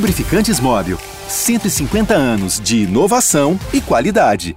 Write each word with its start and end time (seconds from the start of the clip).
Lubrificantes 0.00 0.58
Móvel. 0.58 0.96
150 1.28 2.14
anos 2.14 2.58
de 2.58 2.84
inovação 2.84 3.58
e 3.70 3.82
qualidade. 3.82 4.56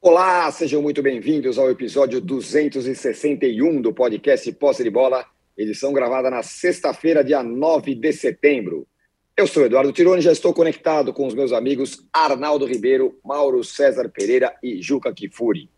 Olá, 0.00 0.50
sejam 0.50 0.82
muito 0.82 1.00
bem-vindos 1.00 1.56
ao 1.56 1.70
episódio 1.70 2.20
261 2.20 3.80
do 3.80 3.92
podcast 3.92 4.50
Posse 4.54 4.82
de 4.82 4.90
Bola, 4.90 5.24
edição 5.56 5.92
gravada 5.92 6.28
na 6.28 6.42
sexta-feira, 6.42 7.22
dia 7.22 7.44
9 7.44 7.94
de 7.94 8.12
setembro. 8.12 8.84
Eu 9.36 9.46
sou 9.46 9.64
Eduardo 9.64 9.92
Tironi, 9.92 10.20
já 10.20 10.32
estou 10.32 10.52
conectado 10.52 11.12
com 11.12 11.28
os 11.28 11.34
meus 11.34 11.52
amigos 11.52 12.04
Arnaldo 12.12 12.66
Ribeiro, 12.66 13.16
Mauro 13.24 13.62
César 13.62 14.08
Pereira 14.08 14.52
e 14.60 14.82
Juca 14.82 15.14
Kifuri. 15.14 15.70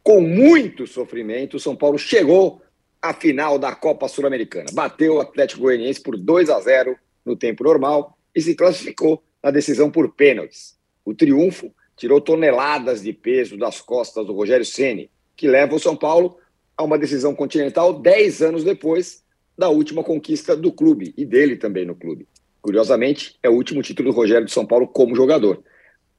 Com 0.00 0.20
muito 0.20 0.86
sofrimento, 0.86 1.58
São 1.58 1.74
Paulo 1.74 1.98
chegou 1.98 2.62
à 3.02 3.12
final 3.12 3.58
da 3.58 3.74
Copa 3.74 4.06
Sul-Americana. 4.06 4.66
Bateu 4.72 5.16
o 5.16 5.20
Atlético 5.20 5.62
Goianiense 5.62 6.00
por 6.00 6.16
2 6.16 6.50
a 6.50 6.60
0 6.60 6.96
no 7.26 7.34
tempo 7.34 7.64
normal 7.64 8.16
e 8.34 8.40
se 8.40 8.54
classificou 8.54 9.22
na 9.42 9.50
decisão 9.50 9.90
por 9.90 10.14
pênaltis. 10.14 10.76
O 11.04 11.14
triunfo 11.14 11.72
tirou 11.96 12.20
toneladas 12.20 13.02
de 13.02 13.12
peso 13.12 13.56
das 13.56 13.80
costas 13.80 14.26
do 14.26 14.32
Rogério 14.32 14.64
Ceni, 14.64 15.10
que 15.36 15.46
leva 15.46 15.74
o 15.74 15.78
São 15.78 15.96
Paulo 15.96 16.38
a 16.76 16.82
uma 16.82 16.98
decisão 16.98 17.34
continental 17.34 17.92
dez 17.92 18.42
anos 18.42 18.64
depois 18.64 19.22
da 19.56 19.68
última 19.68 20.02
conquista 20.02 20.56
do 20.56 20.72
clube 20.72 21.14
e 21.16 21.24
dele 21.24 21.56
também 21.56 21.84
no 21.84 21.94
clube. 21.94 22.26
Curiosamente, 22.60 23.38
é 23.42 23.48
o 23.48 23.54
último 23.54 23.82
título 23.82 24.10
do 24.10 24.16
Rogério 24.16 24.46
de 24.46 24.52
São 24.52 24.66
Paulo 24.66 24.88
como 24.88 25.14
jogador. 25.14 25.62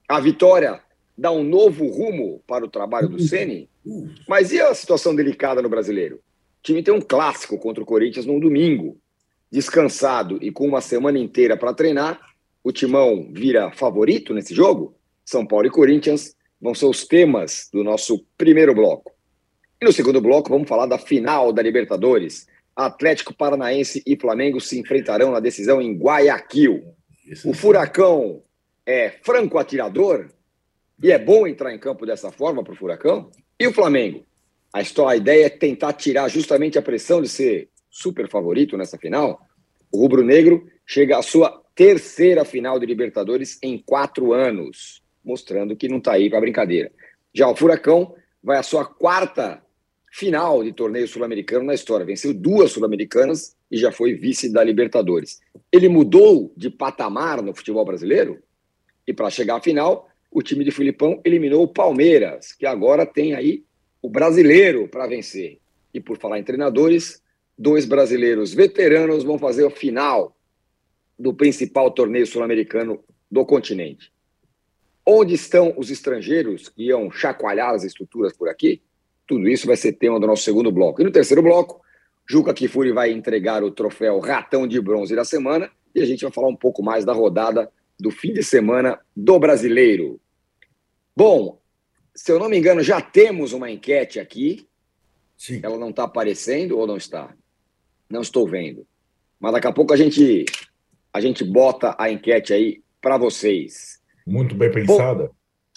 A 0.07 0.19
vitória 0.19 0.79
dá 1.17 1.31
um 1.31 1.43
novo 1.43 1.87
rumo 1.87 2.41
para 2.45 2.63
o 2.63 2.69
trabalho 2.69 3.09
do 3.09 3.19
Ceni, 3.19 3.69
mas 4.27 4.51
e 4.51 4.61
a 4.61 4.73
situação 4.73 5.15
delicada 5.15 5.61
no 5.61 5.69
brasileiro? 5.69 6.17
O 6.17 6.21
time 6.63 6.83
tem 6.83 6.93
um 6.93 7.01
clássico 7.01 7.57
contra 7.57 7.83
o 7.83 7.85
Corinthians 7.85 8.25
no 8.25 8.39
domingo, 8.39 8.97
descansado 9.55 10.37
e 10.41 10.51
com 10.51 10.67
uma 10.67 10.81
semana 10.81 11.17
inteira 11.17 11.55
para 11.55 11.73
treinar, 11.73 12.19
o 12.61 12.73
Timão 12.73 13.29
vira 13.31 13.71
favorito 13.71 14.33
nesse 14.33 14.53
jogo? 14.53 14.97
São 15.23 15.45
Paulo 15.45 15.65
e 15.65 15.69
Corinthians 15.69 16.35
vão 16.59 16.75
ser 16.75 16.87
os 16.87 17.07
temas 17.07 17.69
do 17.71 17.81
nosso 17.81 18.25
primeiro 18.37 18.75
bloco. 18.75 19.13
E 19.81 19.85
no 19.85 19.93
segundo 19.93 20.19
bloco, 20.19 20.49
vamos 20.49 20.67
falar 20.67 20.87
da 20.87 20.97
final 20.97 21.53
da 21.53 21.61
Libertadores. 21.61 22.47
Atlético 22.75 23.33
Paranaense 23.33 24.03
e 24.05 24.17
Flamengo 24.19 24.59
se 24.59 24.77
enfrentarão 24.77 25.31
na 25.31 25.39
decisão 25.39 25.81
em 25.81 25.97
Guayaquil. 25.97 26.83
O 27.45 27.53
Furacão 27.53 28.43
é 28.85 29.09
franco 29.23 29.57
atirador 29.57 30.29
e 31.01 31.13
é 31.13 31.17
bom 31.17 31.47
entrar 31.47 31.73
em 31.73 31.79
campo 31.79 32.05
dessa 32.05 32.29
forma 32.29 32.61
para 32.61 32.73
o 32.73 32.77
Furacão. 32.77 33.31
E 33.57 33.65
o 33.65 33.73
Flamengo? 33.73 34.25
A, 34.73 34.81
história, 34.81 35.13
a 35.13 35.15
ideia 35.17 35.45
é 35.45 35.49
tentar 35.49 35.93
tirar 35.93 36.27
justamente 36.27 36.77
a 36.77 36.81
pressão 36.81 37.21
de 37.21 37.29
ser 37.29 37.69
super 37.89 38.29
favorito 38.29 38.75
nessa 38.75 38.97
final. 38.97 39.44
O 39.95 39.97
rubro-negro 39.97 40.67
chega 40.85 41.17
à 41.17 41.21
sua 41.21 41.63
terceira 41.73 42.43
final 42.43 42.77
de 42.77 42.85
Libertadores 42.85 43.57
em 43.63 43.77
quatro 43.77 44.33
anos, 44.33 45.01
mostrando 45.23 45.73
que 45.73 45.87
não 45.87 45.99
está 45.99 46.11
aí 46.11 46.29
para 46.29 46.41
brincadeira. 46.41 46.91
Já 47.33 47.47
o 47.47 47.55
Furacão 47.55 48.13
vai 48.43 48.57
à 48.57 48.63
sua 48.63 48.83
quarta 48.83 49.63
final 50.11 50.61
de 50.65 50.73
torneio 50.73 51.07
sul-americano 51.07 51.63
na 51.63 51.73
história. 51.73 52.05
Venceu 52.05 52.33
duas 52.33 52.73
sul-americanas 52.73 53.55
e 53.71 53.77
já 53.77 53.89
foi 53.89 54.13
vice 54.13 54.51
da 54.51 54.61
Libertadores. 54.65 55.39
Ele 55.71 55.87
mudou 55.87 56.53
de 56.57 56.69
patamar 56.69 57.41
no 57.41 57.55
futebol 57.55 57.85
brasileiro 57.85 58.43
e 59.07 59.13
para 59.13 59.29
chegar 59.29 59.55
à 59.55 59.61
final, 59.61 60.09
o 60.29 60.41
time 60.41 60.65
de 60.65 60.71
Filipão 60.71 61.21
eliminou 61.23 61.63
o 61.63 61.69
Palmeiras, 61.69 62.51
que 62.51 62.65
agora 62.65 63.05
tem 63.05 63.33
aí 63.33 63.63
o 64.01 64.09
brasileiro 64.09 64.89
para 64.89 65.07
vencer. 65.07 65.57
E 65.93 66.01
por 66.01 66.17
falar 66.17 66.37
em 66.37 66.43
treinadores, 66.43 67.23
dois 67.57 67.85
brasileiros 67.85 68.53
veteranos 68.53 69.23
vão 69.23 69.39
fazer 69.39 69.65
a 69.65 69.71
final 69.71 70.35
do 71.17 71.33
principal 71.33 71.91
torneio 71.91 72.27
sul-americano 72.27 73.03
do 73.31 73.45
continente. 73.45 74.11
Onde 75.05 75.35
estão 75.35 75.73
os 75.77 75.89
estrangeiros 75.89 76.67
que 76.67 76.87
iam 76.87 77.11
chacoalhar 77.11 77.73
as 77.73 77.83
estruturas 77.83 78.35
por 78.35 78.49
aqui? 78.49 78.81
Tudo 79.27 79.47
isso 79.47 79.67
vai 79.67 79.77
ser 79.77 79.93
tema 79.93 80.19
do 80.19 80.27
nosso 80.27 80.43
segundo 80.43 80.71
bloco. 80.71 81.01
E 81.01 81.05
no 81.05 81.11
terceiro 81.11 81.41
bloco, 81.41 81.81
Juca 82.27 82.53
Kifuri 82.53 82.91
vai 82.91 83.11
entregar 83.11 83.63
o 83.63 83.71
troféu 83.71 84.19
Ratão 84.19 84.67
de 84.67 84.81
Bronze 84.81 85.15
da 85.15 85.23
semana 85.23 85.71
e 85.93 86.01
a 86.01 86.05
gente 86.05 86.23
vai 86.23 86.31
falar 86.31 86.47
um 86.47 86.55
pouco 86.55 86.83
mais 86.83 87.05
da 87.05 87.13
rodada 87.13 87.71
do 87.99 88.11
fim 88.11 88.33
de 88.33 88.43
semana 88.43 88.99
do 89.15 89.39
brasileiro. 89.39 90.19
Bom, 91.15 91.61
se 92.13 92.31
eu 92.31 92.39
não 92.39 92.49
me 92.49 92.57
engano, 92.57 92.81
já 92.81 92.99
temos 92.99 93.53
uma 93.53 93.69
enquete 93.69 94.19
aqui. 94.19 94.67
Sim. 95.37 95.59
Ela 95.63 95.77
não 95.77 95.89
está 95.91 96.03
aparecendo 96.03 96.77
ou 96.77 96.87
não 96.87 96.97
está? 96.97 97.35
Não 98.09 98.21
estou 98.21 98.47
vendo. 98.47 98.85
Mas 99.39 99.53
daqui 99.53 99.67
a 99.67 99.71
pouco 99.71 99.93
a 99.93 99.97
gente, 99.97 100.45
a 101.13 101.19
gente 101.19 101.43
bota 101.43 101.95
a 101.97 102.11
enquete 102.11 102.53
aí 102.53 102.81
para 103.01 103.17
vocês. 103.17 103.99
Muito 104.25 104.55
bem 104.55 104.71
pensada. 104.71 105.29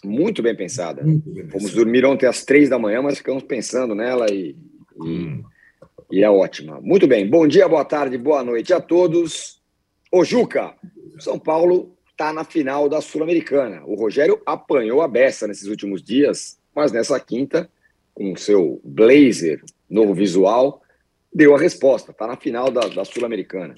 Muito 0.05 0.43
bem 0.43 0.55
pensada. 0.55 1.03
Muito 1.03 1.29
bem 1.31 1.49
Fomos 1.49 1.73
dormir 1.73 2.05
ontem 2.05 2.27
às 2.27 2.45
três 2.45 2.69
da 2.69 2.79
manhã, 2.79 3.03
mas 3.03 3.19
ficamos 3.19 3.43
pensando 3.43 3.95
nela 3.95 4.27
e, 4.33 4.57
hum. 4.97 5.43
e, 6.11 6.19
e 6.19 6.25
é 6.25 6.31
ótima. 6.31 6.81
Muito 6.81 7.07
bem. 7.07 7.29
Bom 7.29 7.47
dia, 7.47 7.69
boa 7.69 7.85
tarde, 7.85 8.17
boa 8.17 8.43
noite 8.43 8.73
a 8.73 8.81
todos. 8.81 9.61
Ô, 10.11 10.25
Juca, 10.25 10.75
São 11.19 11.39
Paulo 11.39 11.95
está 12.11 12.33
na 12.33 12.45
final 12.45 12.89
da 12.89 13.01
Sul-Americana. 13.01 13.83
O 13.85 13.95
Rogério 13.95 14.41
apanhou 14.47 15.03
a 15.03 15.09
beça 15.09 15.47
nesses 15.47 15.69
últimos 15.69 16.03
dias, 16.03 16.59
mas 16.75 16.91
nessa 16.91 17.19
quinta, 17.21 17.69
com 18.15 18.33
o 18.33 18.37
seu 18.37 18.81
blazer, 18.83 19.63
novo 19.89 20.15
visual, 20.15 20.83
deu 21.39 21.55
a 21.55 21.59
resposta, 21.59 22.11
está 22.11 22.27
na 22.27 22.37
final 22.37 22.69
da, 22.69 22.81
da 22.89 23.05
Sul-Americana. 23.05 23.77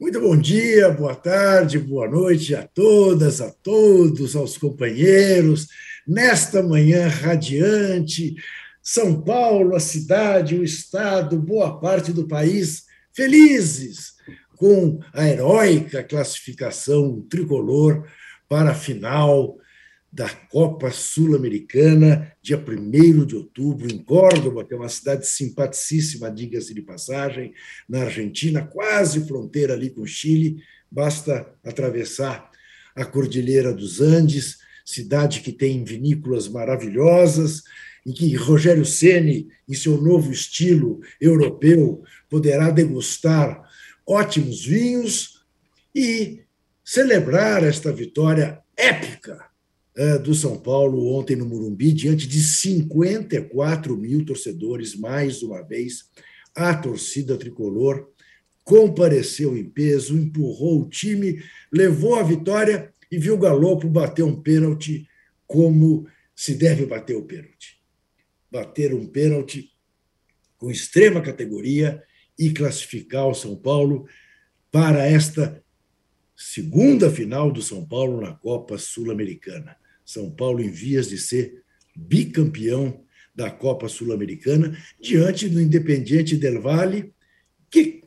Muito 0.00 0.20
bom 0.20 0.36
dia, 0.36 0.88
boa 0.88 1.16
tarde, 1.16 1.80
boa 1.80 2.08
noite 2.08 2.54
a 2.54 2.64
todas, 2.64 3.40
a 3.40 3.50
todos, 3.50 4.36
aos 4.36 4.56
companheiros. 4.56 5.66
Nesta 6.06 6.62
manhã 6.62 7.08
radiante, 7.08 8.36
São 8.80 9.20
Paulo, 9.20 9.74
a 9.74 9.80
cidade, 9.80 10.54
o 10.54 10.62
estado, 10.62 11.36
boa 11.36 11.80
parte 11.80 12.12
do 12.12 12.28
país 12.28 12.84
felizes 13.12 14.12
com 14.56 15.00
a 15.12 15.26
heróica 15.26 16.04
classificação 16.04 17.20
tricolor 17.28 18.06
para 18.48 18.70
a 18.70 18.76
final 18.76 19.58
da 20.10 20.28
Copa 20.28 20.90
Sul-Americana, 20.90 22.32
dia 22.42 22.58
1 22.58 23.26
de 23.26 23.36
outubro, 23.36 23.92
em 23.92 23.98
Córdoba, 23.98 24.64
que 24.64 24.72
é 24.72 24.76
uma 24.76 24.88
cidade 24.88 25.26
simpaticíssima, 25.26 26.30
diga-se 26.30 26.72
de 26.72 26.80
passagem, 26.80 27.52
na 27.88 28.02
Argentina, 28.02 28.64
quase 28.64 29.26
fronteira 29.26 29.74
ali 29.74 29.90
com 29.90 30.00
o 30.00 30.06
Chile, 30.06 30.62
basta 30.90 31.46
atravessar 31.62 32.50
a 32.96 33.04
Cordilheira 33.04 33.72
dos 33.72 34.00
Andes, 34.00 34.58
cidade 34.84 35.40
que 35.40 35.52
tem 35.52 35.84
vinícolas 35.84 36.48
maravilhosas, 36.48 37.62
em 38.06 38.12
que 38.12 38.34
Rogério 38.34 38.86
Ceni, 38.86 39.48
em 39.68 39.74
seu 39.74 40.00
novo 40.00 40.32
estilo 40.32 41.00
europeu, 41.20 42.02
poderá 42.30 42.70
degustar 42.70 43.62
ótimos 44.06 44.64
vinhos 44.64 45.44
e 45.94 46.40
celebrar 46.82 47.62
esta 47.62 47.92
vitória 47.92 48.60
épica 48.74 49.47
do 50.22 50.32
São 50.32 50.56
Paulo 50.56 51.12
ontem 51.12 51.34
no 51.34 51.44
Murumbi, 51.44 51.92
diante 51.92 52.28
de 52.28 52.40
54 52.40 53.96
mil 53.96 54.24
torcedores, 54.24 54.94
mais 54.94 55.42
uma 55.42 55.60
vez, 55.60 56.04
a 56.54 56.72
torcida 56.72 57.36
tricolor 57.36 58.08
compareceu 58.62 59.56
em 59.56 59.64
peso, 59.64 60.16
empurrou 60.16 60.82
o 60.82 60.88
time, 60.88 61.42
levou 61.72 62.14
a 62.14 62.22
vitória 62.22 62.94
e 63.10 63.18
viu 63.18 63.34
o 63.34 63.38
Galopo 63.38 63.88
bater 63.88 64.22
um 64.22 64.40
pênalti 64.40 65.08
como 65.46 66.06
se 66.36 66.54
deve 66.54 66.86
bater 66.86 67.16
o 67.16 67.24
pênalti. 67.24 67.82
Bater 68.52 68.94
um 68.94 69.06
pênalti 69.06 69.72
com 70.58 70.70
extrema 70.70 71.20
categoria 71.20 72.00
e 72.38 72.50
classificar 72.50 73.26
o 73.26 73.34
São 73.34 73.56
Paulo 73.56 74.06
para 74.70 75.04
esta 75.04 75.60
segunda 76.36 77.10
final 77.10 77.50
do 77.50 77.62
São 77.62 77.84
Paulo 77.84 78.20
na 78.20 78.32
Copa 78.32 78.78
Sul-Americana. 78.78 79.76
São 80.08 80.30
Paulo 80.30 80.62
em 80.62 80.70
vias 80.70 81.10
de 81.10 81.18
ser 81.18 81.62
bicampeão 81.94 83.04
da 83.34 83.50
Copa 83.50 83.90
Sul-Americana, 83.90 84.74
diante 84.98 85.50
do 85.50 85.60
Independiente 85.60 86.34
del 86.34 86.62
Valle, 86.62 87.12
que, 87.70 88.04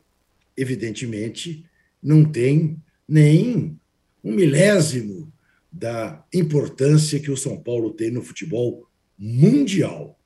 evidentemente, 0.56 1.64
não 2.02 2.24
tem 2.24 2.76
nem 3.08 3.78
um 4.24 4.32
milésimo 4.32 5.32
da 5.70 6.26
importância 6.34 7.20
que 7.20 7.30
o 7.30 7.36
São 7.36 7.62
Paulo 7.62 7.92
tem 7.92 8.10
no 8.10 8.20
futebol 8.20 8.84
mundial. 9.16 10.18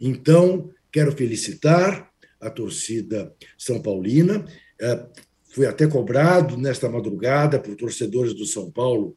Então, 0.00 0.70
quero 0.90 1.12
felicitar 1.12 2.10
a 2.40 2.48
torcida 2.48 3.34
São 3.58 3.82
Paulina. 3.82 4.46
É, 4.80 5.06
fui 5.50 5.66
até 5.66 5.86
cobrado 5.86 6.56
nesta 6.56 6.88
madrugada 6.88 7.60
por 7.60 7.76
torcedores 7.76 8.32
do 8.32 8.46
São 8.46 8.70
Paulo 8.70 9.14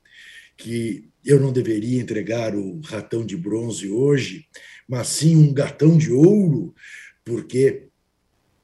que 0.57 1.09
eu 1.23 1.39
não 1.39 1.51
deveria 1.51 2.01
entregar 2.01 2.55
o 2.55 2.79
ratão 2.81 3.25
de 3.25 3.37
bronze 3.37 3.89
hoje, 3.89 4.45
mas 4.87 5.07
sim 5.07 5.35
um 5.35 5.53
gatão 5.53 5.97
de 5.97 6.11
ouro, 6.11 6.73
porque 7.23 7.87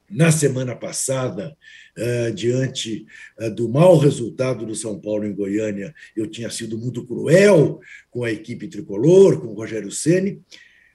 na 0.10 0.32
semana 0.32 0.76
passada, 0.76 1.56
uh, 1.98 2.34
diante 2.34 3.06
uh, 3.40 3.52
do 3.52 3.68
mau 3.68 3.98
resultado 3.98 4.66
do 4.66 4.74
São 4.74 5.00
Paulo 5.00 5.26
em 5.26 5.34
Goiânia, 5.34 5.94
eu 6.16 6.28
tinha 6.28 6.50
sido 6.50 6.78
muito 6.78 7.06
cruel 7.06 7.80
com 8.10 8.24
a 8.24 8.32
equipe 8.32 8.68
tricolor, 8.68 9.40
com 9.40 9.48
o 9.48 9.54
Rogério 9.54 9.92
Ceni, 9.92 10.42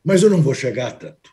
mas 0.03 0.23
eu 0.23 0.31
não 0.31 0.41
vou 0.41 0.55
chegar 0.55 0.93
tanto. 0.93 1.31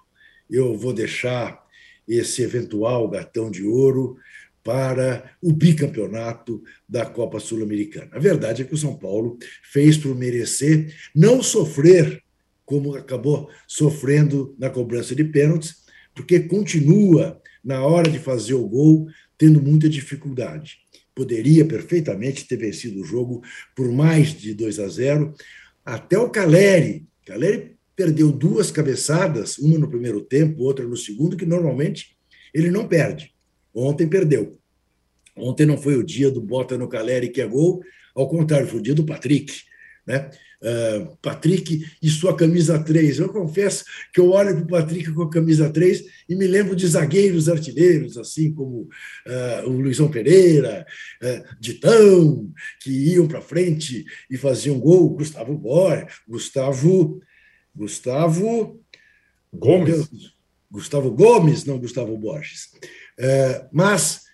Eu 0.50 0.78
vou 0.78 0.94
deixar 0.94 1.64
esse 2.08 2.42
eventual 2.42 3.08
gatão 3.08 3.50
de 3.50 3.64
ouro 3.64 4.18
para 4.64 5.32
o 5.42 5.52
bicampeonato 5.52 6.62
da 6.88 7.06
Copa 7.06 7.40
Sul-Americana. 7.40 8.10
A 8.12 8.20
verdade 8.20 8.62
é 8.62 8.66
que 8.66 8.74
o 8.74 8.78
São 8.78 8.96
Paulo 8.96 9.38
fez 9.64 9.98
por 9.98 10.16
merecer 10.16 10.94
não 11.16 11.42
sofrer 11.42 12.22
como 12.70 12.96
acabou 12.96 13.50
sofrendo 13.68 14.56
na 14.60 14.70
cobrança 14.70 15.16
de 15.16 15.24
pênaltis, 15.24 15.78
porque 16.14 16.40
continua 16.42 17.42
na 17.64 17.84
hora 17.84 18.12
de 18.12 18.20
fazer 18.20 18.54
o 18.54 18.68
gol, 18.68 19.08
tendo 19.40 19.60
muita 19.60 19.90
dificuldade. 19.90 20.78
Poderia 21.16 21.66
perfeitamente 21.66 22.48
ter 22.48 22.58
vencido 22.58 23.02
o 23.02 23.04
jogo 23.04 23.42
por 23.76 23.92
mais 23.92 24.30
de 24.40 24.54
2 24.54 24.80
a 24.80 24.88
0. 24.88 25.34
Até 25.84 26.20
o 26.20 26.30
Caleri. 26.30 27.08
Caleri 27.26 27.76
perdeu 27.96 28.32
duas 28.32 28.70
cabeçadas, 28.70 29.58
uma 29.58 29.80
no 29.80 29.90
primeiro 29.90 30.22
tempo, 30.22 30.62
outra 30.62 30.86
no 30.86 30.96
segundo, 30.96 31.36
que 31.36 31.48
normalmente 31.48 32.16
ele 32.54 32.70
não 32.70 32.88
perde. 32.88 33.34
Ontem 33.80 34.08
perdeu. 34.08 34.58
Ontem 35.36 35.66
não 35.66 35.78
foi 35.78 35.96
o 35.96 36.04
dia 36.04 36.30
do 36.30 36.42
bota 36.42 36.78
no 36.78 36.88
Caleri 36.88 37.30
que 37.30 37.42
é 37.42 37.48
gol, 37.48 37.82
ao 38.16 38.28
contrário, 38.28 38.68
foi 38.68 38.80
o 38.80 38.84
dia 38.84 38.94
do 38.94 39.06
Patrick. 39.06 39.62
Né? 40.06 40.30
Uh, 40.62 41.16
Patrick 41.22 41.86
e 42.02 42.10
sua 42.10 42.36
camisa 42.36 42.78
3. 42.78 43.20
Eu 43.20 43.30
confesso 43.30 43.86
que 44.14 44.20
eu 44.20 44.32
olho 44.32 44.56
para 44.56 44.64
o 44.64 44.68
Patrick 44.68 45.14
com 45.14 45.22
a 45.24 45.30
camisa 45.30 45.70
3 45.70 46.04
e 46.28 46.36
me 46.36 46.46
lembro 46.46 46.76
de 46.76 46.86
zagueiros 46.86 47.48
artilheiros, 47.48 48.18
assim 48.18 48.52
como 48.54 48.82
uh, 48.82 49.70
o 49.70 49.80
Luizão 49.80 50.12
Pereira, 50.12 50.86
uh, 51.24 51.56
Ditão, 51.60 52.52
que 52.82 52.92
iam 52.92 53.28
para 53.28 53.42
frente 53.42 54.06
e 54.30 54.36
faziam 54.36 54.80
gol. 54.80 55.12
Gustavo 55.12 55.58
Borges, 55.58 56.16
Gustavo. 56.28 57.22
Gustavo. 57.74 58.82
Gomes. 59.54 60.10
Gustavo 60.70 61.12
Gomes, 61.12 61.66
não 61.66 61.80
Gustavo 61.80 62.18
Borges. 62.18 62.72
mas, 63.72 64.26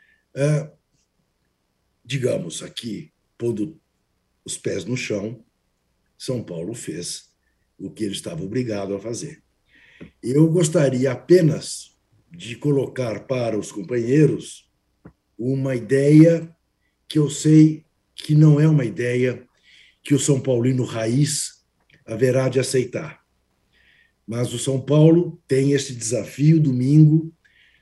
digamos 2.04 2.62
aqui, 2.62 3.12
pondo 3.38 3.80
os 4.44 4.58
pés 4.58 4.86
no 4.86 4.96
chão, 4.96 5.44
são 6.18 6.44
Paulo 6.44 6.74
fez 6.74 7.30
o 7.78 7.90
que 7.90 8.04
ele 8.04 8.14
estava 8.14 8.44
obrigado 8.44 8.96
a 8.96 9.00
fazer. 9.00 9.44
Eu 10.22 10.48
gostaria 10.50 11.12
apenas 11.12 11.98
de 12.32 12.56
colocar 12.56 13.28
para 13.28 13.58
os 13.58 13.72
companheiros 13.72 14.70
uma 15.38 15.76
ideia 15.76 16.56
que 17.08 17.18
eu 17.20 17.30
sei 17.30 17.86
que 18.14 18.36
não 18.36 18.60
é 18.60 18.68
uma 18.68 18.86
ideia 18.86 19.48
que 20.02 20.14
o 20.14 20.20
São 20.20 20.40
Paulino 20.40 20.84
raiz 20.84 21.66
haverá 22.06 22.48
de 22.50 22.60
aceitar. 22.60 23.25
Mas 24.28 24.54
o 24.54 24.60
São 24.60 24.82
Paulo 24.82 25.42
tem 25.48 25.72
esse 25.72 25.94
desafio 25.94 26.60
domingo 26.60 27.34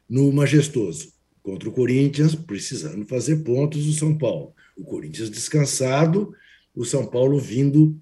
no 0.10 0.32
Majestoso, 0.32 1.14
contra 1.42 1.70
o 1.70 1.72
Corinthians, 1.72 2.36
precisando 2.36 3.06
fazer 3.06 3.38
pontos 3.38 3.86
do 3.86 3.94
São 3.94 4.18
Paulo. 4.18 4.54
O 4.76 4.84
Corinthians 4.84 5.30
descansado, 5.30 6.34
o 6.76 6.84
São 6.84 7.06
Paulo 7.06 7.40
vindo 7.40 8.00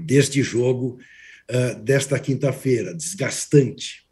deste 0.00 0.42
jogo 0.42 0.98
uh, 1.50 1.80
desta 1.82 2.18
quinta-feira, 2.18 2.94
desgastante. 2.94 4.08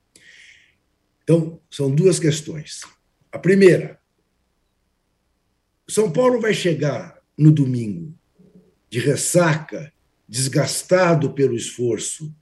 Então, 1.23 1.61
são 1.70 1.94
duas 1.94 2.19
questões. 2.19 2.81
A 3.31 3.38
primeira, 3.38 3.99
São 5.88 6.11
Paulo 6.11 6.40
vai 6.40 6.52
chegar 6.52 7.19
no 7.37 7.50
domingo 7.50 8.14
de 8.90 8.99
ressaca, 8.99 9.93
desgastado 10.29 11.32
pelo 11.32 11.56
esforço 11.56 12.34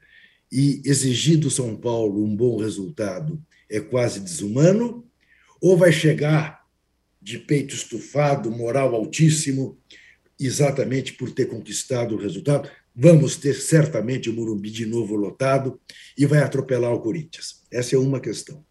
e 0.51 0.83
exigir 0.85 1.39
do 1.39 1.51
São 1.51 1.77
Paulo 1.77 2.25
um 2.25 2.35
bom 2.35 2.59
resultado 2.59 3.41
é 3.69 3.81
quase 3.81 4.21
desumano, 4.21 5.07
ou 5.61 5.77
vai 5.77 5.93
chegar 5.93 6.67
de 7.23 7.39
peito 7.39 7.75
estufado, 7.75 8.51
moral 8.51 8.95
altíssimo, 8.95 9.79
exatamente 10.39 11.13
por 11.13 11.31
ter 11.31 11.47
conquistado 11.47 12.15
o 12.15 12.19
resultado? 12.19 12.69
Vamos 12.97 13.37
ter 13.37 13.55
certamente 13.55 14.29
o 14.29 14.33
Morumbi 14.33 14.71
de 14.71 14.87
novo 14.87 15.15
lotado 15.15 15.81
e 16.17 16.27
vai 16.27 16.41
atropelar 16.41 16.93
o 16.93 17.01
Corinthians. 17.01 17.63
Essa 17.71 17.95
é 17.95 17.99
uma 17.99 18.19
questão. 18.19 18.65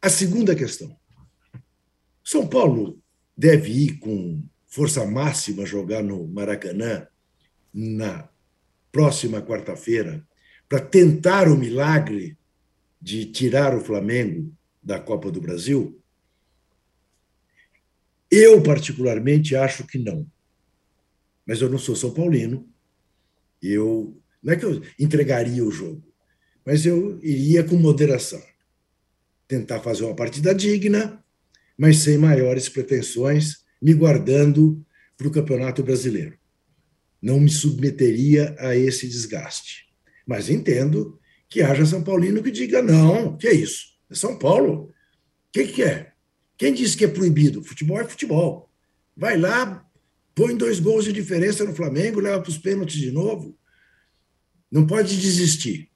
A 0.00 0.08
segunda 0.08 0.54
questão. 0.54 0.96
São 2.22 2.46
Paulo 2.46 3.00
deve 3.36 3.72
ir 3.72 3.98
com 3.98 4.42
força 4.66 5.04
máxima 5.06 5.66
jogar 5.66 6.02
no 6.02 6.28
Maracanã 6.28 7.06
na 7.72 8.28
próxima 8.92 9.42
quarta-feira 9.42 10.26
para 10.68 10.80
tentar 10.80 11.48
o 11.48 11.56
milagre 11.56 12.36
de 13.00 13.26
tirar 13.26 13.76
o 13.76 13.80
Flamengo 13.80 14.52
da 14.82 14.98
Copa 14.98 15.30
do 15.30 15.40
Brasil? 15.40 16.00
Eu, 18.30 18.62
particularmente, 18.62 19.54
acho 19.54 19.86
que 19.86 19.98
não. 19.98 20.26
Mas 21.46 21.60
eu 21.60 21.70
não 21.70 21.78
sou 21.78 21.94
São 21.94 22.12
Paulino 22.12 22.68
eu 23.62 24.20
não 24.42 24.52
é 24.52 24.56
que 24.56 24.64
eu 24.64 24.82
entregaria 24.98 25.64
o 25.64 25.70
jogo, 25.70 26.02
mas 26.64 26.86
eu 26.86 27.18
iria 27.22 27.64
com 27.64 27.76
moderação. 27.76 28.42
Tentar 29.48 29.80
fazer 29.80 30.04
uma 30.04 30.14
partida 30.14 30.54
digna, 30.54 31.22
mas 31.76 31.98
sem 31.98 32.18
maiores 32.18 32.68
pretensões, 32.68 33.64
me 33.80 33.94
guardando 33.94 34.84
para 35.16 35.28
o 35.28 35.30
Campeonato 35.30 35.82
Brasileiro. 35.82 36.38
Não 37.20 37.40
me 37.40 37.50
submeteria 37.50 38.54
a 38.58 38.76
esse 38.76 39.08
desgaste. 39.08 39.85
Mas 40.26 40.50
entendo 40.50 41.18
que 41.48 41.62
haja 41.62 41.86
São 41.86 42.02
Paulino 42.02 42.42
que 42.42 42.50
diga: 42.50 42.82
não, 42.82 43.36
que 43.36 43.46
é 43.46 43.54
isso? 43.54 43.96
É 44.10 44.14
São 44.14 44.38
Paulo. 44.38 44.84
O 44.84 44.92
que, 45.52 45.66
que 45.68 45.82
é? 45.82 46.12
Quem 46.58 46.74
disse 46.74 46.96
que 46.96 47.04
é 47.04 47.08
proibido? 47.08 47.62
Futebol 47.62 48.00
é 48.00 48.04
futebol. 48.04 48.70
Vai 49.16 49.38
lá, 49.38 49.86
põe 50.34 50.56
dois 50.56 50.80
gols 50.80 51.04
de 51.04 51.12
diferença 51.12 51.64
no 51.64 51.74
Flamengo, 51.74 52.20
leva 52.20 52.40
para 52.40 52.50
os 52.50 52.58
pênaltis 52.58 52.96
de 52.96 53.10
novo. 53.10 53.56
Não 54.70 54.86
pode 54.86 55.18
desistir. 55.18 55.90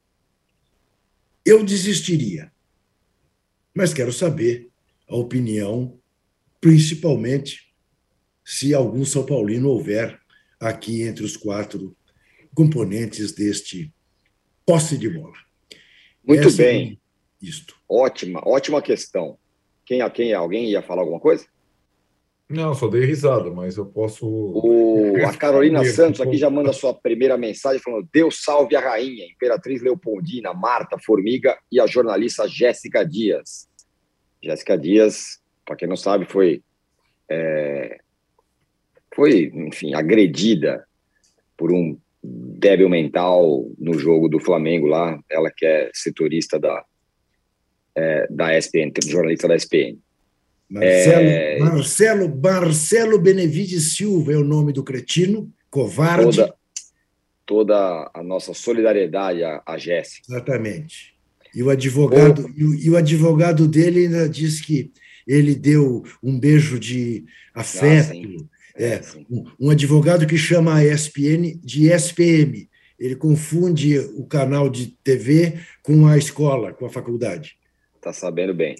Eu 1.44 1.64
desistiria. 1.64 2.52
Mas 3.74 3.92
quero 3.92 4.12
saber 4.12 4.70
a 5.08 5.16
opinião, 5.16 5.98
principalmente 6.60 7.74
se 8.44 8.74
algum 8.74 9.04
São 9.04 9.24
Paulino 9.24 9.68
houver 9.68 10.20
aqui 10.58 11.02
entre 11.02 11.24
os 11.24 11.36
quatro 11.36 11.96
componentes 12.54 13.32
deste 13.32 13.92
posse 14.64 14.96
de 14.96 15.08
bola. 15.08 15.34
Muito 16.24 16.48
Essa 16.48 16.62
é 16.62 16.66
bem. 16.66 17.00
É 17.42 17.46
isto. 17.46 17.74
Ótima, 17.88 18.40
ótima 18.44 18.80
questão. 18.82 19.38
Quem, 19.84 20.08
quem 20.10 20.32
alguém 20.32 20.70
ia 20.70 20.82
falar 20.82 21.02
alguma 21.02 21.20
coisa? 21.20 21.46
Não, 22.50 22.74
só 22.74 22.88
dei 22.88 23.04
risada, 23.04 23.48
mas 23.48 23.76
eu 23.76 23.86
posso. 23.86 24.26
O, 24.26 25.14
a 25.24 25.32
Carolina 25.38 25.84
Santos 25.84 26.20
aqui 26.20 26.36
já 26.36 26.50
manda 26.50 26.72
sua 26.72 26.92
primeira 26.92 27.38
mensagem 27.38 27.80
falando: 27.80 28.08
Deus 28.12 28.42
salve 28.42 28.74
a 28.74 28.80
rainha, 28.80 29.24
Imperatriz 29.26 29.80
Leopoldina, 29.80 30.52
Marta 30.52 30.98
Formiga 30.98 31.56
e 31.70 31.80
a 31.80 31.86
jornalista 31.86 32.48
Jéssica 32.48 33.06
Dias. 33.06 33.68
Jéssica 34.42 34.76
Dias, 34.76 35.40
para 35.64 35.76
quem 35.76 35.88
não 35.88 35.96
sabe, 35.96 36.24
foi. 36.24 36.62
É, 37.28 38.00
foi, 39.14 39.52
enfim, 39.54 39.94
agredida 39.94 40.84
por 41.56 41.70
um 41.70 41.96
débil 42.22 42.88
mental 42.88 43.66
no 43.78 43.98
jogo 43.98 44.28
do 44.28 44.40
Flamengo 44.40 44.86
lá. 44.86 45.18
Ela 45.30 45.50
que 45.54 45.64
é 45.64 45.90
setorista 45.94 46.58
da, 46.58 46.84
é, 47.96 48.26
da 48.30 48.56
SPN, 48.56 48.92
jornalista 49.06 49.48
da 49.48 49.56
SPN. 49.56 49.98
Marcelo, 50.68 51.26
é... 51.26 51.58
Marcelo, 51.58 52.40
Marcelo 52.40 53.18
Benevides 53.18 53.96
Silva 53.96 54.32
é 54.32 54.36
o 54.36 54.44
nome 54.44 54.72
do 54.72 54.84
cretino, 54.84 55.52
covarde. 55.68 56.36
Toda, 56.36 56.54
toda 57.44 58.10
a 58.14 58.22
nossa 58.22 58.54
solidariedade 58.54 59.42
à, 59.42 59.62
à 59.66 59.76
Jéssica. 59.76 60.26
Exatamente. 60.30 61.14
E 61.52 61.62
o 61.62 61.70
advogado, 61.70 62.44
o... 62.44 62.50
E, 62.50 62.64
o, 62.64 62.74
e 62.74 62.90
o 62.90 62.96
advogado 62.96 63.66
dele 63.66 64.06
ainda 64.06 64.28
diz 64.28 64.60
que 64.60 64.92
ele 65.26 65.54
deu 65.54 66.04
um 66.22 66.38
beijo 66.38 66.78
de 66.78 67.24
afeto. 67.54 68.48
É, 68.80 69.00
um, 69.30 69.44
um, 69.60 69.70
advogado 69.70 70.26
que 70.26 70.38
chama 70.38 70.76
a 70.76 70.84
ESPN 70.84 71.60
de 71.62 71.92
SPM. 71.92 72.68
Ele 72.98 73.14
confunde 73.14 73.98
o 73.98 74.26
canal 74.26 74.70
de 74.70 74.88
TV 75.04 75.58
com 75.82 76.06
a 76.06 76.16
escola, 76.16 76.72
com 76.72 76.86
a 76.86 76.90
faculdade. 76.90 77.58
Está 77.96 78.12
sabendo 78.12 78.54
bem. 78.54 78.76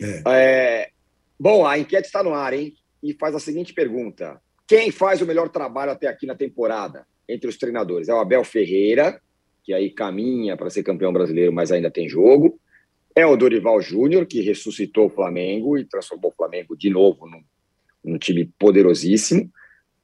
É. 0.00 0.22
É, 0.26 0.90
Bom, 1.38 1.64
a 1.64 1.78
enquete 1.78 2.06
está 2.06 2.20
no 2.22 2.34
ar, 2.34 2.52
hein? 2.52 2.74
E 3.00 3.14
faz 3.14 3.32
a 3.34 3.38
seguinte 3.38 3.72
pergunta: 3.72 4.40
quem 4.66 4.90
faz 4.90 5.22
o 5.22 5.26
melhor 5.26 5.48
trabalho 5.48 5.92
até 5.92 6.08
aqui 6.08 6.26
na 6.26 6.34
temporada 6.34 7.06
entre 7.28 7.48
os 7.48 7.56
treinadores? 7.56 8.08
É 8.08 8.14
o 8.14 8.18
Abel 8.18 8.42
Ferreira, 8.42 9.20
que 9.62 9.72
aí 9.72 9.90
caminha 9.90 10.56
para 10.56 10.68
ser 10.68 10.82
campeão 10.82 11.12
brasileiro, 11.12 11.52
mas 11.52 11.70
ainda 11.70 11.90
tem 11.90 12.08
jogo. 12.08 12.58
É 13.14 13.24
o 13.24 13.36
Dorival 13.36 13.80
Júnior, 13.80 14.26
que 14.26 14.40
ressuscitou 14.40 15.06
o 15.06 15.10
Flamengo 15.10 15.78
e 15.78 15.84
transformou 15.84 16.32
o 16.32 16.34
Flamengo 16.34 16.76
de 16.76 16.90
novo 16.90 17.26
num, 17.26 17.42
num 18.04 18.18
time 18.18 18.50
poderosíssimo. 18.58 19.50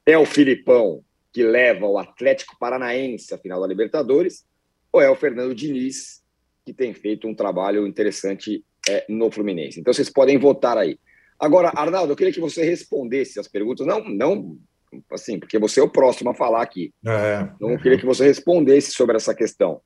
É 0.05 0.17
o 0.17 0.25
Filipão, 0.25 1.03
que 1.33 1.43
leva 1.43 1.85
o 1.85 1.97
Atlético 1.97 2.57
Paranaense 2.59 3.33
à 3.33 3.37
final 3.37 3.59
da 3.59 3.67
Libertadores. 3.67 4.45
Ou 4.91 5.01
é 5.01 5.09
o 5.09 5.15
Fernando 5.15 5.53
Diniz, 5.53 6.23
que 6.65 6.73
tem 6.73 6.93
feito 6.93 7.27
um 7.27 7.35
trabalho 7.35 7.85
interessante 7.85 8.63
é, 8.87 9.05
no 9.09 9.29
Fluminense. 9.31 9.79
Então 9.79 9.93
vocês 9.93 10.09
podem 10.09 10.37
votar 10.37 10.77
aí. 10.77 10.97
Agora, 11.39 11.71
Arnaldo, 11.75 12.13
eu 12.13 12.15
queria 12.15 12.31
que 12.31 12.39
você 12.39 12.63
respondesse 12.63 13.39
as 13.39 13.47
perguntas, 13.47 13.85
não, 13.85 14.03
não 14.05 14.57
assim, 15.11 15.37
porque 15.37 15.59
você 15.59 15.79
é 15.79 15.83
o 15.83 15.89
próximo 15.89 16.29
a 16.29 16.33
falar 16.33 16.61
aqui. 16.61 16.93
É, 17.05 17.49
então, 17.55 17.71
eu 17.71 17.79
queria 17.79 17.97
que 17.97 18.05
você 18.05 18.25
respondesse 18.25 18.91
sobre 18.91 19.17
essa 19.17 19.35
questão. 19.35 19.81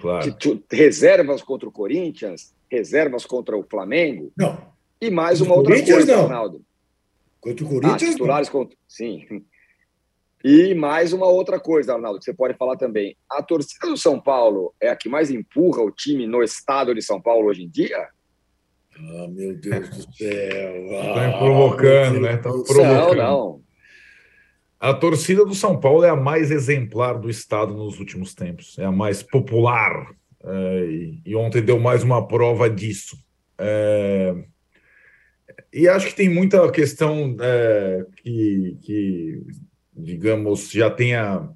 Claro. 0.00 0.36
reservas 0.72 1.42
contra 1.42 1.68
o 1.68 1.72
Corinthians, 1.72 2.52
reservas 2.70 3.24
contra 3.24 3.56
o 3.56 3.62
Flamengo. 3.62 4.32
Não. 4.36 4.72
E 5.00 5.10
mais 5.10 5.40
uma 5.40 5.54
outra 5.54 5.80
coisa, 5.80 6.16
não. 6.16 6.24
Arnaldo. 6.24 6.62
Contra 7.44 7.64
o 7.64 7.68
Corinthians. 7.68 8.02
Ah, 8.02 8.12
titulares 8.12 8.48
contra. 8.48 8.74
Sim. 8.88 9.44
E 10.42 10.74
mais 10.74 11.12
uma 11.12 11.26
outra 11.26 11.60
coisa, 11.60 11.92
Arnaldo, 11.92 12.18
que 12.18 12.24
você 12.24 12.32
pode 12.32 12.56
falar 12.56 12.76
também. 12.76 13.14
A 13.30 13.42
torcida 13.42 13.86
do 13.86 13.98
São 13.98 14.18
Paulo 14.18 14.74
é 14.80 14.88
a 14.88 14.96
que 14.96 15.10
mais 15.10 15.30
empurra 15.30 15.82
o 15.82 15.90
time 15.90 16.26
no 16.26 16.42
estado 16.42 16.94
de 16.94 17.02
São 17.02 17.20
Paulo 17.20 17.48
hoje 17.48 17.62
em 17.62 17.68
dia? 17.68 18.08
Ah, 18.96 19.28
meu 19.30 19.54
Deus 19.56 19.90
do 19.90 20.14
céu. 20.14 20.86
Estão 20.88 21.34
ah, 21.34 21.38
provocando, 21.38 22.20
né? 22.20 22.34
Estão 22.34 22.62
provocando. 22.62 23.14
Não, 23.14 23.14
não. 23.14 23.64
A 24.80 24.94
torcida 24.94 25.44
do 25.44 25.54
São 25.54 25.78
Paulo 25.78 26.02
é 26.04 26.10
a 26.10 26.16
mais 26.16 26.50
exemplar 26.50 27.18
do 27.18 27.28
estado 27.28 27.74
nos 27.74 27.98
últimos 27.98 28.34
tempos, 28.34 28.78
é 28.78 28.84
a 28.84 28.92
mais 28.92 29.22
popular. 29.22 30.14
É, 30.42 30.86
e 31.26 31.36
ontem 31.36 31.62
deu 31.62 31.78
mais 31.78 32.02
uma 32.02 32.26
prova 32.26 32.68
disso. 32.70 33.16
É, 33.58 34.34
e 35.72 35.88
acho 35.88 36.08
que 36.08 36.14
tem 36.14 36.28
muita 36.28 36.70
questão 36.70 37.36
é, 37.40 38.06
que, 38.16 38.78
que, 38.82 39.42
digamos, 39.96 40.70
já 40.70 40.90
tenha 40.90 41.48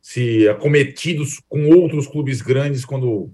se 0.00 0.48
acometido 0.48 1.24
com 1.48 1.68
outros 1.68 2.06
clubes 2.06 2.40
grandes 2.40 2.84
quando 2.84 3.32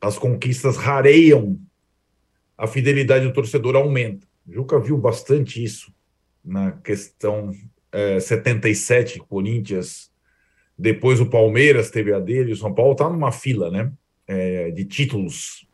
as 0.00 0.18
conquistas 0.18 0.76
rareiam, 0.76 1.58
a 2.56 2.66
fidelidade 2.66 3.26
do 3.26 3.32
torcedor 3.32 3.76
aumenta. 3.76 4.26
Juca 4.48 4.78
viu 4.78 4.96
bastante 4.98 5.62
isso 5.62 5.92
na 6.44 6.72
questão 6.72 7.50
é, 7.90 8.20
77, 8.20 9.18
Corinthians, 9.20 10.10
depois 10.78 11.20
o 11.20 11.30
Palmeiras 11.30 11.90
teve 11.90 12.12
a 12.12 12.20
dele, 12.20 12.52
o 12.52 12.56
São 12.56 12.74
Paulo 12.74 12.92
está 12.92 13.08
numa 13.08 13.32
fila, 13.32 13.70
né? 13.70 13.90
É, 14.28 14.70
de 14.70 14.84
títulos, 14.84 15.66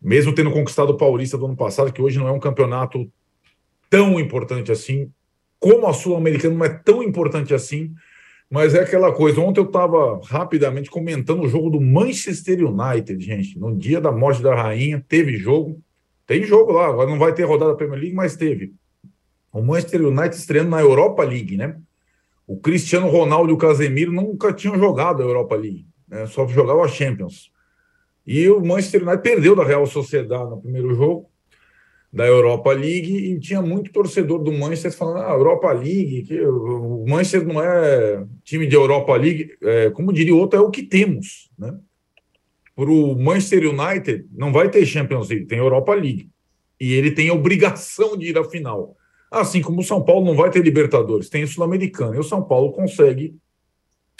mesmo 0.00 0.34
tendo 0.34 0.50
conquistado 0.50 0.90
o 0.90 0.96
Paulista 0.96 1.36
do 1.36 1.46
ano 1.46 1.56
passado, 1.56 1.92
que 1.92 2.02
hoje 2.02 2.18
não 2.18 2.28
é 2.28 2.32
um 2.32 2.40
campeonato 2.40 3.10
tão 3.90 4.18
importante 4.18 4.70
assim, 4.70 5.10
como 5.58 5.86
a 5.86 5.92
Sul-Americana 5.92 6.54
não 6.54 6.64
é 6.64 6.68
tão 6.68 7.02
importante 7.02 7.52
assim, 7.52 7.92
mas 8.50 8.74
é 8.74 8.80
aquela 8.80 9.12
coisa. 9.12 9.40
Ontem 9.40 9.60
eu 9.60 9.66
estava 9.66 10.20
rapidamente 10.24 10.90
comentando 10.90 11.42
o 11.42 11.48
jogo 11.48 11.70
do 11.70 11.80
Manchester 11.80 12.64
United, 12.64 13.22
gente. 13.22 13.58
No 13.58 13.76
dia 13.76 14.00
da 14.00 14.10
morte 14.10 14.42
da 14.42 14.54
rainha, 14.54 15.04
teve 15.06 15.36
jogo. 15.36 15.82
Tem 16.26 16.44
jogo 16.44 16.72
lá, 16.72 16.86
agora 16.86 17.10
não 17.10 17.18
vai 17.18 17.34
ter 17.34 17.44
rodada 17.44 17.72
da 17.72 17.76
Premier 17.76 18.00
League, 18.00 18.14
mas 18.14 18.36
teve. 18.36 18.74
O 19.52 19.62
Manchester 19.62 20.06
United 20.06 20.36
estreando 20.36 20.70
na 20.70 20.80
Europa 20.80 21.24
League, 21.24 21.56
né? 21.56 21.76
O 22.46 22.58
Cristiano 22.58 23.08
Ronaldo 23.08 23.50
e 23.50 23.54
o 23.54 23.58
Casemiro 23.58 24.12
nunca 24.12 24.52
tinham 24.52 24.78
jogado 24.78 25.22
a 25.22 25.26
Europa 25.26 25.54
League, 25.54 25.86
né? 26.06 26.26
só 26.26 26.46
jogavam 26.46 26.82
a 26.82 26.88
Champions. 26.88 27.50
E 28.30 28.46
o 28.50 28.60
Manchester 28.60 29.02
United 29.02 29.22
perdeu 29.22 29.56
da 29.56 29.64
Real 29.64 29.86
Sociedade 29.86 30.50
no 30.50 30.60
primeiro 30.60 30.94
jogo 30.94 31.30
da 32.12 32.26
Europa 32.26 32.70
League 32.72 33.10
e 33.10 33.40
tinha 33.40 33.62
muito 33.62 33.90
torcedor 33.90 34.42
do 34.42 34.52
Manchester 34.52 34.92
falando: 34.92 35.22
ah, 35.22 35.32
Europa 35.32 35.72
League, 35.72 36.24
que 36.24 36.38
o 36.38 37.06
Manchester 37.08 37.46
não 37.46 37.62
é 37.62 38.22
time 38.44 38.66
de 38.66 38.76
Europa 38.76 39.16
League, 39.16 39.56
é, 39.62 39.88
como 39.88 40.12
diria 40.12 40.34
outro, 40.34 40.58
é 40.58 40.62
o 40.62 40.70
que 40.70 40.82
temos, 40.82 41.50
né? 41.58 41.74
Para 42.76 42.90
o 42.90 43.18
Manchester 43.18 43.66
United 43.66 44.26
não 44.30 44.52
vai 44.52 44.70
ter 44.70 44.84
Champions 44.84 45.30
League, 45.30 45.46
tem 45.46 45.58
Europa 45.58 45.94
League 45.94 46.28
e 46.78 46.92
ele 46.92 47.12
tem 47.12 47.30
a 47.30 47.34
obrigação 47.34 48.14
de 48.14 48.26
ir 48.28 48.36
à 48.36 48.44
final. 48.44 48.94
Assim 49.30 49.62
como 49.62 49.80
o 49.80 49.84
São 49.84 50.04
Paulo 50.04 50.26
não 50.26 50.34
vai 50.34 50.50
ter 50.50 50.62
Libertadores, 50.62 51.30
tem 51.30 51.46
Sul-Americano. 51.46 52.14
E 52.14 52.18
o 52.18 52.22
São 52.22 52.42
Paulo 52.42 52.72
consegue 52.72 53.34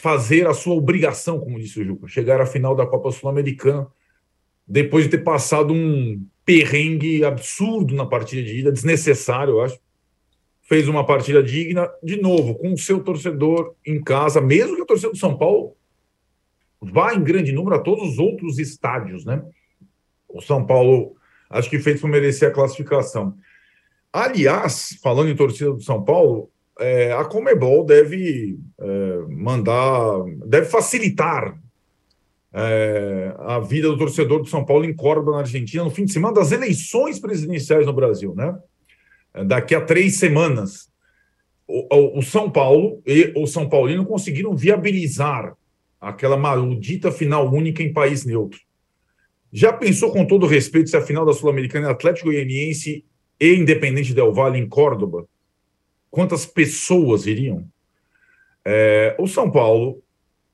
fazer 0.01 0.47
a 0.47 0.55
sua 0.55 0.75
obrigação, 0.75 1.39
como 1.39 1.61
disse 1.61 1.79
o 1.79 1.85
Juca, 1.85 2.09
chegar 2.09 2.41
à 2.41 2.47
final 2.47 2.75
da 2.75 2.87
Copa 2.87 3.13
Sul-Americana 3.13 3.87
depois 4.69 5.05
de 5.05 5.11
ter 5.13 5.25
passado 5.25 5.73
um 5.73 6.23
perrengue 6.45 7.25
absurdo 7.25 7.95
na 7.95 8.05
partida 8.05 8.43
de 8.43 8.61
ida, 8.61 8.73
desnecessário, 8.73 9.55
eu 9.55 9.61
acho. 9.63 9.79
Fez 10.63 10.87
uma 10.87 11.07
partida 11.07 11.43
digna, 11.43 11.89
de 12.03 12.21
novo, 12.21 12.55
com 12.55 12.73
o 12.73 12.79
seu 12.79 13.01
torcedor 13.01 13.75
em 13.87 14.03
casa, 14.03 14.41
mesmo 14.41 14.77
que 14.77 14.83
a 14.83 14.87
torcida 14.87 15.11
do 15.11 15.17
São 15.17 15.37
Paulo 15.37 15.75
vá 16.81 17.15
em 17.15 17.25
grande 17.25 17.53
número 17.53 17.77
a 17.77 17.81
todos 17.81 18.11
os 18.11 18.19
outros 18.19 18.59
estádios, 18.59 19.25
né? 19.25 19.43
O 20.29 20.43
São 20.43 20.65
Paulo 20.67 21.17
acho 21.49 21.71
que 21.71 21.79
fez 21.79 22.01
para 22.01 22.11
merecer 22.11 22.51
a 22.51 22.53
classificação. 22.53 23.35
Aliás, 24.13 24.99
falando 25.03 25.31
em 25.31 25.37
torcida 25.37 25.73
do 25.73 25.81
São 25.81 26.05
Paulo, 26.05 26.51
é, 26.79 27.13
a 27.13 27.25
Comebol 27.25 27.85
deve 27.85 28.59
é, 28.79 29.19
mandar, 29.29 30.23
deve 30.47 30.67
facilitar 30.67 31.59
é, 32.53 33.35
a 33.39 33.59
vida 33.59 33.89
do 33.89 33.99
torcedor 33.99 34.41
do 34.41 34.49
São 34.49 34.65
Paulo 34.65 34.85
em 34.85 34.95
Córdoba, 34.95 35.33
na 35.33 35.39
Argentina, 35.41 35.85
no 35.85 35.91
fim 35.91 36.05
de 36.05 36.13
semana 36.13 36.35
das 36.35 36.53
eleições 36.53 37.19
presidenciais 37.19 37.87
no 37.87 37.93
Brasil, 37.93 38.35
né? 38.35 38.59
É, 39.35 39.45
daqui 39.45 39.75
a 39.75 39.81
três 39.81 40.17
semanas. 40.17 40.89
O, 41.67 42.19
o, 42.19 42.23
São 42.23 42.51
Paulo 42.51 43.03
e 43.07 43.31
o 43.37 43.47
São 43.47 43.69
Paulino 43.69 44.07
conseguiram 44.07 44.57
viabilizar 44.57 45.55
aquela 46.01 46.35
maldita 46.35 47.13
final 47.13 47.53
única 47.53 47.83
em 47.83 47.93
país 47.93 48.25
neutro. 48.25 48.59
Já 49.53 49.71
pensou, 49.71 50.11
com 50.11 50.27
todo 50.27 50.47
respeito, 50.47 50.89
se 50.89 50.97
a 50.97 51.03
final 51.03 51.27
da 51.27 51.35
Sul-Americana 51.35 51.89
é 51.89 51.91
Atlético 51.91 52.29
Goianiense 52.29 53.05
e 53.39 53.55
Independente 53.55 54.15
Del 54.15 54.33
Valle 54.33 54.59
em 54.59 54.67
Córdoba, 54.67 55.27
quantas 56.11 56.47
pessoas 56.47 57.27
iriam? 57.27 57.69
É, 58.65 59.15
o 59.19 59.27
São 59.27 59.51
Paulo, 59.51 60.03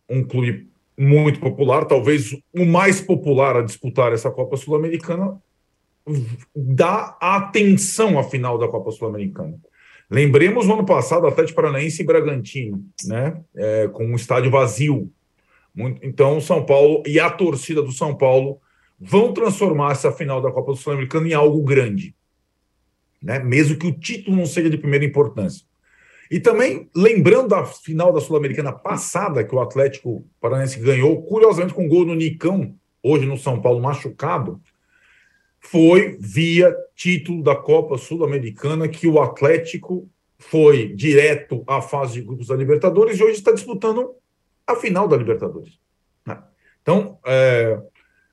um 0.09 0.25
clube 0.25 0.69
muito 0.97 1.41
popular, 1.41 1.85
talvez 1.85 2.33
o 2.53 2.65
mais 2.65 3.01
popular 3.01 3.57
a 3.57 3.63
disputar 3.63 4.13
essa 4.13 4.31
Copa 4.31 4.57
Sul-Americana, 4.57 5.41
dá 6.55 7.17
atenção 7.21 8.19
à 8.19 8.23
final 8.23 8.59
da 8.59 8.69
Copa 8.69 8.91
Sul-Americana. 8.91 9.59
Lembremos 10.11 10.69
o 10.69 10.73
ano 10.73 10.85
passado, 10.85 11.27
Atlético 11.27 11.57
Paranaense 11.57 12.03
e 12.03 12.07
Bragantino, 12.07 12.85
né? 13.07 13.41
É, 13.57 13.89
com 13.89 14.05
um 14.05 14.15
estádio 14.15 14.51
vazio. 14.51 15.11
Então, 16.03 16.41
São 16.41 16.65
Paulo 16.65 17.03
e 17.07 17.19
a 17.19 17.31
torcida 17.31 17.83
do 17.83 17.91
São 17.91 18.15
Paulo 18.15 18.61
vão 19.01 19.33
transformar 19.33 19.93
essa 19.93 20.13
final 20.13 20.41
da 20.41 20.53
Copa 20.53 20.75
Sul-Americana 20.75 21.29
em 21.29 21.33
algo 21.33 21.63
grande 21.63 22.15
né? 23.25 23.39
mesmo 23.39 23.79
que 23.79 23.87
o 23.87 23.93
título 23.93 24.37
não 24.37 24.45
seja 24.45 24.69
de 24.69 24.77
primeira 24.77 25.05
importância. 25.05 25.65
E 26.35 26.41
também, 26.41 26.91
lembrando 26.97 27.51
da 27.51 27.65
final 27.65 28.13
da 28.13 28.21
Sul-Americana 28.21 28.73
passada, 28.73 29.45
que 29.45 29.55
o 29.55 29.61
Atlético 29.61 30.27
Paranaense 30.41 30.81
ganhou, 30.81 31.23
curiosamente 31.23 31.73
com 31.73 31.87
gol 31.87 32.05
no 32.05 32.13
Nicão, 32.13 32.75
hoje 33.01 33.25
no 33.25 33.39
São 33.39 33.63
Paulo 33.63 33.81
machucado, 33.81 34.61
foi 35.61 36.19
via 36.19 36.75
título 36.97 37.41
da 37.41 37.55
Copa 37.55 37.97
Sul-Americana 37.97 38.89
que 38.89 39.07
o 39.07 39.23
Atlético 39.23 40.11
foi 40.37 40.89
direto 40.97 41.63
à 41.69 41.81
fase 41.81 42.15
de 42.15 42.23
grupos 42.23 42.49
da 42.49 42.57
Libertadores 42.57 43.21
e 43.21 43.23
hoje 43.23 43.35
está 43.39 43.53
disputando 43.53 44.17
a 44.67 44.75
final 44.75 45.07
da 45.07 45.17
Libertadores. 45.17 45.79
Né? 46.27 46.37
Então, 46.83 47.17
é, 47.25 47.81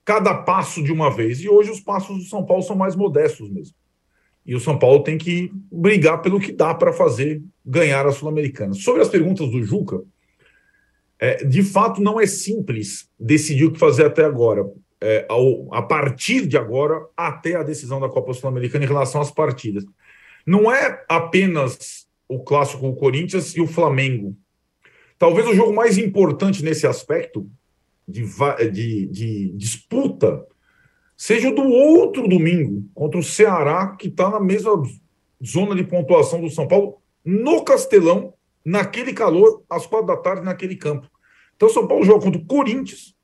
cada 0.04 0.34
passo 0.34 0.82
de 0.82 0.92
uma 0.92 1.12
vez. 1.12 1.40
E 1.40 1.48
hoje 1.48 1.70
os 1.70 1.80
passos 1.80 2.18
do 2.18 2.24
São 2.24 2.44
Paulo 2.44 2.64
são 2.64 2.76
mais 2.76 2.96
modestos 2.96 3.48
mesmo. 3.48 3.76
E 4.52 4.56
o 4.56 4.60
São 4.60 4.78
Paulo 4.78 5.02
tem 5.02 5.18
que 5.18 5.50
brigar 5.72 6.22
pelo 6.22 6.38
que 6.38 6.52
dá 6.52 6.76
para 6.76 6.92
fazer 6.92 7.42
ganhar 7.66 8.06
a 8.06 8.12
Sul-Americana. 8.12 8.74
Sobre 8.74 9.02
as 9.02 9.08
perguntas 9.08 9.50
do 9.50 9.64
Juca, 9.64 10.02
é, 11.18 11.46
de 11.46 11.64
fato 11.64 12.02
não 12.02 12.20
é 12.20 12.28
simples 12.28 13.10
decidir 13.18 13.64
o 13.64 13.72
que 13.72 13.80
fazer 13.80 14.06
até 14.06 14.26
agora. 14.26 14.70
É, 15.00 15.26
ao, 15.30 15.74
a 15.74 15.82
partir 15.82 16.46
de 16.46 16.58
agora, 16.58 17.02
até 17.16 17.56
a 17.56 17.64
decisão 17.64 18.02
da 18.02 18.10
Copa 18.10 18.34
Sul-Americana 18.34 18.84
em 18.84 18.90
relação 18.90 19.22
às 19.22 19.32
partidas. 19.32 19.86
Não 20.46 20.70
é 20.70 21.02
apenas 21.08 22.06
o 22.28 22.44
clássico 22.44 22.86
o 22.86 22.96
Corinthians 22.98 23.56
e 23.56 23.62
o 23.62 23.68
Flamengo. 23.68 24.36
Talvez 25.18 25.48
o 25.48 25.56
jogo 25.56 25.74
mais 25.74 25.98
importante 25.98 26.62
nesse 26.62 26.86
aspecto 26.86 27.50
de, 28.06 28.26
de, 28.70 29.08
de 29.08 29.54
disputa 29.54 30.46
seja 31.22 31.52
do 31.52 31.62
outro 31.62 32.28
domingo, 32.28 32.84
contra 32.96 33.20
o 33.20 33.24
Ceará, 33.24 33.96
que 33.96 34.08
está 34.08 34.28
na 34.28 34.40
mesma 34.40 34.82
zona 35.46 35.76
de 35.76 35.84
pontuação 35.84 36.42
do 36.42 36.50
São 36.50 36.68
Paulo, 36.68 37.00
no 37.24 37.64
Castelão, 37.64 38.34
naquele 38.66 39.14
calor, 39.14 39.64
às 39.70 39.86
quatro 39.86 40.08
da 40.08 40.18
tarde, 40.18 40.44
naquele 40.44 40.76
campo. 40.76 41.08
Então, 41.56 41.68
o 41.68 41.72
São 41.72 41.88
Paulo 41.88 42.04
joga 42.04 42.24
contra 42.24 42.42
o 42.42 42.46
Corinthians, 42.46 43.16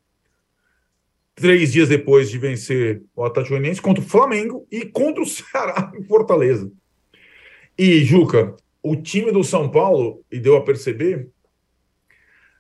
três 1.34 1.72
dias 1.72 1.90
depois 1.90 2.30
de 2.30 2.38
vencer 2.38 3.02
o 3.16 3.24
Atlético 3.24 3.56
Goianiense 3.56 3.82
contra 3.82 4.04
o 4.04 4.08
Flamengo 4.08 4.68
e 4.72 4.86
contra 4.86 5.24
o 5.24 5.26
Ceará 5.26 5.92
em 5.98 6.04
Fortaleza. 6.04 6.72
E, 7.76 8.04
Juca, 8.04 8.56
o 8.84 8.96
time 8.96 9.32
do 9.32 9.44
São 9.44 9.72
Paulo, 9.72 10.24
e 10.32 10.40
deu 10.40 10.56
a 10.56 10.64
perceber, 10.64 11.32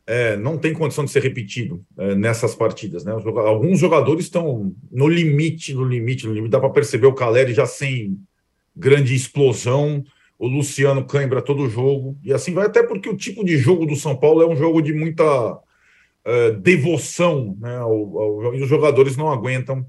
é, 0.07 0.37
não 0.37 0.57
tem 0.57 0.73
condição 0.73 1.03
de 1.03 1.11
ser 1.11 1.21
repetido 1.21 1.85
é, 1.97 2.15
nessas 2.15 2.55
partidas. 2.55 3.03
Né? 3.03 3.11
Alguns 3.11 3.77
jogadores 3.77 4.23
estão 4.23 4.73
no 4.89 5.07
limite, 5.07 5.73
no 5.73 5.83
limite, 5.83 6.25
no 6.25 6.33
limite. 6.33 6.51
Dá 6.51 6.61
para 6.61 6.69
perceber 6.69 7.07
o 7.07 7.13
Caleri 7.13 7.53
já 7.53 7.65
sem 7.65 8.17
grande 8.73 9.13
explosão, 9.13 10.03
o 10.39 10.47
Luciano 10.47 11.05
cãibra 11.05 11.41
todo 11.41 11.69
jogo, 11.69 12.17
e 12.23 12.31
assim 12.31 12.53
vai, 12.53 12.67
até 12.67 12.83
porque 12.83 13.09
o 13.09 13.17
tipo 13.17 13.43
de 13.43 13.57
jogo 13.57 13.85
do 13.85 13.95
São 13.95 14.15
Paulo 14.15 14.41
é 14.41 14.47
um 14.47 14.55
jogo 14.55 14.81
de 14.81 14.93
muita 14.93 15.59
é, 16.23 16.51
devoção, 16.51 17.57
né? 17.59 17.75
Ao, 17.77 18.19
ao, 18.19 18.55
e 18.55 18.61
os 18.61 18.69
jogadores 18.69 19.17
não 19.17 19.29
aguentam. 19.29 19.85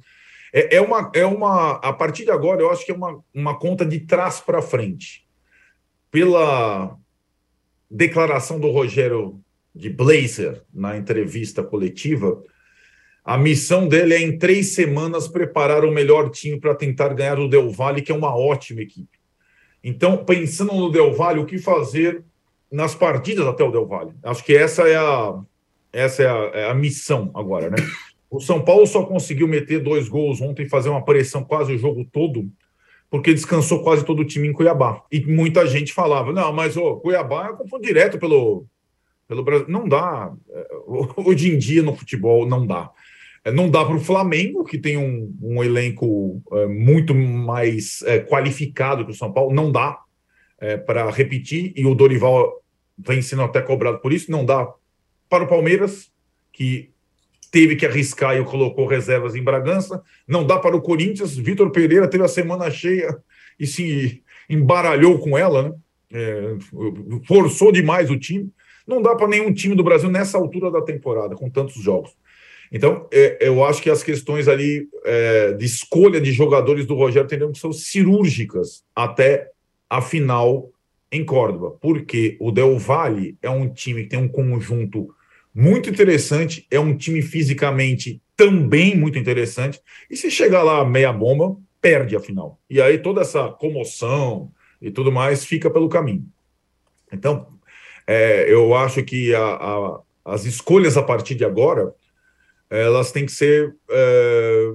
É, 0.53 0.77
é, 0.77 0.81
uma, 0.81 1.13
é 1.15 1.27
uma. 1.27 1.73
A 1.73 1.93
partir 1.93 2.25
de 2.25 2.31
agora, 2.31 2.61
eu 2.61 2.71
acho 2.71 2.85
que 2.85 2.91
é 2.91 2.95
uma, 2.95 3.23
uma 3.33 3.59
conta 3.59 3.85
de 3.85 4.01
trás 4.01 4.41
para 4.41 4.63
frente. 4.63 5.27
Pela 6.11 6.97
declaração 7.91 8.59
do 8.59 8.71
Rogério 8.71 9.39
de 9.75 9.89
Blazer 9.89 10.63
na 10.73 10.97
entrevista 10.97 11.63
coletiva, 11.63 12.43
a 13.25 13.37
missão 13.37 13.87
dele 13.87 14.15
é, 14.15 14.23
em 14.23 14.39
três 14.39 14.69
semanas, 14.69 15.29
preparar 15.29 15.85
o 15.85 15.93
melhor 15.93 16.31
time 16.31 16.59
para 16.59 16.75
tentar 16.75 17.13
ganhar 17.13 17.39
o 17.39 17.47
Del 17.47 17.71
Valle, 17.71 18.01
que 18.01 18.11
é 18.11 18.15
uma 18.15 18.35
ótima 18.35 18.81
equipe. 18.81 19.19
Então, 19.85 20.25
pensando 20.25 20.73
no 20.73 20.91
Del 20.91 21.13
Valle, 21.13 21.41
o 21.41 21.45
que 21.45 21.59
fazer 21.59 22.25
nas 22.73 22.95
partidas 22.95 23.47
até 23.47 23.63
o 23.63 23.71
Del 23.71 23.87
Valle? 23.87 24.15
Acho 24.23 24.43
que 24.43 24.57
essa 24.57 24.89
é 24.89 24.97
a, 24.97 25.39
essa 25.93 26.23
é 26.23 26.27
a, 26.27 26.51
é 26.55 26.71
a 26.71 26.75
missão 26.75 27.31
agora, 27.35 27.69
né? 27.69 27.77
O 28.31 28.41
São 28.41 28.63
Paulo 28.63 28.87
só 28.87 29.05
conseguiu 29.05 29.47
meter 29.47 29.83
dois 29.83 30.09
gols 30.09 30.41
ontem 30.41 30.67
fazer 30.67 30.89
uma 30.89 31.05
pressão 31.05 31.45
quase 31.45 31.75
o 31.75 31.79
jogo 31.79 32.07
todo, 32.11 32.51
porque 33.11 33.35
descansou 33.35 33.83
quase 33.83 34.07
todo 34.07 34.21
o 34.21 34.25
time 34.25 34.49
em 34.49 34.53
Cuiabá. 34.53 35.03
E 35.13 35.21
muita 35.21 35.67
gente 35.67 35.93
falava: 35.93 36.33
não, 36.33 36.51
mas 36.53 36.79
o 36.79 36.97
Cuiabá 36.97 37.49
é 37.49 37.53
confronto 37.57 37.85
direto 37.85 38.19
pelo, 38.19 38.67
pelo 39.29 39.45
Brasil. 39.45 39.67
Não 39.69 39.87
dá. 39.87 40.33
É, 40.51 40.67
hoje 41.21 41.53
em 41.53 41.59
dia 41.59 41.83
no 41.83 41.95
futebol 41.95 42.49
não 42.49 42.67
dá. 42.67 42.91
É, 43.45 43.53
não 43.53 43.71
dá 43.71 43.85
para 43.85 43.95
o 43.95 44.01
Flamengo, 44.01 44.65
que 44.65 44.79
tem 44.79 44.97
um, 44.97 45.33
um 45.41 45.63
elenco 45.63 46.43
é, 46.53 46.67
muito 46.67 47.15
mais 47.15 48.03
é, 48.03 48.19
qualificado 48.19 49.05
que 49.05 49.13
o 49.13 49.15
São 49.15 49.33
Paulo, 49.33 49.55
não 49.55 49.71
dá 49.71 49.99
é, 50.59 50.77
para 50.77 51.09
repetir, 51.11 51.73
e 51.77 51.87
o 51.87 51.95
Dorival 51.95 52.63
vem 52.99 53.23
sendo 53.23 53.43
até 53.43 53.61
cobrado 53.61 54.01
por 54.01 54.13
isso. 54.13 54.31
Não 54.33 54.45
dá 54.45 54.67
para 55.29 55.45
o 55.45 55.47
Palmeiras, 55.47 56.11
que 56.53 56.91
teve 57.51 57.77
que 57.77 57.87
arriscar 57.87 58.37
e 58.37 58.45
colocou 58.45 58.87
reservas 58.87 59.35
em 59.35 59.43
Bragança. 59.43 60.03
Não 60.27 60.45
dá 60.45 60.59
para 60.59 60.77
o 60.77 60.83
Corinthians. 60.83 61.37
Vitor 61.37 61.71
Pereira 61.71 62.09
teve 62.09 62.25
a 62.25 62.29
semana 62.29 62.71
cheia 62.71 63.17
e 63.59 63.67
se 63.67 64.23
embaralhou 64.51 65.19
com 65.19 65.37
ela, 65.37 65.63
né? 65.63 65.75
É, 66.11 66.57
forçou 67.27 67.71
demais 67.71 68.11
o 68.11 68.19
time. 68.19 68.51
Não 68.89 69.03
dá 69.03 69.15
para 69.15 69.29
nenhum 69.29 69.53
time 69.53 69.75
do 69.75 69.85
Brasil 69.85 70.09
nessa 70.09 70.39
altura 70.39 70.71
da 70.71 70.81
temporada, 70.81 71.37
com 71.37 71.51
tantos 71.51 71.75
jogos. 71.83 72.17
Então, 72.73 73.07
é, 73.13 73.37
eu 73.41 73.63
acho 73.63 73.83
que 73.83 73.91
as 73.91 74.03
questões 74.03 74.49
ali 74.49 74.89
é, 75.05 75.53
de 75.53 75.67
escolha 75.67 76.19
de 76.21 76.33
jogadores 76.33 76.87
do 76.87 76.95
Rogério 76.95 77.29
teriam 77.29 77.53
que 77.53 77.59
ser 77.59 77.73
cirúrgicas 77.75 78.83
até 78.97 79.51
a 79.89 80.01
final 80.01 80.71
em 81.13 81.25
Córdoba, 81.25 81.77
porque 81.81 82.37
o 82.41 82.51
Del 82.51 82.79
Valle 82.79 83.37
é 83.43 83.49
um 83.49 83.69
time 83.69 84.03
que 84.05 84.11
tem 84.11 84.19
um 84.19 84.29
conjunto 84.29 85.15
muito 85.55 85.89
interessante, 85.89 86.67
é 86.71 86.79
um 86.79 86.97
time 86.97 87.23
fisicamente 87.23 88.23
também 88.37 88.97
muito 88.97 89.19
interessante, 89.19 89.81
e 90.11 90.17
se 90.17 90.31
chegar 90.31 90.63
lá 90.63 90.85
meia 90.85 91.13
bomba, 91.13 91.57
perde 91.81 92.15
a 92.15 92.21
final. 92.21 92.59
E 92.71 92.81
aí 92.81 92.99
toda 92.99 93.21
essa 93.21 93.49
comoção 93.49 94.51
e 94.81 94.91
tudo 94.91 95.11
mais 95.11 95.45
fica 95.45 95.71
pelo 95.71 95.89
caminho. 95.89 96.25
Então, 97.13 97.58
é, 98.09 98.51
eu 98.51 98.75
acho 98.75 99.05
que 99.05 99.35
a, 99.35 99.45
a, 99.45 100.01
as 100.25 100.47
escolhas 100.47 100.97
a 100.97 101.03
partir 101.03 101.35
de 101.35 101.45
agora 101.45 101.95
elas 102.71 103.13
têm 103.13 103.27
que 103.27 103.33
ser 103.33 103.77
é, 103.91 104.73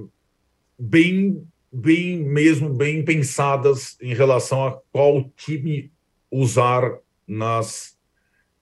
bem, 0.78 1.44
bem 1.72 2.18
mesmo 2.18 2.72
bem 2.72 3.04
pensadas 3.04 3.96
em 4.00 4.14
relação 4.14 4.64
a 4.64 4.80
qual 4.92 5.28
time 5.36 5.92
usar 6.30 6.96
nas 7.26 7.96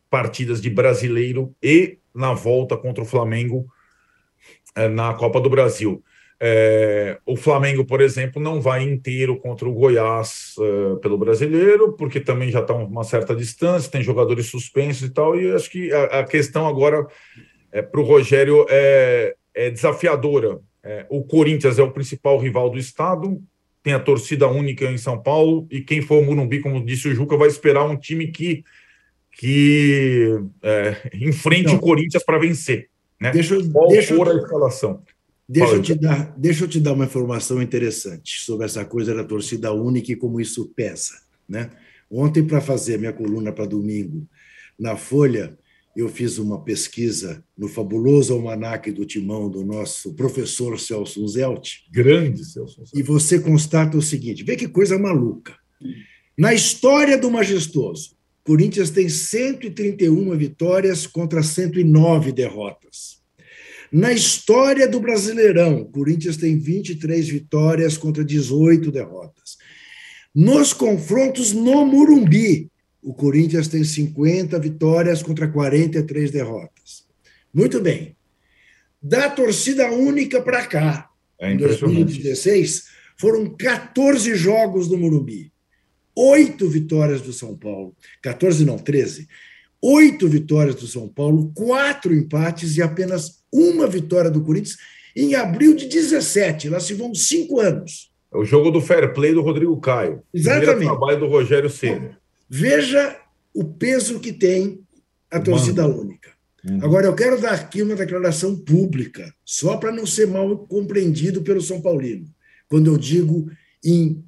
partidas 0.08 0.60
de 0.60 0.70
brasileiro 0.70 1.54
e 1.62 1.98
na 2.14 2.32
volta 2.32 2.74
contra 2.74 3.04
o 3.04 3.06
Flamengo 3.06 3.66
é, 4.74 4.88
na 4.88 5.12
Copa 5.12 5.38
do 5.38 5.50
Brasil. 5.50 6.02
É, 6.44 7.20
o 7.24 7.36
Flamengo, 7.36 7.84
por 7.84 8.00
exemplo, 8.00 8.42
não 8.42 8.60
vai 8.60 8.82
inteiro 8.82 9.36
contra 9.36 9.68
o 9.68 9.72
Goiás 9.72 10.56
é, 10.58 10.96
pelo 10.96 11.16
brasileiro, 11.16 11.92
porque 11.92 12.18
também 12.18 12.50
já 12.50 12.58
está 12.58 12.74
uma 12.74 13.04
certa 13.04 13.32
distância, 13.32 13.88
tem 13.88 14.02
jogadores 14.02 14.46
suspensos 14.46 15.02
e 15.02 15.10
tal, 15.10 15.40
e 15.40 15.52
acho 15.52 15.70
que 15.70 15.92
a, 15.92 16.04
a 16.18 16.24
questão 16.24 16.66
agora 16.66 17.06
é, 17.70 17.80
para 17.80 18.00
o 18.00 18.04
Rogério 18.04 18.66
é, 18.68 19.36
é 19.54 19.70
desafiadora. 19.70 20.58
É, 20.82 21.06
o 21.08 21.22
Corinthians 21.22 21.78
é 21.78 21.82
o 21.84 21.92
principal 21.92 22.36
rival 22.38 22.70
do 22.70 22.78
estado, 22.78 23.40
tem 23.80 23.92
a 23.92 24.00
torcida 24.00 24.48
única 24.48 24.86
em 24.86 24.98
São 24.98 25.22
Paulo, 25.22 25.68
e 25.70 25.80
quem 25.80 26.02
for 26.02 26.20
o 26.20 26.24
Murumbi, 26.24 26.58
como 26.58 26.84
disse 26.84 27.06
o 27.06 27.14
Juca, 27.14 27.36
vai 27.36 27.46
esperar 27.46 27.84
um 27.84 27.96
time 27.96 28.26
que, 28.26 28.64
que 29.30 30.40
é, 30.60 31.08
enfrente 31.14 31.68
Não. 31.68 31.76
o 31.76 31.80
Corinthians 31.80 32.24
para 32.24 32.40
vencer. 32.40 32.88
Né? 33.20 33.30
Deixa, 33.30 33.56
Qual 33.70 33.86
deixa 33.86 34.16
for 34.16 34.28
a 34.28 34.34
escalação? 34.34 35.04
Deixa 35.48 35.74
eu, 35.74 35.82
te 35.82 35.94
dar, 35.94 36.34
deixa 36.38 36.64
eu 36.64 36.68
te 36.68 36.80
dar 36.80 36.92
uma 36.92 37.04
informação 37.04 37.60
interessante 37.60 38.40
sobre 38.40 38.64
essa 38.64 38.84
coisa 38.84 39.14
da 39.14 39.24
torcida 39.24 39.72
única 39.72 40.12
e 40.12 40.16
como 40.16 40.40
isso 40.40 40.72
pesa. 40.74 41.14
Né? 41.48 41.70
Ontem, 42.10 42.44
para 42.44 42.60
fazer 42.60 42.98
minha 42.98 43.12
coluna 43.12 43.52
para 43.52 43.66
domingo 43.66 44.26
na 44.78 44.96
Folha, 44.96 45.58
eu 45.94 46.08
fiz 46.08 46.38
uma 46.38 46.62
pesquisa 46.62 47.44
no 47.56 47.68
fabuloso 47.68 48.32
almanaque 48.32 48.90
do 48.90 49.04
timão 49.04 49.50
do 49.50 49.64
nosso 49.64 50.14
professor 50.14 50.78
Celso 50.80 51.26
Zelt. 51.28 51.80
Grande 51.90 52.44
Celso. 52.44 52.82
E 52.94 53.02
você 53.02 53.38
constata 53.38 53.96
o 53.96 54.02
seguinte: 54.02 54.42
vê 54.42 54.56
que 54.56 54.68
coisa 54.68 54.98
maluca. 54.98 55.54
Na 56.36 56.54
história 56.54 57.18
do 57.18 57.30
majestoso, 57.30 58.16
Corinthians 58.44 58.90
tem 58.90 59.08
131 59.08 60.36
vitórias 60.36 61.06
contra 61.06 61.42
109 61.42 62.32
derrotas. 62.32 63.21
Na 63.92 64.10
história 64.10 64.88
do 64.88 64.98
Brasileirão, 64.98 65.84
Corinthians 65.84 66.38
tem 66.38 66.58
23 66.58 67.28
vitórias 67.28 67.98
contra 67.98 68.24
18 68.24 68.90
derrotas. 68.90 69.58
Nos 70.34 70.72
confrontos 70.72 71.52
no 71.52 71.84
Murumbi, 71.84 72.70
o 73.02 73.12
Corinthians 73.12 73.68
tem 73.68 73.84
50 73.84 74.58
vitórias 74.58 75.22
contra 75.22 75.46
43 75.46 76.30
derrotas. 76.30 77.04
Muito 77.52 77.82
bem. 77.82 78.16
Da 79.02 79.28
torcida 79.28 79.92
única 79.92 80.40
para 80.40 80.64
cá, 80.66 81.10
é 81.38 81.52
em 81.52 81.58
2016, 81.58 82.84
foram 83.18 83.54
14 83.54 84.34
jogos 84.36 84.88
no 84.88 84.96
Murumbi. 84.96 85.52
Oito 86.16 86.66
vitórias 86.66 87.20
do 87.20 87.32
São 87.32 87.58
Paulo. 87.58 87.94
14 88.22 88.64
não, 88.64 88.78
13. 88.78 89.28
Oito 89.82 90.28
vitórias 90.28 90.76
do 90.76 90.86
São 90.86 91.08
Paulo, 91.08 91.52
quatro 91.54 92.14
empates 92.14 92.76
e 92.78 92.82
apenas 92.82 93.41
uma 93.52 93.86
vitória 93.86 94.30
do 94.30 94.42
Corinthians 94.42 94.78
em 95.14 95.34
abril 95.34 95.74
de 95.74 95.86
17. 95.86 96.68
Lá 96.68 96.80
se 96.80 96.94
vão 96.94 97.14
cinco 97.14 97.60
anos. 97.60 98.10
É 98.32 98.38
o 98.38 98.44
jogo 98.44 98.70
do 98.70 98.80
fair 98.80 99.12
play 99.12 99.34
do 99.34 99.42
Rodrigo 99.42 99.78
Caio. 99.78 100.22
Exatamente. 100.32 100.86
O 100.86 100.96
trabalho 100.96 101.20
do 101.20 101.28
Rogério 101.28 101.68
Ceni. 101.68 102.16
Veja 102.48 103.18
o 103.54 103.64
peso 103.64 104.18
que 104.18 104.32
tem 104.32 104.80
a 105.30 105.38
torcida 105.38 105.82
Mano. 105.82 106.00
única. 106.00 106.30
Uhum. 106.64 106.78
Agora, 106.82 107.06
eu 107.06 107.14
quero 107.14 107.40
dar 107.40 107.52
aqui 107.52 107.82
uma 107.82 107.94
declaração 107.94 108.56
pública, 108.56 109.34
só 109.44 109.76
para 109.76 109.92
não 109.92 110.06
ser 110.06 110.26
mal 110.26 110.58
compreendido 110.66 111.42
pelo 111.42 111.60
São 111.60 111.80
Paulino, 111.80 112.26
quando 112.68 112.86
eu 112.86 112.96
digo 112.96 113.50
em 113.84 114.24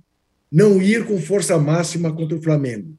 não 0.50 0.80
ir 0.82 1.04
com 1.04 1.20
força 1.20 1.58
máxima 1.58 2.12
contra 2.12 2.36
o 2.36 2.42
Flamengo. 2.42 2.96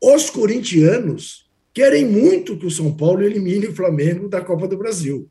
Os 0.00 0.30
corintianos 0.30 1.50
querem 1.72 2.04
muito 2.04 2.56
que 2.56 2.66
o 2.66 2.70
São 2.70 2.94
Paulo 2.96 3.22
elimine 3.22 3.66
o 3.66 3.74
Flamengo 3.74 4.28
da 4.28 4.40
Copa 4.40 4.68
do 4.68 4.76
Brasil. 4.76 5.30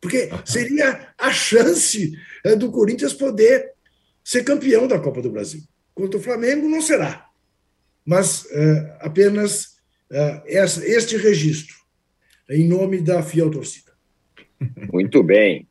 Porque 0.00 0.30
seria 0.44 1.12
a 1.18 1.32
chance 1.32 2.12
eh, 2.44 2.54
do 2.54 2.70
Corinthians 2.70 3.12
poder 3.12 3.72
ser 4.22 4.44
campeão 4.44 4.86
da 4.86 4.98
Copa 4.98 5.20
do 5.20 5.30
Brasil. 5.30 5.62
Contra 5.94 6.18
o 6.20 6.22
Flamengo, 6.22 6.68
não 6.68 6.80
será. 6.80 7.26
Mas 8.04 8.44
uh, 8.44 8.96
apenas 9.00 9.78
uh, 10.10 10.42
este 10.46 11.16
registro, 11.16 11.74
em 12.48 12.66
nome 12.66 13.00
da 13.00 13.22
fiel 13.22 13.50
torcida. 13.50 13.92
Muito 14.92 15.22
bem. 15.22 15.66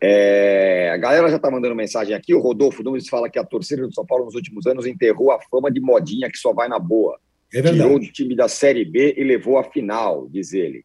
É, 0.00 0.90
a 0.94 0.96
galera 0.96 1.28
já 1.28 1.36
está 1.36 1.50
mandando 1.50 1.74
mensagem 1.74 2.14
aqui. 2.14 2.32
O 2.32 2.40
Rodolfo 2.40 2.82
Nunes 2.82 3.08
fala 3.08 3.28
que 3.28 3.38
a 3.38 3.44
torcida 3.44 3.86
do 3.86 3.92
São 3.92 4.06
Paulo 4.06 4.24
nos 4.24 4.34
últimos 4.34 4.66
anos 4.66 4.86
enterrou 4.86 5.32
a 5.32 5.40
fama 5.42 5.70
de 5.70 5.80
modinha 5.80 6.30
que 6.30 6.38
só 6.38 6.52
vai 6.52 6.68
na 6.68 6.78
boa. 6.78 7.18
É. 7.52 7.62
Tirou 7.62 7.96
o 7.96 8.00
time 8.00 8.36
da 8.36 8.48
Série 8.48 8.84
B 8.84 9.14
e 9.16 9.24
levou 9.24 9.58
à 9.58 9.64
final, 9.64 10.28
diz 10.28 10.52
ele. 10.52 10.84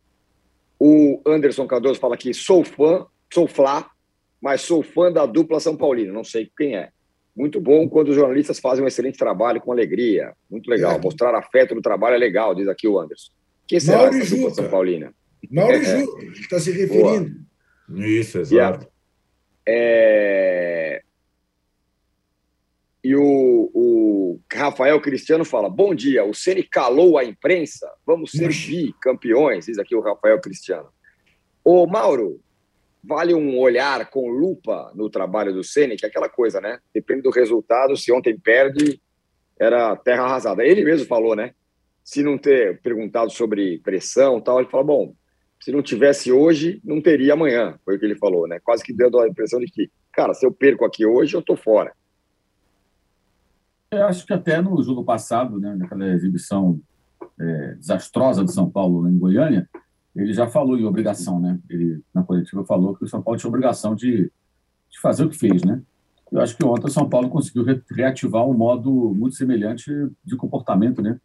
O 0.79 1.21
Anderson 1.25 1.67
Cardoso 1.67 1.99
fala 1.99 2.17
que 2.17 2.33
sou 2.33 2.63
fã, 2.63 3.05
sou 3.31 3.47
Flá, 3.47 3.89
mas 4.41 4.61
sou 4.61 4.83
fã 4.83 5.11
da 5.11 5.25
dupla 5.25 5.59
São 5.59 5.75
Paulina, 5.75 6.11
não 6.11 6.23
sei 6.23 6.49
quem 6.57 6.75
é. 6.75 6.89
Muito 7.35 7.59
bom 7.59 7.89
quando 7.89 8.09
os 8.09 8.15
jornalistas 8.15 8.59
fazem 8.59 8.83
um 8.83 8.87
excelente 8.87 9.17
trabalho 9.17 9.59
com 9.59 9.71
alegria. 9.71 10.33
Muito 10.49 10.69
legal. 10.69 10.97
É. 10.97 10.99
Mostrar 10.99 11.33
afeto 11.35 11.73
no 11.73 11.81
trabalho 11.81 12.15
é 12.15 12.19
legal, 12.19 12.53
diz 12.53 12.67
aqui 12.67 12.87
o 12.87 12.99
Anderson. 12.99 13.31
Quem 13.67 13.79
será 13.79 13.99
Mauro 13.99 14.17
essa 14.17 14.35
dupla 14.35 14.51
São 14.51 14.69
Paulina? 14.69 15.13
Mauro 15.49 15.75
é. 15.75 15.99
Juca, 15.99 16.25
está 16.25 16.59
se 16.59 16.71
referindo. 16.71 17.45
Boa. 17.87 18.07
Isso, 18.07 18.39
exato. 18.39 18.87
É... 19.67 21.01
E 23.03 23.15
o, 23.15 23.69
o, 23.73 24.39
Rafael 24.51 24.99
Cristiano 25.01 25.43
fala: 25.43 25.69
Bom 25.69 25.93
dia, 25.93 26.23
o 26.23 26.33
Ceni 26.33 26.63
calou 26.63 27.17
a 27.17 27.25
imprensa, 27.25 27.91
vamos 28.05 28.31
ser 28.31 28.49
bicampeões, 28.49 29.65
diz 29.65 29.77
aqui 29.77 29.93
o 29.93 30.01
Rafael 30.01 30.39
Cristiano. 30.39 30.87
Ô, 31.63 31.85
Mauro, 31.85 32.39
vale 33.03 33.33
um 33.33 33.59
olhar 33.59 34.09
com 34.09 34.29
lupa 34.29 34.91
no 34.95 35.09
trabalho 35.09 35.53
do 35.53 35.63
Ceni, 35.63 35.97
que 35.97 36.05
é 36.05 36.09
aquela 36.09 36.29
coisa, 36.29 36.61
né? 36.61 36.79
Depende 36.93 37.23
do 37.23 37.29
resultado, 37.29 37.97
se 37.97 38.11
ontem 38.11 38.39
perde, 38.39 39.01
era 39.59 39.95
terra 39.97 40.23
arrasada. 40.23 40.65
Ele 40.65 40.83
mesmo 40.85 41.05
falou, 41.05 41.35
né? 41.35 41.53
Se 42.05 42.23
não 42.23 42.37
ter 42.37 42.81
perguntado 42.81 43.31
sobre 43.31 43.79
pressão 43.79 44.39
tal, 44.39 44.59
ele 44.59 44.69
falou: 44.69 44.85
bom, 44.85 45.15
se 45.59 45.73
não 45.73 45.81
tivesse 45.81 46.31
hoje, 46.31 46.79
não 46.85 47.01
teria 47.01 47.33
amanhã, 47.33 47.77
foi 47.83 47.97
o 47.97 47.99
que 47.99 48.05
ele 48.05 48.15
falou, 48.15 48.47
né? 48.47 48.61
Quase 48.63 48.81
que 48.81 48.93
dando 48.93 49.19
a 49.19 49.27
impressão 49.27 49.59
de 49.59 49.65
que, 49.65 49.91
cara, 50.13 50.33
se 50.33 50.45
eu 50.45 50.53
perco 50.53 50.85
aqui 50.85 51.05
hoje, 51.05 51.35
eu 51.35 51.41
tô 51.41 51.57
fora. 51.57 51.91
Eu 53.93 54.07
acho 54.07 54.25
que 54.25 54.33
até 54.33 54.61
no 54.61 54.81
jogo 54.81 55.03
passado, 55.03 55.59
né, 55.59 55.75
naquela 55.75 56.07
exibição 56.07 56.79
é, 57.39 57.75
desastrosa 57.75 58.43
de 58.43 58.51
São 58.51 58.69
Paulo 58.69 59.07
em 59.07 59.17
Goiânia, 59.17 59.69
ele 60.15 60.33
já 60.33 60.47
falou 60.47 60.77
em 60.77 60.85
obrigação, 60.85 61.39
né? 61.39 61.59
Ele, 61.69 62.01
na 62.13 62.23
coletiva, 62.23 62.63
falou 62.65 62.95
que 62.95 63.03
o 63.03 63.07
São 63.07 63.21
Paulo 63.21 63.39
tinha 63.39 63.49
obrigação 63.49 63.95
de, 63.95 64.31
de 64.89 64.99
fazer 65.01 65.25
o 65.25 65.29
que 65.29 65.37
fez, 65.37 65.63
né? 65.63 65.81
Eu 66.31 66.41
acho 66.41 66.55
que 66.55 66.65
ontem 66.65 66.87
o 66.87 66.91
São 66.91 67.09
Paulo 67.09 67.29
conseguiu 67.29 67.65
reativar 67.91 68.45
um 68.45 68.53
modo 68.53 69.13
muito 69.15 69.35
semelhante 69.35 69.91
de 70.23 70.35
comportamento, 70.35 71.01
né? 71.01 71.19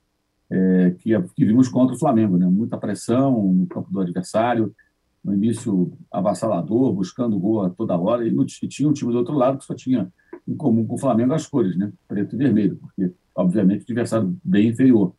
É, 0.50 0.90
que, 0.98 1.11
que 1.37 1.44
vimos 1.44 1.68
contra 1.68 1.94
o 1.94 1.98
Flamengo, 1.98 2.38
né? 2.38 2.46
Muita 2.46 2.78
pressão 2.78 3.52
no 3.52 3.66
campo 3.66 3.90
do 3.90 4.00
adversário, 4.00 4.74
no 5.22 5.35
início 5.35 5.92
avassalador, 6.11 6.92
buscando 6.92 7.38
gol 7.38 7.62
a 7.62 7.70
toda 7.70 7.98
hora, 7.98 8.26
e, 8.26 8.35
e 8.35 8.68
tinha 8.68 8.88
um 8.88 8.94
time 8.94 9.12
do 9.12 9.18
outro 9.18 9.35
lado 9.35 9.59
que 9.59 9.64
só 9.64 9.74
tinha 9.74 10.11
em 10.48 10.56
comum 10.56 10.87
com 10.87 10.94
o 10.94 10.98
Flamengo 10.98 11.34
as 11.34 11.46
cores, 11.46 11.76
né? 11.76 11.92
Preto 12.08 12.34
e 12.34 12.38
vermelho, 12.38 12.76
porque, 12.76 13.12
obviamente, 13.34 13.82
o 13.82 13.84
adversário 13.84 14.37
bem 14.42 14.68
inferior. 14.68 15.12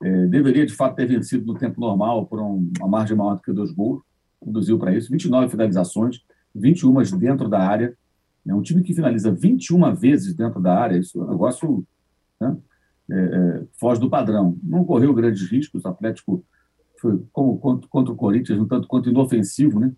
É, 0.00 0.26
deveria, 0.28 0.64
de 0.64 0.72
fato, 0.72 0.94
ter 0.94 1.06
vencido 1.06 1.44
no 1.44 1.58
tempo 1.58 1.80
normal 1.80 2.24
por 2.26 2.40
um, 2.40 2.70
uma 2.78 2.88
margem 2.88 3.16
maior 3.16 3.34
do 3.34 3.42
que 3.42 3.52
dois 3.52 3.72
gols, 3.72 4.00
conduziu 4.38 4.78
para 4.78 4.94
isso. 4.94 5.10
29 5.10 5.50
finalizações, 5.50 6.20
21 6.54 7.18
dentro 7.18 7.48
da 7.48 7.60
área. 7.60 7.94
É 8.46 8.54
um 8.54 8.62
time 8.62 8.82
que 8.82 8.94
finaliza 8.94 9.32
21 9.32 9.94
vezes 9.94 10.34
dentro 10.34 10.60
da 10.62 10.78
área, 10.78 10.96
isso 10.96 11.20
é 11.20 11.24
um 11.24 11.30
negócio 11.30 11.84
né, 12.40 12.56
é, 13.10 13.14
é, 13.14 13.64
foge 13.78 14.00
do 14.00 14.08
padrão. 14.08 14.56
Não 14.62 14.84
correu 14.84 15.12
grandes 15.12 15.50
riscos, 15.50 15.84
o 15.84 15.88
Atlético 15.88 16.44
foi 17.00 17.22
como 17.32 17.58
contra, 17.58 17.88
contra 17.88 18.12
o 18.12 18.16
Corinthians, 18.16 18.58
um 18.58 18.66
tanto 18.66 18.86
quanto 18.86 19.10
inofensivo, 19.10 19.80
né? 19.80 19.92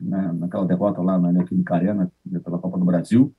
Na, 0.00 0.32
naquela 0.32 0.64
derrota 0.64 1.00
lá 1.02 1.18
na 1.18 1.32
Neoquímica 1.32 1.74
Arena, 1.74 2.12
pela 2.44 2.58
Copa 2.58 2.78
do 2.78 2.84
Brasil. 2.84 3.34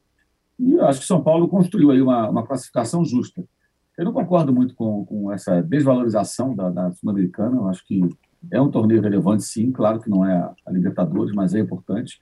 E 0.59 0.79
acho 0.81 0.99
que 0.99 1.05
São 1.05 1.21
Paulo 1.21 1.47
construiu 1.47 1.91
aí 1.91 2.01
uma, 2.01 2.29
uma 2.29 2.45
classificação 2.45 3.05
justa. 3.05 3.43
Eu 3.97 4.05
não 4.05 4.13
concordo 4.13 4.53
muito 4.53 4.75
com, 4.75 5.05
com 5.05 5.31
essa 5.31 5.61
desvalorização 5.61 6.55
da, 6.55 6.69
da 6.69 6.91
Sul-Americana. 6.91 7.57
Eu 7.57 7.67
acho 7.67 7.85
que 7.85 8.01
é 8.51 8.61
um 8.61 8.69
torneio 8.69 9.01
relevante, 9.01 9.43
sim. 9.43 9.71
Claro 9.71 9.99
que 9.99 10.09
não 10.09 10.25
é 10.25 10.51
a 10.65 10.71
Libertadores, 10.71 11.33
mas 11.33 11.55
é 11.55 11.59
importante. 11.59 12.19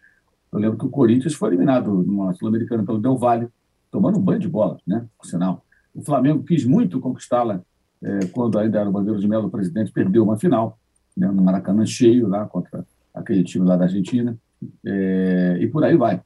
Eu 0.52 0.60
lembro 0.60 0.78
que 0.78 0.86
o 0.86 0.89
Corinthians 0.89 1.34
foi 1.34 1.50
eliminado 1.50 1.91
numa 2.04 2.34
Sul-Americana 2.34 2.84
pelo 2.84 3.00
Del 3.00 3.17
Valle, 3.17 3.47
tomando 3.91 4.17
um 4.17 4.21
banho 4.21 4.39
de 4.39 4.47
bola, 4.47 4.78
né? 4.86 5.06
Por 5.17 5.28
sinal. 5.28 5.63
O 5.93 6.04
Flamengo 6.04 6.43
quis 6.43 6.63
muito 6.63 7.00
conquistá-la 7.00 7.62
é, 8.04 8.26
quando 8.28 8.60
ainda 8.60 8.80
era 8.80 8.89
o 8.89 8.91
Bandeiro 8.91 9.19
de 9.19 9.28
Melo, 9.28 9.47
o 9.47 9.52
presidente 9.52 9.91
perdeu 9.91 10.23
uma 10.23 10.38
final, 10.38 10.78
né, 11.15 11.28
no 11.28 11.41
Maracanã 11.41 11.86
cheio, 11.86 12.28
lá 12.28 12.45
contra 12.45 12.86
aquele 13.13 13.43
time 13.43 13.65
lá 13.65 13.76
da 13.76 13.86
Argentina, 13.86 14.38
é, 14.86 15.58
e 15.60 15.67
por 15.67 15.84
aí 15.84 15.97
vai. 15.97 16.21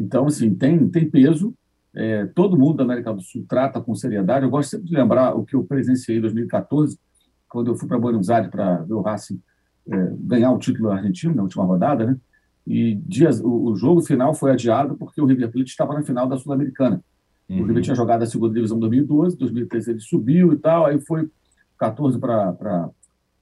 Então, 0.00 0.26
assim, 0.26 0.54
tem, 0.54 0.88
tem 0.88 1.10
peso, 1.10 1.54
é, 1.94 2.24
todo 2.26 2.58
mundo 2.58 2.78
da 2.78 2.84
América 2.84 3.12
do 3.12 3.20
Sul 3.20 3.44
trata 3.46 3.80
com 3.80 3.94
seriedade. 3.94 4.46
Eu 4.46 4.50
gosto 4.50 4.70
sempre 4.70 4.86
de 4.86 4.94
lembrar 4.94 5.36
o 5.36 5.44
que 5.44 5.54
eu 5.54 5.62
presenciei 5.62 6.16
em 6.16 6.20
2014, 6.22 6.98
quando 7.46 7.70
eu 7.70 7.74
fui 7.74 7.86
para 7.86 7.98
Buenos 7.98 8.30
Aires 8.30 8.50
para 8.50 8.76
ver 8.78 8.94
o 8.94 9.02
Racing 9.02 9.40
é, 9.90 10.12
ganhar 10.20 10.52
o 10.52 10.58
título 10.58 10.90
argentino 10.90 11.34
na 11.34 11.42
última 11.42 11.64
rodada, 11.64 12.06
né? 12.06 12.16
E 12.66 12.94
dias, 12.94 13.40
o, 13.40 13.70
o, 13.70 13.76
jogo 13.76 14.00
final 14.00 14.32
foi 14.32 14.52
adiado 14.52 14.94
porque 14.96 15.20
o 15.20 15.26
River 15.26 15.50
Plate 15.50 15.70
estava 15.70 15.92
na 15.92 16.02
final 16.02 16.28
da 16.28 16.36
Sul-Americana. 16.36 17.02
Uhum. 17.48 17.62
O 17.62 17.66
River 17.66 17.82
tinha 17.82 17.96
jogado 17.96 18.22
a 18.22 18.26
segunda 18.26 18.54
divisão 18.54 18.76
em 18.76 18.80
2012, 18.80 19.36
2013 19.36 19.90
ele 19.90 20.00
subiu 20.00 20.52
e 20.52 20.56
tal, 20.56 20.86
aí 20.86 21.00
foi 21.00 21.28
14 21.78 22.18
para 22.18 22.90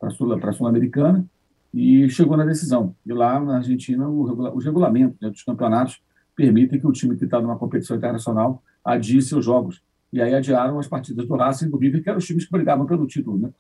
a 0.01 0.53
Sul-Americana 0.53 1.27
e 1.75 2.09
chegou 2.09 2.37
na 2.37 2.45
decisão. 2.45 2.95
E 3.05 3.13
lá 3.13 3.39
na 3.39 3.57
Argentina, 3.57 4.09
o, 4.09 4.57
os 4.57 4.65
regulamentos 4.65 5.19
né, 5.21 5.29
dos 5.29 5.43
campeonatos 5.43 6.01
permitem 6.39 6.79
que 6.79 6.87
o 6.87 6.93
time 6.93 7.17
que 7.17 7.25
está 7.25 7.41
numa 7.41 7.59
competição 7.59 7.97
internacional 7.97 8.63
adie 8.85 9.21
seus 9.21 9.45
jogos. 9.45 9.83
E 10.13 10.23
aí 10.23 10.33
adiaram 10.33 10.79
as 10.79 10.87
partidas 10.87 11.27
do 11.27 11.35
Racing 11.35 11.67
e 11.67 11.69
do 11.69 11.77
River, 11.77 12.01
que 12.01 12.09
eram 12.09 12.19
os 12.19 12.27
times 12.27 12.45
que 12.45 12.53
brigavam 12.53 12.87
pelo 12.87 13.09
título. 13.09 13.41
Né? 13.41 13.51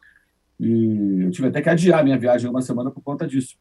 E 0.61 1.23
eu 1.23 1.31
tive 1.33 1.49
até 1.49 1.61
que 1.61 1.69
adiar 1.69 2.05
minha 2.05 2.17
viagem 2.17 2.49
uma 2.49 2.63
semana 2.63 2.89
por 2.89 3.03
conta 3.03 3.27
disso. 3.27 3.57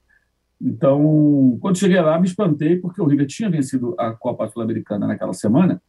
Então, 0.62 1.58
quando 1.60 1.80
cheguei 1.80 2.00
lá, 2.00 2.20
me 2.20 2.28
espantei, 2.28 2.78
porque 2.78 3.02
o 3.02 3.06
River 3.06 3.26
tinha 3.26 3.50
vencido 3.50 3.96
a 3.98 4.12
Copa 4.12 4.48
Sul-Americana 4.50 5.08
naquela 5.08 5.34
semana, 5.34 5.82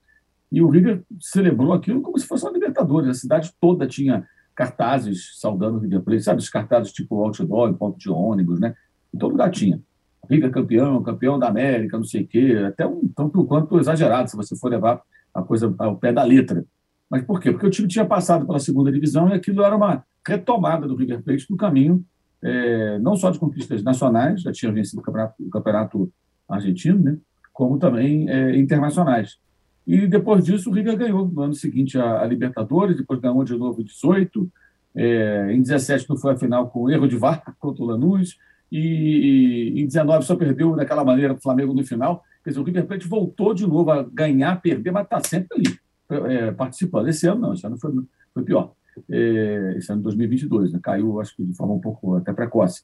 e 0.51 0.63
o 0.63 0.69
River 0.71 1.03
celebrou 1.21 1.75
aquilo 1.75 2.01
como 2.01 2.19
se 2.19 2.27
fosse 2.27 2.45
uma 2.45 2.53
Libertadores. 2.53 3.11
A 3.11 3.15
cidade 3.15 3.53
toda 3.61 3.87
tinha 3.87 4.27
cartazes 4.55 5.39
saudando 5.39 5.77
o 5.77 5.81
River 5.81 6.01
Plate, 6.01 6.23
sabe? 6.23 6.41
Os 6.41 6.49
cartazes 6.49 6.93
tipo 6.93 7.23
outdoor, 7.23 7.75
ponto 7.75 7.99
de 7.99 8.09
ônibus, 8.09 8.59
né? 8.59 8.75
Em 9.13 9.19
todo 9.19 9.33
lugar 9.33 9.51
tinha. 9.51 9.83
Riga 10.29 10.51
campeão, 10.51 11.03
campeão 11.03 11.39
da 11.39 11.49
América, 11.49 11.97
não 11.97 12.05
sei 12.05 12.23
o 12.23 12.27
quê, 12.27 12.65
até 12.67 12.87
um 12.87 13.09
tanto 13.09 13.45
quanto 13.45 13.79
exagerado, 13.79 14.31
se 14.31 14.37
você 14.37 14.57
for 14.57 14.69
levar 14.69 15.01
a 15.33 15.43
coisa 15.43 15.75
ao 15.79 15.97
pé 15.97 16.13
da 16.13 16.23
letra. 16.23 16.65
Mas 17.11 17.25
por 17.25 17.41
quê? 17.41 17.51
Porque 17.51 17.67
o 17.67 17.71
time 17.71 17.89
tinha 17.89 18.05
passado 18.05 18.47
pela 18.47 18.59
segunda 18.59 18.93
divisão 18.93 19.29
e 19.29 19.33
aquilo 19.33 19.63
era 19.63 19.75
uma 19.75 20.05
retomada 20.27 20.87
do 20.87 20.95
River 20.95 21.23
Plate 21.23 21.47
no 21.51 21.57
caminho, 21.57 22.05
é, 22.43 22.99
não 22.99 23.17
só 23.17 23.31
de 23.31 23.39
conquistas 23.39 23.83
nacionais, 23.83 24.43
já 24.43 24.53
tinha 24.53 24.71
vencido 24.71 25.01
o 25.01 25.05
campeonato, 25.05 25.35
o 25.43 25.51
campeonato 25.51 26.13
argentino, 26.49 27.03
né, 27.03 27.19
como 27.53 27.79
também 27.79 28.29
é, 28.29 28.57
internacionais. 28.57 29.39
E 29.87 30.07
depois 30.07 30.45
disso, 30.45 30.71
o 30.71 30.73
River 30.73 30.97
ganhou 30.97 31.27
no 31.27 31.41
ano 31.41 31.55
seguinte 31.55 31.99
a, 31.99 32.21
a 32.21 32.27
Libertadores, 32.27 32.97
depois 32.97 33.19
ganhou 33.21 33.43
de 33.43 33.57
novo 33.57 33.81
em 33.81 33.85
18, 33.85 34.49
é, 34.95 35.53
em 35.53 35.63
17 35.63 36.09
não 36.09 36.17
foi 36.17 36.35
a 36.35 36.37
final 36.37 36.69
com 36.69 36.91
erro 36.91 37.09
de 37.09 37.17
VAR 37.17 37.43
contra 37.59 37.83
o 37.83 37.87
Lanús, 37.87 38.37
e, 38.71 39.81
em 39.81 39.87
19 39.87 40.25
só 40.25 40.37
perdeu 40.37 40.77
daquela 40.77 41.05
maneira 41.05 41.35
o 41.35 41.41
Flamengo 41.41 41.73
no 41.73 41.85
final. 41.85 42.23
Quer 42.43 42.51
dizer, 42.51 42.61
o 42.61 42.65
River 42.65 42.87
Plate 42.87 43.09
voltou 43.09 43.55
de 43.55 43.67
novo 43.67 43.91
a 43.91 44.03
ganhar, 44.03 44.61
perder, 44.61 44.91
mas 44.91 45.05
está 45.05 45.21
sempre 45.21 45.59
ali, 45.59 46.33
é, 46.33 46.51
participando. 46.53 47.09
Esse 47.09 47.27
ano 47.27 47.41
não, 47.41 47.53
esse 47.55 47.67
ano 47.67 47.79
foi, 47.79 47.93
foi 48.33 48.43
pior. 48.43 48.73
É, 49.11 49.75
esse 49.77 49.93
ano 49.93 50.03
2022, 50.03 50.73
né? 50.73 50.81
caiu, 50.83 51.21
acho 51.21 51.37
que 51.37 51.45
de 51.45 51.55
forma 51.55 51.75
um 51.75 51.81
pouco 51.81 52.17
até 52.17 52.33
precoce. 52.33 52.83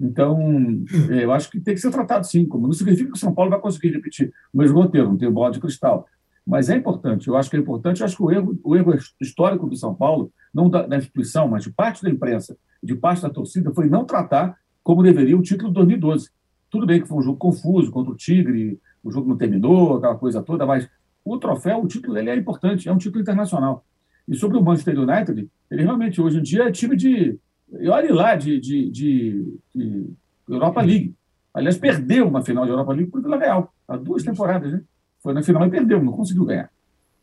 Então, 0.00 0.84
é, 1.10 1.24
eu 1.24 1.32
acho 1.32 1.50
que 1.50 1.60
tem 1.60 1.74
que 1.74 1.80
ser 1.80 1.90
tratado 1.90 2.26
sim, 2.26 2.46
como 2.46 2.66
não 2.66 2.72
significa 2.72 3.10
que 3.10 3.16
o 3.16 3.20
São 3.20 3.34
Paulo 3.34 3.50
vai 3.50 3.60
conseguir 3.60 3.90
repetir 3.90 4.32
o 4.52 4.58
mesmo 4.58 4.80
roteiro, 4.80 5.08
não 5.08 5.16
tem 5.16 5.30
bola 5.30 5.52
de 5.52 5.60
cristal. 5.60 6.06
Mas 6.46 6.68
é 6.68 6.76
importante, 6.76 7.28
eu 7.28 7.36
acho 7.36 7.48
que 7.48 7.56
é 7.56 7.58
importante, 7.58 8.00
eu 8.00 8.04
acho 8.04 8.16
que 8.16 8.22
o 8.22 8.30
erro, 8.30 8.58
o 8.62 8.76
erro 8.76 8.94
histórico 9.20 9.66
do 9.66 9.76
São 9.76 9.94
Paulo, 9.94 10.30
não 10.52 10.68
da, 10.68 10.86
da 10.86 10.98
instituição, 10.98 11.48
mas 11.48 11.64
de 11.64 11.72
parte 11.72 12.02
da 12.02 12.10
imprensa, 12.10 12.56
de 12.82 12.94
parte 12.94 13.22
da 13.22 13.30
torcida, 13.30 13.72
foi 13.72 13.88
não 13.88 14.04
tratar 14.04 14.56
como 14.84 15.02
deveria 15.02 15.36
o 15.36 15.42
título 15.42 15.70
de 15.70 15.74
2012. 15.74 16.28
Tudo 16.70 16.86
bem 16.86 17.00
que 17.00 17.08
foi 17.08 17.18
um 17.18 17.22
jogo 17.22 17.38
confuso 17.38 17.90
contra 17.90 18.12
o 18.12 18.16
Tigre, 18.16 18.78
o 19.02 19.10
jogo 19.10 19.28
não 19.28 19.36
terminou, 19.36 19.96
aquela 19.96 20.14
coisa 20.14 20.42
toda, 20.42 20.66
mas 20.66 20.88
o 21.24 21.38
troféu, 21.38 21.82
o 21.82 21.88
título, 21.88 22.18
ele 22.18 22.30
é 22.30 22.36
importante, 22.36 22.88
é 22.88 22.92
um 22.92 22.98
título 22.98 23.22
internacional. 23.22 23.84
E 24.28 24.36
sobre 24.36 24.58
o 24.58 24.62
Manchester 24.62 24.98
United, 24.98 25.48
ele 25.70 25.82
realmente 25.82 26.20
hoje 26.20 26.38
em 26.38 26.42
dia 26.42 26.64
é 26.64 26.70
time 26.72 26.96
de. 26.96 27.38
Olhe 27.90 28.12
lá, 28.12 28.36
de, 28.36 28.60
de, 28.60 28.90
de, 28.90 29.58
de, 29.74 30.06
Europa 30.48 30.82
League. 30.82 31.14
Aliás, 31.52 31.78
perdeu 31.78 32.28
uma 32.28 32.42
final 32.42 32.64
de 32.64 32.70
Europa 32.70 32.92
League 32.92 33.10
por 33.10 33.22
Vila 33.22 33.38
Real, 33.38 33.72
há 33.88 33.96
duas 33.96 34.22
temporadas, 34.22 34.72
né? 34.72 34.82
Foi 35.22 35.32
na 35.32 35.42
final 35.42 35.66
e 35.66 35.70
perdeu, 35.70 36.02
não 36.02 36.12
conseguiu 36.12 36.44
ganhar. 36.44 36.70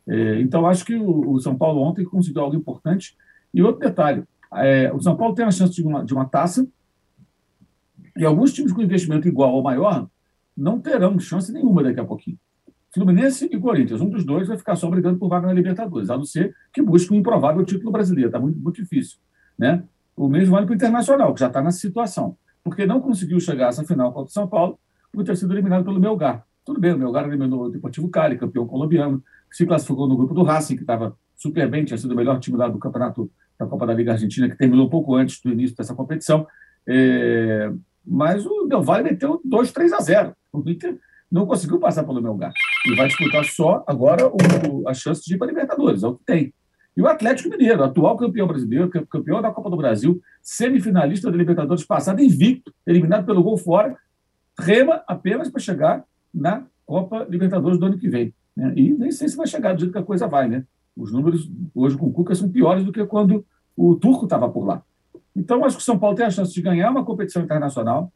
É, 0.07 0.41
então, 0.41 0.65
acho 0.65 0.83
que 0.83 0.95
o, 0.95 1.33
o, 1.33 1.39
São 1.39 1.55
Paulo 1.55 1.81
ontem 1.81 2.03
conseguiu 2.03 2.41
algo 2.41 2.55
importante. 2.55 3.15
E 3.53 3.61
outro 3.61 3.81
detalhe: 3.81 4.23
é, 4.55 4.91
o 4.93 4.99
São 4.99 5.15
Paulo 5.15 5.35
tem 5.35 5.45
a 5.45 5.51
chance 5.51 5.73
de 5.73 5.83
uma, 5.83 6.03
de 6.03 6.13
uma 6.13 6.25
taça, 6.25 6.67
e 8.17 8.25
alguns 8.25 8.53
times 8.53 8.71
com 8.71 8.81
investimento 8.81 9.27
igual 9.27 9.53
ou 9.53 9.63
maior 9.63 10.07
não 10.55 10.79
terão 10.79 11.19
chance 11.19 11.51
nenhuma 11.51 11.83
daqui 11.83 11.99
a 11.99 12.05
pouquinho. 12.05 12.37
Fluminense 12.93 13.45
e 13.45 13.57
Corinthians, 13.57 14.01
um 14.01 14.09
dos 14.09 14.25
dois 14.25 14.47
vai 14.47 14.57
ficar 14.57 14.75
só 14.75 14.89
brigando 14.89 15.17
por 15.17 15.29
vaga 15.29 15.47
na 15.47 15.53
Libertadores, 15.53 16.09
a 16.09 16.17
não 16.17 16.25
ser 16.25 16.53
que 16.73 16.81
busque 16.81 17.13
um 17.13 17.17
improvável 17.17 17.63
título 17.63 17.91
brasileiro. 17.91 18.27
Está 18.27 18.39
muito, 18.39 18.59
muito 18.59 18.81
difícil. 18.81 19.17
Né? 19.57 19.81
O 20.15 20.27
mesmo 20.27 20.51
vale 20.51 20.65
para 20.65 20.73
o 20.73 20.75
Internacional, 20.75 21.33
que 21.33 21.39
já 21.39 21.47
está 21.47 21.61
nessa 21.61 21.77
situação, 21.77 22.35
porque 22.63 22.85
não 22.85 22.99
conseguiu 22.99 23.39
chegar 23.39 23.67
a 23.67 23.69
essa 23.69 23.83
final 23.85 24.11
contra 24.11 24.29
o 24.29 24.33
São 24.33 24.45
Paulo 24.45 24.77
por 25.11 25.23
ter 25.23 25.37
sido 25.37 25.53
eliminado 25.53 25.85
pelo 25.85 25.99
Melgar. 25.99 26.45
Tudo 26.65 26.79
bem, 26.81 26.93
o 26.93 26.97
Melgar 26.97 27.25
eliminou 27.25 27.65
o 27.65 27.69
Deportivo 27.69 28.09
Cali, 28.09 28.37
campeão 28.37 28.67
colombiano, 28.67 29.23
se 29.49 29.65
classificou 29.65 30.07
no 30.07 30.17
grupo 30.17 30.33
do 30.33 30.43
Racing, 30.43 30.75
que 30.75 30.83
estava 30.83 31.15
super 31.35 31.69
bem, 31.69 31.85
tinha 31.85 31.97
sido 31.97 32.11
o 32.11 32.15
melhor 32.15 32.39
time 32.39 32.57
lá 32.57 32.67
do 32.67 32.77
campeonato 32.77 33.31
da 33.57 33.65
Copa 33.65 33.87
da 33.87 33.93
Liga 33.93 34.11
Argentina, 34.11 34.49
que 34.49 34.57
terminou 34.57 34.89
pouco 34.89 35.15
antes 35.15 35.41
do 35.41 35.51
início 35.51 35.75
dessa 35.75 35.95
competição. 35.95 36.45
É, 36.87 37.71
mas 38.05 38.45
o 38.45 38.67
Del 38.67 38.81
Valle 38.81 39.03
meteu 39.03 39.41
2, 39.43 39.71
3 39.71 39.93
a 39.93 39.99
0. 39.99 40.35
O 40.51 40.69
Inter 40.69 40.97
não 41.31 41.45
conseguiu 41.45 41.79
passar 41.79 42.03
pelo 42.03 42.21
Melgar. 42.21 42.51
E 42.85 42.95
vai 42.95 43.07
disputar 43.07 43.45
só 43.45 43.83
agora 43.87 44.27
o, 44.27 44.87
a 44.87 44.93
chance 44.93 45.23
de 45.23 45.35
ir 45.35 45.37
para 45.37 45.47
a 45.47 45.51
Libertadores, 45.51 46.03
é 46.03 46.07
o 46.07 46.15
que 46.15 46.25
tem. 46.25 46.53
E 46.95 47.01
o 47.01 47.07
Atlético 47.07 47.49
Mineiro, 47.49 47.83
atual 47.83 48.17
campeão 48.17 48.47
brasileiro, 48.47 48.89
campeão 48.89 49.41
da 49.41 49.49
Copa 49.49 49.69
do 49.69 49.77
Brasil, 49.77 50.21
semifinalista 50.41 51.31
da 51.31 51.37
Libertadores 51.37 51.85
passada, 51.85 52.21
invicto, 52.21 52.73
eliminado 52.85 53.25
pelo 53.25 53.41
gol 53.41 53.57
fora, 53.57 53.95
rema 54.59 55.01
apenas 55.07 55.49
para 55.49 55.61
chegar 55.61 56.03
na 56.33 56.65
Copa 56.85 57.25
Libertadores 57.29 57.79
do 57.79 57.85
ano 57.85 57.97
que 57.97 58.09
vem. 58.09 58.33
Né? 58.55 58.73
E 58.75 58.91
nem 58.91 59.11
sei 59.11 59.29
se 59.29 59.37
vai 59.37 59.47
chegar 59.47 59.73
do 59.73 59.79
jeito 59.79 59.93
que 59.93 59.99
a 59.99 60.03
coisa 60.03 60.27
vai. 60.27 60.49
Né? 60.49 60.65
Os 60.97 61.13
números 61.13 61.49
hoje 61.73 61.97
com 61.97 62.07
o 62.07 62.11
Cuca 62.11 62.35
são 62.35 62.49
piores 62.49 62.83
do 62.83 62.91
que 62.91 63.05
quando 63.05 63.45
o 63.77 63.95
Turco 63.95 64.25
estava 64.25 64.49
por 64.49 64.65
lá. 64.65 64.83
Então, 65.35 65.63
acho 65.63 65.77
que 65.77 65.81
o 65.81 65.85
São 65.85 65.97
Paulo 65.97 66.15
tem 66.15 66.25
a 66.25 66.29
chance 66.29 66.53
de 66.53 66.61
ganhar 66.61 66.89
uma 66.91 67.05
competição 67.05 67.41
internacional, 67.41 68.11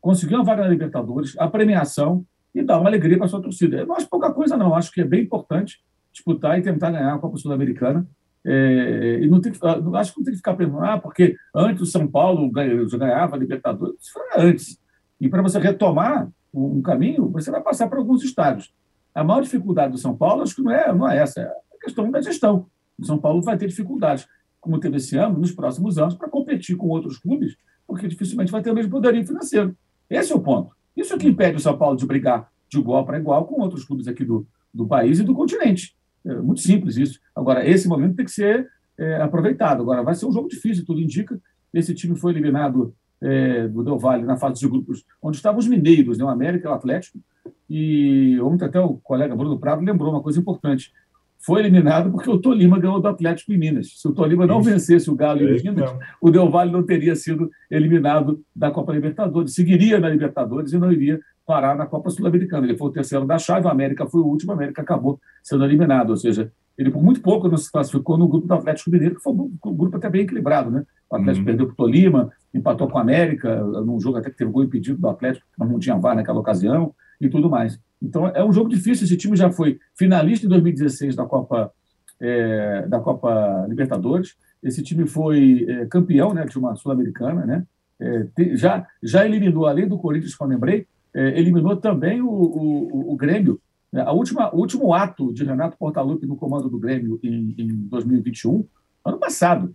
conseguir 0.00 0.34
uma 0.34 0.44
vaga 0.44 0.62
na 0.62 0.68
Libertadores, 0.68 1.34
a 1.38 1.48
premiação 1.48 2.24
e 2.54 2.62
dar 2.62 2.78
uma 2.78 2.88
alegria 2.88 3.16
para 3.16 3.26
a 3.26 3.28
sua 3.28 3.40
torcida. 3.40 3.78
Eu 3.78 3.86
não 3.86 3.96
acho 3.96 4.08
pouca 4.08 4.32
coisa, 4.32 4.56
não. 4.56 4.74
Acho 4.74 4.92
que 4.92 5.00
é 5.00 5.04
bem 5.04 5.22
importante 5.22 5.82
disputar 6.12 6.58
e 6.58 6.62
tentar 6.62 6.90
ganhar 6.90 7.14
a 7.14 7.18
Copa 7.18 7.38
Sul-Americana. 7.38 8.06
É, 8.44 9.20
e 9.22 9.28
não 9.28 9.40
tem 9.40 9.52
que, 9.52 9.58
acho 9.64 10.12
que 10.12 10.18
não 10.18 10.24
tem 10.24 10.32
que 10.32 10.38
ficar 10.38 10.54
pensando, 10.54 10.84
ah, 10.84 10.98
porque 10.98 11.36
antes 11.54 11.82
o 11.82 11.86
São 11.86 12.06
Paulo 12.06 12.50
ganhava 12.50 13.36
a 13.36 13.38
Libertadores. 13.38 13.96
Isso 14.00 14.12
foi 14.12 14.22
antes. 14.36 14.78
E 15.20 15.28
para 15.28 15.40
você 15.40 15.58
retomar 15.58 16.28
um 16.52 16.82
caminho, 16.82 17.30
você 17.30 17.50
vai 17.50 17.62
passar 17.62 17.88
por 17.88 17.98
alguns 17.98 18.22
estádios. 18.22 18.74
A 19.14 19.22
maior 19.22 19.42
dificuldade 19.42 19.92
do 19.92 19.98
São 19.98 20.16
Paulo, 20.16 20.42
acho 20.42 20.54
que 20.54 20.62
não 20.62 20.72
é, 20.72 20.92
não 20.92 21.08
é 21.08 21.18
essa, 21.18 21.40
é 21.40 21.44
a 21.44 21.80
questão 21.80 22.10
da 22.10 22.20
gestão. 22.20 22.66
O 22.98 23.04
São 23.04 23.18
Paulo 23.18 23.40
vai 23.42 23.56
ter 23.56 23.68
dificuldades, 23.68 24.26
como 24.62 24.78
teve 24.78 24.96
esse 24.96 25.16
ano, 25.18 25.38
nos 25.38 25.50
próximos 25.50 25.98
anos, 25.98 26.14
para 26.14 26.28
competir 26.28 26.76
com 26.76 26.86
outros 26.86 27.18
clubes, 27.18 27.56
porque 27.86 28.06
dificilmente 28.06 28.52
vai 28.52 28.62
ter 28.62 28.70
o 28.70 28.74
mesmo 28.74 28.92
poderio 28.92 29.26
financeiro. 29.26 29.76
Esse 30.08 30.32
é 30.32 30.36
o 30.36 30.40
ponto. 30.40 30.74
Isso 30.96 31.12
é 31.12 31.18
que 31.18 31.26
impede 31.26 31.56
o 31.56 31.60
São 31.60 31.76
Paulo 31.76 31.96
de 31.96 32.06
brigar 32.06 32.48
de 32.70 32.78
igual 32.78 33.04
para 33.04 33.18
igual 33.18 33.44
com 33.44 33.60
outros 33.60 33.84
clubes 33.84 34.06
aqui 34.06 34.24
do, 34.24 34.46
do 34.72 34.86
país 34.86 35.18
e 35.18 35.24
do 35.24 35.34
continente. 35.34 35.94
É 36.24 36.34
muito 36.36 36.60
simples 36.60 36.96
isso. 36.96 37.18
Agora, 37.34 37.68
esse 37.68 37.88
momento 37.88 38.14
tem 38.14 38.24
que 38.24 38.30
ser 38.30 38.68
é, 38.96 39.16
aproveitado. 39.16 39.82
Agora, 39.82 40.02
vai 40.02 40.14
ser 40.14 40.26
um 40.26 40.32
jogo 40.32 40.48
difícil, 40.48 40.86
tudo 40.86 41.00
indica. 41.00 41.38
Esse 41.74 41.92
time 41.92 42.14
foi 42.16 42.32
eliminado 42.32 42.94
é, 43.20 43.66
do 43.66 43.82
Del 43.82 43.98
Valle 43.98 44.24
na 44.24 44.36
fase 44.36 44.60
de 44.60 44.68
grupos, 44.68 45.04
onde 45.20 45.36
estavam 45.36 45.58
os 45.58 45.66
mineiros, 45.66 46.18
né, 46.18 46.24
o 46.24 46.28
América 46.28 46.68
e 46.68 46.70
o 46.70 46.74
Atlético. 46.74 47.18
E 47.68 48.40
ontem 48.40 48.64
até 48.64 48.80
o 48.80 48.94
colega 48.98 49.34
Bruno 49.34 49.58
Prado 49.58 49.82
lembrou 49.82 50.12
uma 50.12 50.22
coisa 50.22 50.38
importante 50.38 50.92
foi 51.44 51.60
eliminado 51.60 52.10
porque 52.10 52.30
o 52.30 52.38
Tolima 52.38 52.78
ganhou 52.78 53.00
do 53.00 53.08
Atlético 53.08 53.52
em 53.52 53.58
Minas. 53.58 53.98
Se 54.00 54.06
o 54.06 54.12
Tolima 54.12 54.46
não 54.46 54.60
Isso. 54.60 54.70
vencesse 54.70 55.10
o 55.10 55.14
Galo 55.14 55.42
em 55.42 55.62
Minas, 55.62 55.90
é 55.90 55.98
o 56.20 56.30
Del 56.30 56.48
Valle 56.48 56.70
não 56.70 56.82
teria 56.82 57.16
sido 57.16 57.50
eliminado 57.70 58.40
da 58.54 58.70
Copa 58.70 58.92
Libertadores. 58.92 59.54
Seguiria 59.54 59.98
na 59.98 60.08
Libertadores 60.08 60.72
e 60.72 60.78
não 60.78 60.92
iria 60.92 61.20
parar 61.44 61.76
na 61.76 61.86
Copa 61.86 62.10
Sul-Americana. 62.10 62.66
Ele 62.66 62.76
foi 62.76 62.88
o 62.88 62.92
terceiro 62.92 63.26
da 63.26 63.38
chave, 63.38 63.66
a 63.66 63.70
América 63.70 64.06
foi 64.06 64.20
o 64.20 64.26
último, 64.26 64.52
a 64.52 64.54
América 64.54 64.82
acabou 64.82 65.20
sendo 65.42 65.64
eliminado. 65.64 66.10
Ou 66.10 66.16
seja, 66.16 66.52
ele 66.78 66.90
por 66.90 67.02
muito 67.02 67.20
pouco 67.20 67.48
não 67.48 67.56
se 67.56 67.70
classificou 67.70 68.16
no 68.16 68.28
grupo 68.28 68.46
do 68.46 68.54
Atlético 68.54 68.90
Mineiro, 68.90 69.16
que 69.16 69.22
foi 69.22 69.32
um 69.32 69.74
grupo 69.74 69.96
até 69.96 70.08
bem 70.08 70.22
equilibrado. 70.22 70.70
Né? 70.70 70.84
O 71.10 71.16
Atlético 71.16 71.40
uhum. 71.40 71.44
perdeu 71.44 71.66
para 71.66 71.72
o 71.72 71.76
Tolima, 71.76 72.30
empatou 72.54 72.88
com 72.88 72.98
a 72.98 73.02
América, 73.02 73.62
num 73.62 73.98
jogo 74.00 74.18
até 74.18 74.30
que 74.30 74.36
teve 74.36 74.50
gol 74.50 74.64
impedido 74.64 74.98
do 74.98 75.08
Atlético, 75.08 75.44
mas 75.58 75.68
não 75.68 75.78
tinha 75.78 75.96
VAR 75.96 76.14
naquela 76.14 76.38
ocasião 76.38 76.94
e 77.26 77.30
tudo 77.30 77.48
mais. 77.48 77.78
Então 78.02 78.26
é 78.28 78.44
um 78.44 78.52
jogo 78.52 78.68
difícil. 78.68 79.04
Esse 79.04 79.16
time 79.16 79.36
já 79.36 79.50
foi 79.50 79.78
finalista 79.94 80.46
em 80.46 80.48
2016 80.48 81.14
da 81.14 81.24
Copa 81.24 81.72
é, 82.20 82.86
da 82.88 83.00
Copa 83.00 83.66
Libertadores. 83.68 84.34
Esse 84.62 84.82
time 84.82 85.06
foi 85.06 85.66
é, 85.68 85.86
campeão, 85.86 86.34
né, 86.34 86.44
de 86.44 86.58
uma 86.58 86.76
sul-americana, 86.76 87.44
né? 87.44 87.64
É, 88.00 88.56
já 88.56 88.86
já 89.02 89.24
eliminou 89.24 89.66
além 89.66 89.88
do 89.88 89.98
Corinthians, 89.98 90.34
como 90.34 90.52
eu 90.52 90.56
lembrei, 90.56 90.86
é, 91.14 91.38
eliminou 91.38 91.76
também 91.76 92.20
o, 92.20 92.28
o, 92.28 93.12
o 93.12 93.16
Grêmio. 93.16 93.60
Né? 93.92 94.02
A 94.02 94.12
última, 94.12 94.52
o 94.54 94.58
último 94.58 94.92
ato 94.94 95.32
de 95.32 95.44
Renato 95.44 95.76
Portaluppi 95.76 96.26
no 96.26 96.36
comando 96.36 96.68
do 96.68 96.78
Grêmio 96.78 97.20
em, 97.22 97.54
em 97.58 97.68
2021, 97.88 98.64
ano 99.04 99.18
passado, 99.18 99.74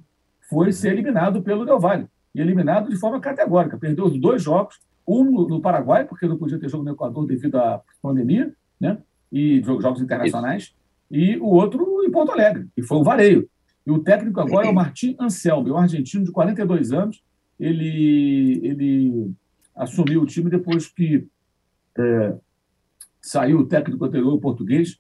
foi 0.50 0.72
ser 0.72 0.92
eliminado 0.94 1.42
pelo 1.42 1.66
Del 1.66 1.80
Valle. 1.80 2.08
E 2.34 2.42
eliminado 2.42 2.90
de 2.90 2.98
forma 2.98 3.20
categórica. 3.20 3.78
Perdeu 3.78 4.06
os 4.06 4.20
dois 4.20 4.42
jogos 4.44 4.80
um 5.08 5.24
no, 5.48 5.62
Paraguai, 5.62 6.06
porque 6.06 6.28
não 6.28 6.38
podia 6.38 6.60
ter 6.60 6.70
jogo 6.70 6.84
no 6.84 6.92
Equador 6.92 7.26
devido 7.26 7.56
à 7.56 7.82
pandemia, 8.02 8.54
né? 8.80 8.98
E 9.32 9.62
jogos 9.64 10.02
internacionais, 10.02 10.76
e 11.10 11.38
o 11.38 11.46
outro 11.46 12.04
em 12.04 12.12
Porto 12.12 12.32
Alegre, 12.32 12.68
e 12.76 12.82
foi 12.82 12.98
o 12.98 13.04
Vareio. 13.04 13.50
E 13.86 13.92
o 13.92 14.00
técnico 14.00 14.42
agora 14.42 14.68
é 14.68 14.70
o 14.70 14.76
Martim 14.76 15.16
Anselmo, 15.18 15.74
um 15.74 15.78
argentino 15.78 16.26
de 16.26 16.32
42 16.32 16.92
anos. 16.92 17.24
Ele, 17.58 18.60
ele 18.62 19.32
assumiu 19.74 20.22
o 20.22 20.26
time 20.26 20.50
depois 20.50 20.88
que 20.88 21.26
é, 21.98 22.36
saiu 23.22 23.60
o 23.60 23.66
técnico 23.66 24.04
anterior, 24.04 24.34
o 24.34 24.40
português, 24.40 25.00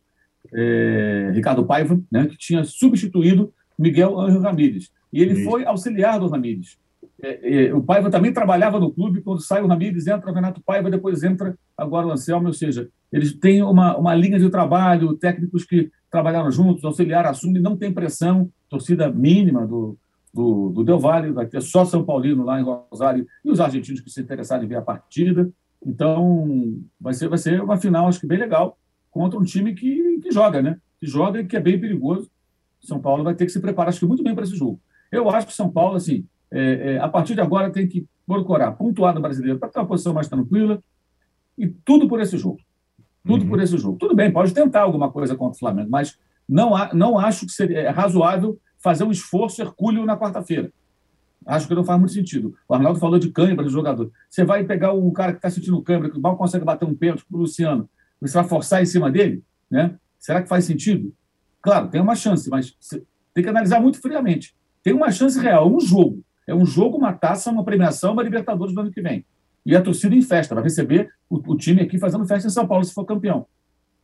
é, 0.54 1.32
Ricardo 1.34 1.66
Paiva, 1.66 2.02
né, 2.10 2.28
que 2.28 2.38
tinha 2.38 2.64
substituído 2.64 3.54
Miguel 3.78 4.20
Angel 4.20 4.42
Ramírez. 4.42 4.92
E 5.12 5.22
ele 5.22 5.44
foi 5.44 5.66
auxiliar 5.66 6.20
do 6.20 6.28
Ramírez. 6.28 6.78
É, 7.22 7.66
é, 7.66 7.74
o 7.74 7.82
Paiva 7.82 8.12
também 8.12 8.32
trabalhava 8.32 8.80
no 8.80 8.92
clube, 8.92 9.22
quando 9.22 9.42
sai 9.42 9.62
o 9.62 9.68
Ramires, 9.68 10.06
entra 10.06 10.30
o 10.30 10.34
Renato 10.34 10.62
Paiva, 10.62 10.90
depois 10.90 11.24
entra 11.24 11.58
agora 11.76 12.06
o 12.06 12.12
Anselmo, 12.12 12.48
ou 12.48 12.54
seja, 12.54 12.90
eles 13.12 13.34
têm 13.34 13.64
uma, 13.64 13.98
uma 13.98 14.14
linha 14.14 14.38
de 14.38 14.50
trabalho, 14.50 15.16
técnicos 15.16 15.66
que 15.66 15.92
trabalharam 16.12 16.52
juntos, 16.52 16.86
auxiliar 16.86 17.26
assume, 17.26 17.60
não 17.60 17.76
tem 17.76 17.92
pressão, 17.92 18.50
torcida 18.70 19.10
mínima 19.10 19.66
do, 19.66 19.98
do, 20.34 20.70
do 20.70 20.84
Del 20.84 21.00
Valle, 21.00 21.32
vai 21.32 21.48
ter 21.48 21.62
só 21.62 21.86
São 21.86 22.04
Paulino 22.04 22.44
lá 22.44 22.60
em 22.60 22.64
Rosário 22.64 23.26
e 23.44 23.50
os 23.50 23.60
argentinos 23.60 24.02
que 24.02 24.10
se 24.10 24.22
interessarem 24.22 24.66
em 24.66 24.70
ver 24.70 24.76
a 24.76 24.82
partida. 24.82 25.50
Então, 25.86 26.78
vai 27.00 27.14
ser, 27.14 27.28
vai 27.28 27.38
ser 27.38 27.62
uma 27.62 27.78
final, 27.78 28.08
acho 28.08 28.20
que 28.20 28.28
bem 28.28 28.40
legal, 28.40 28.78
contra 29.10 29.40
um 29.40 29.44
time 29.44 29.74
que, 29.74 30.20
que 30.22 30.32
joga, 30.32 30.62
né? 30.62 30.78
Que 31.00 31.08
joga 31.08 31.40
e 31.40 31.46
que 31.46 31.58
é 31.58 31.60
bem 31.60 31.80
perigoso. 31.80 32.30
São 32.80 33.00
Paulo 33.00 33.24
vai 33.24 33.34
ter 33.36 33.46
que 33.46 33.52
se 33.52 33.60
preparar, 33.60 33.90
acho 33.90 34.00
que 34.00 34.06
muito 34.06 34.24
bem 34.24 34.36
para 34.36 34.44
esse 34.44 34.56
jogo. 34.56 34.80
Eu 35.12 35.30
acho 35.30 35.48
que 35.48 35.54
São 35.54 35.70
Paulo, 35.70 35.96
assim, 35.96 36.26
é, 36.52 36.94
é, 36.94 37.00
a 37.00 37.08
partir 37.08 37.36
de 37.36 37.42
agora 37.42 37.72
tem 37.72 37.88
que 37.88 38.06
procurar 38.26 38.72
pontuar 38.74 39.14
no 39.14 39.22
brasileiro 39.22 39.60
para 39.60 39.70
ter 39.70 39.80
uma 39.80 39.88
posição 39.88 40.14
mais 40.14 40.28
tranquila 40.28 40.82
e 41.58 41.68
tudo 41.68 42.08
por 42.08 42.20
esse 42.20 42.38
jogo. 42.38 42.60
Tudo 43.26 43.44
uhum. 43.44 43.50
por 43.50 43.62
esse 43.62 43.78
jogo. 43.78 43.98
Tudo 43.98 44.16
bem, 44.16 44.32
pode 44.32 44.54
tentar 44.54 44.82
alguma 44.82 45.12
coisa 45.12 45.36
contra 45.36 45.56
o 45.56 45.60
Flamengo, 45.60 45.90
mas 45.90 46.18
não, 46.48 46.76
há, 46.76 46.94
não 46.94 47.20
acho 47.20 47.46
que 47.46 47.52
seria 47.52 47.80
é 47.80 47.90
razoável 47.90 48.58
fazer 48.80 49.04
um 49.04 49.12
esforço 49.12 49.62
hercúleo 49.62 50.06
na 50.06 50.18
quarta-feira. 50.18 50.72
Acho 51.46 51.68
que 51.68 51.76
não 51.76 51.84
faz 51.84 52.00
muito 52.00 52.14
sentido. 52.14 52.56
O 52.68 52.74
Arnaldo 52.74 53.00
falou 53.00 53.18
de 53.18 53.32
câimbra 53.32 53.64
do 53.64 53.70
jogador. 53.70 54.12
Você 54.30 54.44
vai 54.44 54.64
pegar 54.64 54.94
um 54.94 55.12
cara 55.12 55.32
que 55.32 55.38
está 55.38 55.50
sentindo 55.50 55.82
câimbra, 55.82 56.10
que 56.10 56.20
mal 56.20 56.38
consegue 56.38 56.66
bater 56.66 56.86
um 56.86 56.94
pênalti 56.94 57.26
para 57.26 57.38
o 57.38 57.42
Luciano, 57.42 57.90
você 58.20 58.34
vai 58.34 58.48
forçar 58.48 58.82
em 58.82 58.86
cima 58.86 59.12
dele? 59.12 59.44
Né? 59.70 59.96
Será 60.20 60.42
que 60.42 60.50
faz 60.50 60.66
sentido? 60.66 61.14
Claro, 61.62 61.90
tem 61.90 62.02
uma 62.02 62.16
chance, 62.16 62.50
mas 62.50 62.76
tem 63.34 63.44
que 63.44 63.50
analisar 63.50 63.80
muito 63.80 64.02
friamente. 64.02 64.56
Tem 64.84 64.94
uma 64.94 65.12
chance 65.12 65.40
real, 65.40 65.74
um 65.74 65.80
jogo. 65.80 66.24
É 66.48 66.56
um 66.56 66.66
jogo, 66.66 66.98
uma 66.98 67.12
taça, 67.12 67.52
uma 67.52 67.64
premiação, 67.64 68.14
uma 68.14 68.24
Libertadores 68.24 68.74
do 68.74 68.80
ano 68.82 68.92
que 68.92 69.02
vem. 69.02 69.26
E 69.66 69.76
a 69.76 69.82
torcida 69.82 70.16
em 70.16 70.22
festa, 70.22 70.56
vai 70.56 70.64
receber 70.64 71.10
o, 71.30 71.36
o, 71.52 71.58
time 71.58 71.82
aqui 71.82 72.00
fazendo 72.00 72.26
festa 72.26 72.48
em 72.48 72.52
São 72.52 72.66
Paulo 72.66 72.86
se 72.86 72.94
for 72.94 73.04
campeão. 73.04 73.46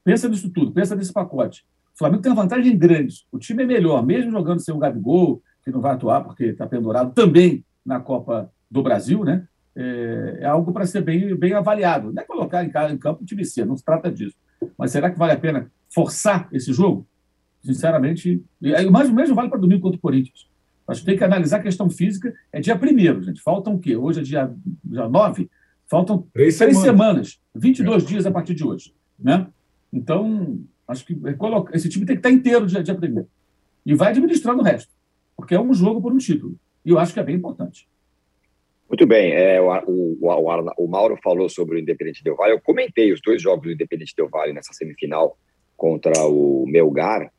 Pensa 0.03 0.27
nisso 0.27 0.49
tudo, 0.49 0.73
pensa 0.73 0.93
nesse 0.93 1.13
pacote. 1.13 1.65
O 1.95 1.97
Flamengo 1.97 2.21
tem 2.21 2.32
uma 2.32 2.41
vantagem 2.41 2.77
grande. 2.77 3.25
O 3.32 3.39
time 3.39 3.63
é 3.63 3.65
melhor, 3.65 4.06
mesmo 4.06 4.29
jogando 4.29 4.60
sem 4.60 4.73
o 4.73 4.77
Gabigol, 4.77 5.41
que 5.63 5.71
não 5.71 5.79
vai 5.79 5.93
atuar 5.93 6.21
porque 6.21 6.47
está 6.47 6.67
pendurado 6.67 7.13
também 7.13 7.63
na 7.86 7.99
Copa 8.01 8.51
do 8.69 8.84
Brasil, 8.84 9.23
né? 9.23 9.47
É, 9.73 10.39
é 10.41 10.45
algo 10.45 10.73
para 10.73 10.86
ser 10.86 11.01
bem, 11.01 11.34
bem 11.36 11.53
avaliado. 11.53 12.12
Não 12.12 12.21
é 12.21 12.25
colocar 12.25 12.63
em, 12.63 12.67
em 12.93 12.97
campo 12.97 13.23
o 13.23 13.25
time 13.25 13.45
C, 13.45 13.63
não 13.63 13.77
se 13.77 13.86
trata 13.86 14.12
disso. 14.12 14.36
Mas 14.77 14.91
será 14.91 15.10
que 15.10 15.17
vale 15.17 15.32
a 15.32 15.39
pena 15.39 15.71
forçar 15.89 16.49
esse 16.51 16.73
jogo? 16.73 17.08
Sinceramente, 17.63 18.43
e 18.62 18.89
mais 18.89 19.08
ou 19.08 19.15
menos 19.15 19.32
vale 19.32 19.49
para 19.49 19.60
domingo 19.60 19.84
contra 19.84 19.97
o 19.97 20.01
Corinthians. 20.01 20.45
Acho 20.88 21.02
que 21.02 21.06
tem 21.06 21.17
que 21.17 21.24
analisar 21.24 21.58
a 21.58 21.63
questão 21.63 21.89
física. 21.89 22.34
É 22.52 22.60
dia 22.60 22.78
primeiro, 22.78 23.22
gente. 23.22 23.41
Faltam 23.41 23.76
o 23.76 23.80
quê? 23.80 23.96
Hoje 23.96 24.19
é 24.19 24.24
dia, 24.24 24.54
dia 24.84 25.08
9. 25.08 25.50
Faltam 25.88 26.28
três, 26.34 26.58
três 26.58 26.78
semanas. 26.78 27.30
semanas. 27.30 27.41
22 27.56 28.04
é. 28.04 28.06
dias 28.06 28.26
a 28.26 28.32
partir 28.32 28.54
de 28.54 28.63
hoje. 28.63 28.93
Né? 29.17 29.48
Então, 29.91 30.60
acho 30.88 31.06
que 31.06 31.13
é 31.13 31.76
esse 31.76 31.89
time 31.89 32.06
tem 32.06 32.15
que 32.15 32.19
estar 32.19 32.32
inteiro 32.32 32.65
dia, 32.65 32.84
dia 32.84 32.96
primeiro. 32.96 33.28
E 33.86 33.93
vai 33.93 34.10
administrando 34.10 34.62
o 34.62 34.65
resto. 34.65 34.91
Porque 35.36 35.56
é 35.56 35.60
um 35.60 35.74
jogo 35.74 36.02
por 36.02 36.12
um 36.12 36.17
título. 36.17 36.56
E 36.86 36.89
eu 36.89 37.00
acho 37.00 37.13
que 37.13 37.19
é 37.19 37.24
bem 37.24 37.36
importante. 37.36 37.88
Muito 38.89 39.08
bem. 39.08 39.32
É, 39.32 39.60
o, 39.62 39.67
o, 39.88 40.17
o, 40.22 40.74
o, 40.78 40.88
Mauro 40.88 41.17
falou 41.24 41.50
sobre 41.50 41.78
o 41.78 41.80
Independente 41.80 42.24
Del 42.24 42.36
Vale. 42.36 42.54
Eu 42.54 42.62
comentei 42.62 43.12
os 43.12 43.22
dois 43.22 43.41
jogos 43.41 43.63
do 43.65 43.72
Independente 43.72 44.13
Del 44.15 44.30
Vale 44.30 44.54
nessa 44.54 44.74
semifinal 44.74 45.38
contra 45.76 46.26
o 46.26 46.65
Melgar. 46.67 47.32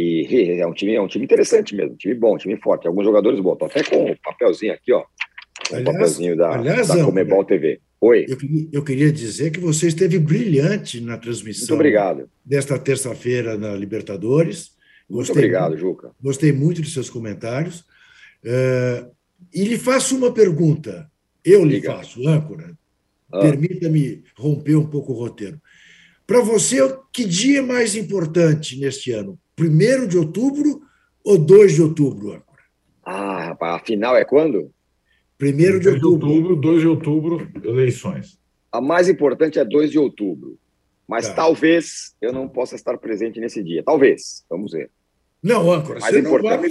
E 0.00 0.60
é 0.60 0.66
um 0.66 0.72
time, 0.72 0.94
é 0.94 1.00
um 1.00 1.08
time 1.08 1.24
interessante 1.24 1.74
mesmo, 1.74 1.94
um 1.94 1.96
time 1.96 2.14
bom, 2.14 2.34
um 2.34 2.38
time 2.38 2.56
forte. 2.56 2.86
Alguns 2.86 3.04
jogadores 3.04 3.40
bons. 3.40 3.58
até 3.62 3.82
com 3.82 4.12
o 4.12 4.16
papelzinho 4.22 4.72
aqui, 4.72 4.92
ó. 4.92 5.04
O 5.72 5.82
papelzinho 5.82 6.36
da, 6.36 6.50
aliás, 6.54 6.86
da 6.86 7.04
Comebol 7.04 7.44
TV. 7.44 7.80
Oi. 8.00 8.26
Eu, 8.28 8.36
eu, 8.74 8.84
queria 8.84 9.10
dizer 9.10 9.50
que 9.50 9.58
você 9.58 9.88
esteve 9.88 10.16
brilhante 10.20 11.00
na 11.00 11.18
transmissão. 11.18 11.62
Muito 11.62 11.74
obrigado. 11.74 12.30
Desta 12.44 12.78
terça-feira 12.78 13.58
na 13.58 13.74
Libertadores. 13.74 14.70
Gostei 15.10 15.34
muito 15.34 15.38
obrigado, 15.44 15.76
Juca. 15.76 16.12
Gostei 16.22 16.52
muito 16.52 16.80
de 16.80 16.90
seus 16.90 17.10
comentários. 17.10 17.80
Uh, 18.44 19.10
e 19.52 19.64
lhe 19.64 19.76
faço 19.76 20.16
uma 20.16 20.32
pergunta. 20.32 21.10
Eu 21.44 21.64
lhe 21.64 21.76
Liga. 21.76 21.92
faço, 21.92 22.26
âncora. 22.28 22.72
Ah. 23.32 23.40
Permita-me 23.40 24.22
romper 24.36 24.76
um 24.76 24.86
pouco 24.86 25.12
o 25.12 25.16
roteiro. 25.16 25.60
Para 26.24 26.40
você, 26.40 26.76
que 27.12 27.24
dia 27.24 27.58
é 27.58 27.62
mais 27.62 27.96
importante 27.96 28.78
neste 28.78 29.10
ano? 29.10 29.36
Primeiro 29.58 30.06
de 30.06 30.16
outubro 30.16 30.82
ou 31.24 31.36
2 31.36 31.74
de 31.74 31.82
outubro, 31.82 32.30
âncora? 32.30 32.62
Ah, 33.04 33.46
rapaz, 33.46 33.74
a 33.74 33.84
final 33.84 34.16
é 34.16 34.24
quando? 34.24 34.70
Primeiro 35.36 35.80
de 35.80 35.88
outubro. 35.88 36.28
outubro. 36.28 36.56
2 36.56 36.80
de 36.80 36.86
outubro, 36.86 37.50
eleições. 37.64 38.38
A 38.70 38.80
mais 38.80 39.08
importante 39.08 39.58
é 39.58 39.64
2 39.64 39.90
de 39.90 39.98
outubro. 39.98 40.56
Mas 41.08 41.26
tá. 41.26 41.34
talvez 41.34 42.14
eu 42.20 42.32
não 42.32 42.48
possa 42.48 42.76
estar 42.76 42.96
presente 42.98 43.40
nesse 43.40 43.60
dia. 43.60 43.82
Talvez. 43.82 44.44
Vamos 44.48 44.70
ver. 44.70 44.92
Não, 45.42 45.72
âncora, 45.72 45.98
você 45.98 46.22
não, 46.22 46.40
vai 46.40 46.58
me, 46.58 46.68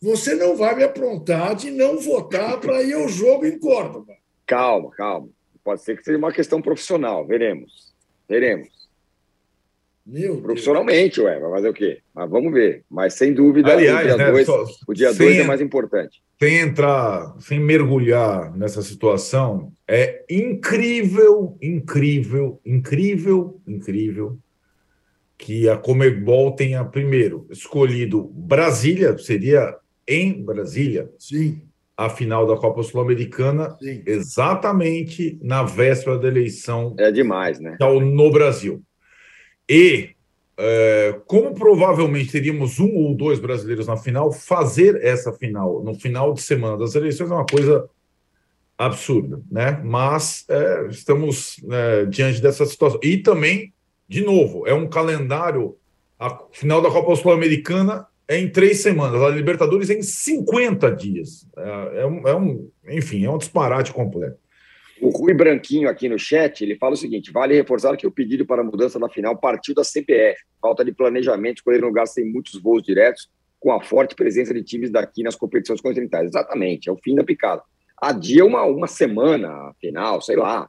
você 0.00 0.34
não 0.36 0.56
vai 0.56 0.76
me 0.76 0.84
aprontar 0.84 1.56
de 1.56 1.72
não 1.72 1.98
votar 1.98 2.60
para 2.60 2.82
ir 2.84 2.92
ao 2.92 3.08
jogo 3.08 3.46
em 3.46 3.58
Córdoba. 3.58 4.14
Calma, 4.46 4.90
calma. 4.90 5.28
Pode 5.64 5.82
ser 5.82 5.96
que 5.96 6.04
seja 6.04 6.18
uma 6.18 6.32
questão 6.32 6.62
profissional. 6.62 7.26
Veremos. 7.26 7.92
Veremos. 8.28 8.68
Meu 10.08 10.40
Profissionalmente, 10.40 11.16
Deus. 11.16 11.26
ué, 11.26 11.38
vai 11.38 11.50
fazer 11.50 11.68
o 11.68 11.74
quê? 11.74 11.98
Mas 12.14 12.30
vamos 12.30 12.50
ver. 12.50 12.82
Mas 12.90 13.12
sem 13.12 13.34
dúvida, 13.34 13.72
Aliás, 13.74 14.14
o 14.86 14.94
dia 14.94 15.12
2 15.12 15.18
né, 15.18 15.26
dois, 15.26 15.38
é 15.38 15.44
mais 15.44 15.60
importante. 15.60 16.22
Sem 16.40 16.60
entrar, 16.60 17.36
sem 17.40 17.60
mergulhar 17.60 18.56
nessa 18.56 18.80
situação, 18.80 19.70
é 19.86 20.24
incrível, 20.30 21.58
incrível, 21.60 22.58
incrível, 22.64 23.60
incrível 23.66 24.38
que 25.36 25.68
a 25.68 25.76
Comebol 25.76 26.52
tenha, 26.52 26.82
primeiro, 26.84 27.46
escolhido 27.50 28.24
Brasília, 28.34 29.16
seria 29.18 29.76
em 30.06 30.42
Brasília, 30.42 31.10
Sim. 31.18 31.60
a 31.96 32.08
final 32.08 32.46
da 32.46 32.56
Copa 32.56 32.82
Sul-Americana, 32.82 33.76
exatamente 34.06 35.38
na 35.42 35.62
véspera 35.62 36.18
da 36.18 36.28
eleição. 36.28 36.96
É 36.98 37.12
demais, 37.12 37.60
né? 37.60 37.76
No 37.80 38.32
Brasil. 38.32 38.82
E, 39.68 40.10
é, 40.56 41.20
como 41.26 41.54
provavelmente 41.54 42.32
teríamos 42.32 42.80
um 42.80 42.94
ou 42.94 43.14
dois 43.14 43.38
brasileiros 43.38 43.86
na 43.86 43.96
final, 43.96 44.32
fazer 44.32 45.04
essa 45.04 45.32
final 45.32 45.82
no 45.82 45.94
final 45.94 46.32
de 46.32 46.40
semana 46.40 46.76
das 46.76 46.94
eleições 46.94 47.30
é 47.30 47.34
uma 47.34 47.46
coisa 47.46 47.88
absurda, 48.78 49.40
né? 49.50 49.80
Mas 49.84 50.44
é, 50.48 50.86
estamos 50.88 51.60
é, 51.70 52.04
diante 52.06 52.40
dessa 52.40 52.64
situação. 52.64 53.00
E 53.02 53.16
também, 53.18 53.72
de 54.08 54.24
novo, 54.24 54.66
é 54.66 54.72
um 54.72 54.88
calendário. 54.88 55.76
A 56.18 56.36
final 56.52 56.80
da 56.80 56.90
Copa 56.90 57.14
Sul-Americana 57.14 58.06
é 58.26 58.38
em 58.38 58.48
três 58.50 58.82
semanas, 58.82 59.22
a 59.22 59.28
Libertadores 59.30 59.88
é 59.90 59.94
em 59.94 60.02
50 60.02 60.90
dias. 60.94 61.46
É, 61.56 62.00
é, 62.00 62.06
um, 62.06 62.28
é 62.28 62.36
um, 62.36 62.70
enfim, 62.88 63.24
é 63.24 63.30
um 63.30 63.38
disparate 63.38 63.92
completo. 63.92 64.36
O 65.00 65.10
Rui 65.10 65.32
Branquinho 65.32 65.88
aqui 65.88 66.08
no 66.08 66.18
chat, 66.18 66.62
ele 66.62 66.76
fala 66.76 66.94
o 66.94 66.96
seguinte: 66.96 67.30
vale 67.30 67.54
reforçar 67.54 67.96
que 67.96 68.06
o 68.06 68.10
pedido 68.10 68.44
para 68.44 68.62
a 68.62 68.64
mudança 68.64 68.98
da 68.98 69.08
final 69.08 69.36
partiu 69.36 69.74
da 69.74 69.84
CPF. 69.84 70.40
Falta 70.60 70.84
de 70.84 70.92
planejamento, 70.92 71.58
escolher 71.58 71.82
um 71.84 71.88
lugar 71.88 72.06
sem 72.06 72.24
muitos 72.24 72.60
voos 72.60 72.82
diretos, 72.82 73.28
com 73.60 73.72
a 73.72 73.80
forte 73.80 74.14
presença 74.14 74.52
de 74.52 74.62
times 74.62 74.90
daqui 74.90 75.22
nas 75.22 75.34
competições 75.34 75.80
continentais. 75.80 76.28
Exatamente, 76.28 76.88
é 76.88 76.92
o 76.92 76.96
fim 76.96 77.14
da 77.14 77.24
picada. 77.24 77.62
Adia 78.00 78.44
uma, 78.44 78.62
uma 78.64 78.86
semana 78.86 79.48
a 79.48 79.74
final, 79.80 80.20
sei 80.20 80.36
lá. 80.36 80.68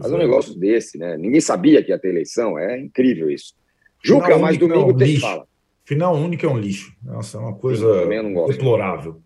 Faz 0.00 0.12
um 0.12 0.18
negócio 0.18 0.54
desse, 0.54 0.98
né? 0.98 1.16
Ninguém 1.16 1.40
sabia 1.40 1.82
que 1.82 1.90
ia 1.90 1.98
ter 1.98 2.10
eleição, 2.10 2.58
é 2.58 2.78
incrível 2.78 3.30
isso. 3.30 3.54
Juca, 4.04 4.26
final 4.26 4.38
mas 4.38 4.58
domingo 4.58 4.90
é 4.90 4.94
um 4.94 4.96
tem 4.96 5.18
fala. 5.18 5.46
Final 5.84 6.14
único 6.16 6.44
é 6.44 6.48
um 6.48 6.58
lixo. 6.58 6.94
Nossa, 7.02 7.38
é 7.38 7.40
uma 7.40 7.54
coisa 7.54 8.06
deplorável. 8.46 9.22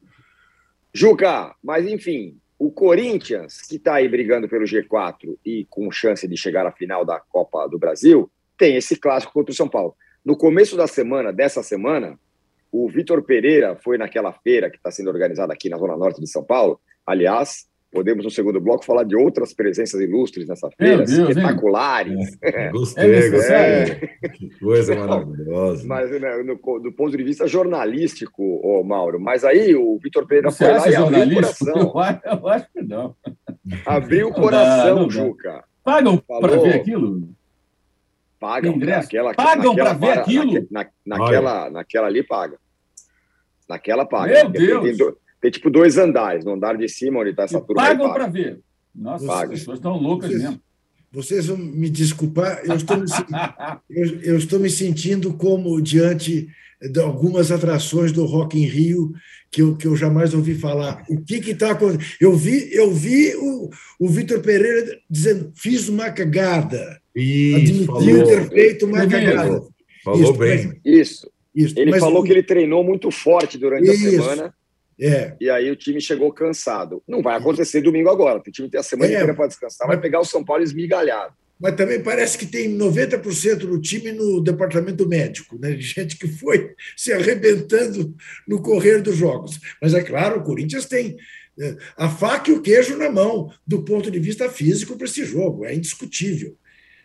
Juca, 0.95 1.55
mas 1.63 1.87
enfim, 1.87 2.37
o 2.65 2.71
Corinthians, 2.71 3.61
que 3.63 3.75
está 3.75 3.95
aí 3.95 4.09
brigando 4.09 4.49
pelo 4.49 4.65
G4 4.65 5.37
e 5.45 5.67
com 5.69 5.91
chance 5.91 6.29
de 6.29 6.37
chegar 6.37 6.65
à 6.65 6.71
final 6.71 7.05
da 7.05 7.19
Copa 7.19 7.67
do 7.67 7.77
Brasil, 7.77 8.31
tem 8.57 8.77
esse 8.77 8.95
clássico 8.95 9.33
contra 9.33 9.51
o 9.51 9.55
São 9.55 9.69
Paulo. 9.69 9.97
No 10.25 10.37
começo 10.37 10.77
da 10.77 10.87
semana, 10.87 11.33
dessa 11.33 11.61
semana, 11.61 12.17
o 12.71 12.89
Vitor 12.89 13.21
Pereira 13.25 13.75
foi 13.83 13.99
naquela 13.99 14.33
feira 14.33 14.71
que 14.71 14.77
está 14.77 14.93
sendo 14.93 15.11
organizada 15.11 15.53
aqui 15.53 15.69
na 15.69 15.77
Zona 15.77 15.97
Norte 15.97 16.21
de 16.21 16.29
São 16.29 16.45
Paulo. 16.45 16.81
Aliás, 17.05 17.67
podemos 17.93 18.25
no 18.25 18.31
segundo 18.31 18.59
bloco 18.59 18.85
falar 18.85 19.05
de 19.05 19.15
outras 19.15 19.53
presenças 19.53 20.01
ilustres 20.01 20.49
nessa 20.49 20.71
feira, 20.71 21.05
Deus, 21.05 21.29
espetaculares. 21.29 22.39
É, 22.41 22.71
gostei, 22.71 23.15
é, 23.15 23.31
gostei. 23.31 23.55
É. 23.55 24.29
Que 24.31 24.51
coisa 24.59 24.97
maravilhosa. 24.97 25.87
Mas 25.87 26.11
né, 26.11 26.43
no, 26.43 26.57
do 26.81 26.93
ponto 26.93 27.17
de 27.17 27.23
vista 27.23 27.47
jornalístico, 27.47 28.43
ô, 28.43 28.83
Mauro, 28.83 29.21
mas 29.21 29.45
aí 29.45 29.77
o 29.77 29.99
Vitor 30.03 30.27
Pereira 30.27 30.51
Você 30.51 30.65
foi 30.65 30.79
lá 30.79 30.89
e 30.89 30.95
abriu 30.97 31.29
o 31.29 31.35
coração. 31.35 31.93
Eu, 32.43 32.49
acho 32.49 32.73
que 32.73 32.83
não. 32.83 33.17
Abriu 33.85 34.29
o 34.29 34.33
coração, 34.33 34.95
não, 34.97 35.03
não 35.03 35.11
Juca. 35.11 35.65
Pagam 35.85 36.17
para 36.17 36.57
ver 36.57 36.75
aquilo? 36.75 37.29
Pagam. 38.41 38.77
Naquela, 38.77 39.35
Pagam 39.35 39.77
para 39.77 39.93
ver 39.93 40.19
aquilo? 40.19 40.67
Na, 40.71 40.87
naquela, 41.05 41.71
naquela 41.71 42.07
ali 42.07 42.23
paga. 42.23 42.59
Naquela 43.69 44.07
paga. 44.07 44.49
Meu 44.49 44.51
Deus! 44.51 45.22
Tem, 45.43 45.51
tipo 45.51 45.69
dois 45.69 45.99
andares. 45.99 46.45
No 46.45 46.53
andar 46.53 46.79
de 46.79 46.89
cima, 46.89 47.21
onde 47.21 47.31
está 47.31 47.43
essa 47.43 47.59
e 47.59 47.61
turma. 47.61 47.83
Pagam 47.83 48.13
para 48.13 48.29
ver. 48.29 48.61
Nossa, 48.95 49.27
Paga. 49.27 49.53
as 49.53 49.61
pessoas 49.61 49.79
estão 49.79 49.97
loucas 49.97 50.31
vocês, 50.31 50.43
mesmo. 50.43 50.61
Vocês 51.11 51.47
vão 51.47 51.59
me 51.59 51.91
desculpar, 51.91 52.63
eu 52.65 52.77
estou 52.77 52.97
me, 52.97 53.07
eu, 53.91 54.21
eu 54.23 54.39
estou 54.39 54.61
me 54.61 54.71
sentindo 54.71 55.35
como 55.35 55.81
diante 55.83 56.49
de 56.81 57.01
algumas 57.01 57.51
atrações 57.51 58.13
do 58.13 58.25
Rock 58.25 58.59
in 58.59 58.67
Rio 58.67 59.13
que 59.51 59.63
eu, 59.63 59.77
que 59.77 59.87
eu 59.87 59.97
jamais 59.97 60.33
ouvi 60.33 60.55
falar. 60.55 61.05
O 61.09 61.21
que 61.21 61.35
está 61.51 61.73
acontecendo? 61.73 62.05
Eu 62.21 62.35
vi, 62.35 62.73
eu 62.73 62.93
vi 62.93 63.35
o, 63.37 63.71
o 63.99 64.09
Vitor 64.09 64.41
Pereira 64.41 64.99
dizendo: 65.11 65.53
fiz 65.57 65.89
uma 65.89 66.11
cagada. 66.11 67.01
Isso, 67.15 67.91
Admitiu 67.95 68.25
ter 68.25 68.49
feito 68.49 68.87
uma 68.87 69.07
cagada. 69.07 69.63
Falou 70.05 70.23
isso, 70.23 70.33
bem. 70.35 70.67
Mas, 70.67 70.77
isso. 70.85 71.31
isso. 71.55 71.75
Ele 71.77 71.99
falou 71.99 72.23
que 72.23 72.33
ele 72.33 72.43
treinou 72.43 72.83
muito 72.83 73.11
forte 73.11 73.59
durante 73.59 73.91
isso. 73.91 74.07
a 74.07 74.11
semana 74.11 74.55
é. 75.03 75.35
E 75.41 75.51
aí 75.51 75.71
o 75.71 75.77
time 75.77 76.01
chegou 76.01 76.33
cansado. 76.33 77.03
Não 77.09 77.23
vai 77.23 77.37
acontecer 77.37 77.81
domingo 77.81 78.09
agora. 78.09 78.39
O 78.39 78.43
time 78.43 78.71
tem 78.71 78.79
a 78.79 78.85
semana 78.85 79.11
é. 79.11 79.15
inteira 79.15 79.35
para 79.35 79.49
descansar. 79.49 79.89
Vai 79.89 80.01
pegar 80.01 80.21
o 80.21 80.25
São 80.25 80.45
Paulo 80.45 80.63
esmigalhado. 80.63 81.35
Mas 81.61 81.77
também 81.77 82.03
parece 82.03 82.37
que 82.37 82.47
tem 82.47 82.77
90% 82.77 83.57
do 83.59 83.81
time 83.81 84.13
no 84.13 84.41
departamento 84.41 85.09
médico, 85.09 85.59
né? 85.59 85.77
Gente 85.79 86.17
que 86.17 86.27
foi 86.27 86.75
se 86.97 87.13
arrebentando 87.13 88.15
no 88.47 88.61
correr 88.63 89.01
dos 89.01 89.17
jogos. 89.17 89.61
Mas 89.81 89.95
é 89.95 90.03
claro, 90.03 90.41
o 90.41 90.43
Corinthians 90.43 90.87
tem 90.87 91.17
é, 91.59 91.77
a 91.97 92.09
faca 92.09 92.51
e 92.51 92.55
o 92.55 92.63
queijo 92.63 92.97
na 92.97 93.11
mão 93.11 93.53
do 93.67 93.85
ponto 93.85 94.11
de 94.11 94.19
vista 94.19 94.49
físico 94.49 94.97
para 94.97 95.07
esse 95.07 95.25
jogo, 95.25 95.65
é 95.65 95.75
indiscutível. 95.75 96.57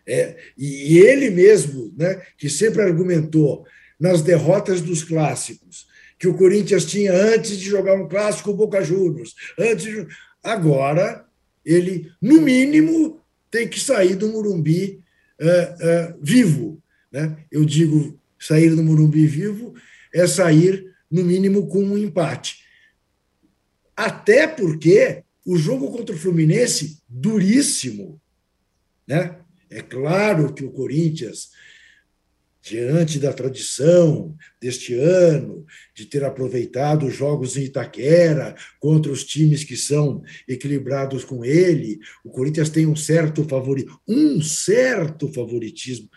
É, 0.08 0.38
e 0.58 1.00
ele 1.00 1.30
mesmo, 1.30 1.94
né, 1.98 2.22
que 2.38 2.50
sempre 2.50 2.82
argumentou 2.82 3.66
nas 4.00 4.22
derrotas 4.22 4.82
dos 4.82 5.04
clássicos, 5.04 5.87
que 6.18 6.28
o 6.28 6.34
Corinthians 6.34 6.86
tinha 6.86 7.14
antes 7.14 7.58
de 7.58 7.66
jogar 7.66 7.96
um 7.96 8.08
clássico 8.08 8.54
Boca 8.54 8.84
Juniors. 8.84 9.36
Antes 9.58 9.86
de... 9.86 10.08
Agora, 10.44 11.26
ele, 11.66 12.12
no 12.22 12.42
mínimo, 12.42 13.20
tem 13.52 13.68
que 13.68 13.80
sair 13.80 14.16
do 14.16 14.28
Murumbi 14.28 15.02
uh, 15.40 16.14
uh, 16.14 16.20
vivo. 16.22 16.82
Né? 17.12 17.38
Eu 17.52 17.66
digo 17.66 18.20
sair 18.40 18.70
do 18.70 18.84
Murumbi 18.84 19.26
vivo 19.28 19.74
é 20.14 20.26
sair, 20.26 20.94
no 21.10 21.24
mínimo, 21.24 21.68
com 21.68 21.84
um 21.84 21.98
empate. 21.98 22.64
Até 23.96 24.48
porque 24.48 25.24
o 25.46 25.58
jogo 25.58 25.92
contra 25.92 26.16
o 26.16 26.20
Fluminense, 26.20 27.02
duríssimo. 27.08 28.20
Né? 29.08 29.36
É 29.70 29.82
claro 29.82 30.54
que 30.54 30.64
o 30.64 30.72
Corinthians 30.72 31.52
diante 32.68 33.20
da 33.20 33.32
tradição 33.32 34.36
deste 34.62 34.94
ano, 34.94 35.66
de 35.96 36.06
ter 36.06 36.24
aproveitado 36.24 37.06
os 37.06 37.16
jogos 37.16 37.56
em 37.56 37.64
Itaquera 37.64 38.56
contra 38.80 39.12
os 39.12 39.24
times 39.24 39.64
que 39.64 39.78
são 39.78 40.22
equilibrados 40.48 41.24
com 41.24 41.46
ele, 41.46 42.00
o 42.24 42.30
Corinthians 42.30 42.70
tem 42.70 42.86
um 42.86 42.96
certo 42.96 43.44
favoritismo, 43.46 44.00
um 44.08 44.42
certo 44.42 45.32
favoritismo, 45.32 46.10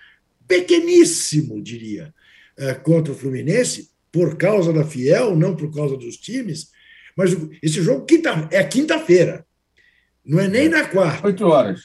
pequeníssimo, 0.49 1.63
diria, 1.63 2.13
eh, 2.59 2.75
contra 2.75 3.13
o 3.13 3.17
Fluminense, 3.17 3.91
por 4.11 4.37
causa 4.37 4.73
da 4.73 4.85
Fiel, 4.85 5.37
não 5.37 5.55
por 5.55 5.73
causa 5.73 5.97
dos 5.97 6.17
times, 6.17 6.71
mas 7.17 7.31
esse 7.63 7.81
jogo 7.81 8.05
quinta, 8.05 8.49
é 8.51 8.65
quinta-feira, 8.65 9.47
não 10.25 10.41
é 10.41 10.49
nem 10.49 10.69
na 10.69 10.87
quarta. 10.89 11.27
Oito 11.29 11.47
horas. 11.47 11.81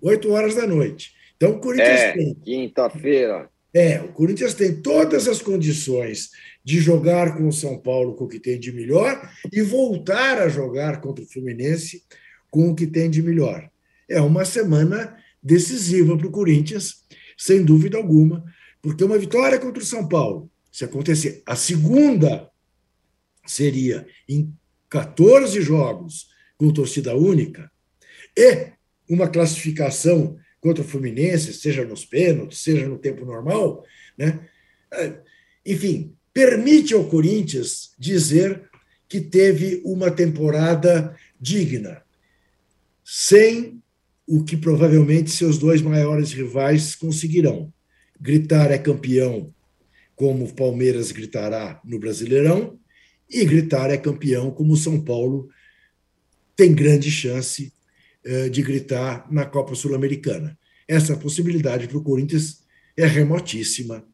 Oito 0.00 0.30
horas 0.32 0.54
da 0.54 0.66
noite. 0.66 1.12
Então, 1.36 1.52
o 1.52 1.60
Corinthians 1.60 2.00
é, 2.00 2.12
tem. 2.12 2.34
Quinta-feira. 2.36 3.50
É, 3.74 4.00
o 4.00 4.12
Corinthians 4.12 4.54
tem 4.54 4.80
todas 4.80 5.26
as 5.26 5.42
condições 5.42 6.30
de 6.64 6.78
jogar 6.78 7.36
com 7.36 7.48
o 7.48 7.52
São 7.52 7.76
Paulo 7.76 8.14
com 8.14 8.24
o 8.24 8.28
que 8.28 8.38
tem 8.38 8.58
de 8.58 8.70
melhor 8.70 9.28
e 9.52 9.62
voltar 9.62 10.40
a 10.40 10.48
jogar 10.48 11.00
contra 11.00 11.24
o 11.24 11.28
Fluminense 11.28 12.04
com 12.48 12.70
o 12.70 12.74
que 12.74 12.86
tem 12.86 13.10
de 13.10 13.20
melhor. 13.20 13.68
é 14.08 14.20
uma 14.20 14.44
semana 14.44 15.16
decisiva 15.42 16.16
para 16.16 16.26
o 16.26 16.30
Corinthians, 16.30 17.04
sem 17.36 17.64
dúvida 17.64 17.96
alguma, 17.96 18.44
porque 18.80 19.02
uma 19.02 19.18
vitória 19.18 19.58
contra 19.58 19.82
o 19.82 19.86
São 19.86 20.06
Paulo, 20.06 20.48
se 20.70 20.84
acontecer, 20.84 21.42
a 21.44 21.56
segunda 21.56 22.48
seria 23.44 24.06
em 24.28 24.54
14 24.88 25.60
jogos 25.60 26.28
com 26.56 26.72
torcida 26.72 27.16
única, 27.16 27.70
e 28.36 28.72
uma 29.08 29.28
classificação 29.28 30.38
contra 30.64 30.82
o 30.82 30.86
Fluminense, 30.86 31.52
seja 31.52 31.84
nos 31.84 32.06
pênaltis, 32.06 32.60
seja 32.60 32.88
no 32.88 32.96
tempo 32.96 33.26
normal, 33.26 33.84
né? 34.16 34.48
É, 34.90 35.12
enfim, 35.66 36.16
permite 36.32 36.94
ao 36.94 37.04
Corinthians 37.04 37.90
dizer 37.98 38.62
que 39.06 39.20
teve 39.20 39.82
uma 39.84 40.10
temporada 40.10 41.14
digna, 41.38 42.02
sem 43.04 43.82
o 44.26 44.42
que 44.42 44.56
provavelmente 44.56 45.30
seus 45.30 45.58
dois 45.58 45.82
maiores 45.82 46.32
rivais 46.32 46.94
conseguirão. 46.94 47.70
Gritar 48.18 48.70
é 48.70 48.78
campeão, 48.78 49.54
como 50.16 50.46
o 50.46 50.54
Palmeiras 50.54 51.12
gritará 51.12 51.78
no 51.84 51.98
Brasileirão, 51.98 52.78
e 53.28 53.44
gritar 53.44 53.90
é 53.90 53.98
campeão, 53.98 54.50
como 54.50 54.72
o 54.72 54.78
São 54.78 54.98
Paulo 54.98 55.50
tem 56.56 56.74
grande 56.74 57.10
chance 57.10 57.70
de 58.50 58.62
gritar 58.62 59.26
na 59.30 59.44
Copa 59.44 59.74
Sul-Americana. 59.74 60.58
Essa 60.88 61.16
possibilidade 61.16 61.88
para 61.88 61.98
o 61.98 62.02
Corinthians 62.02 62.64
é 62.96 63.06
remotíssima, 63.06 64.04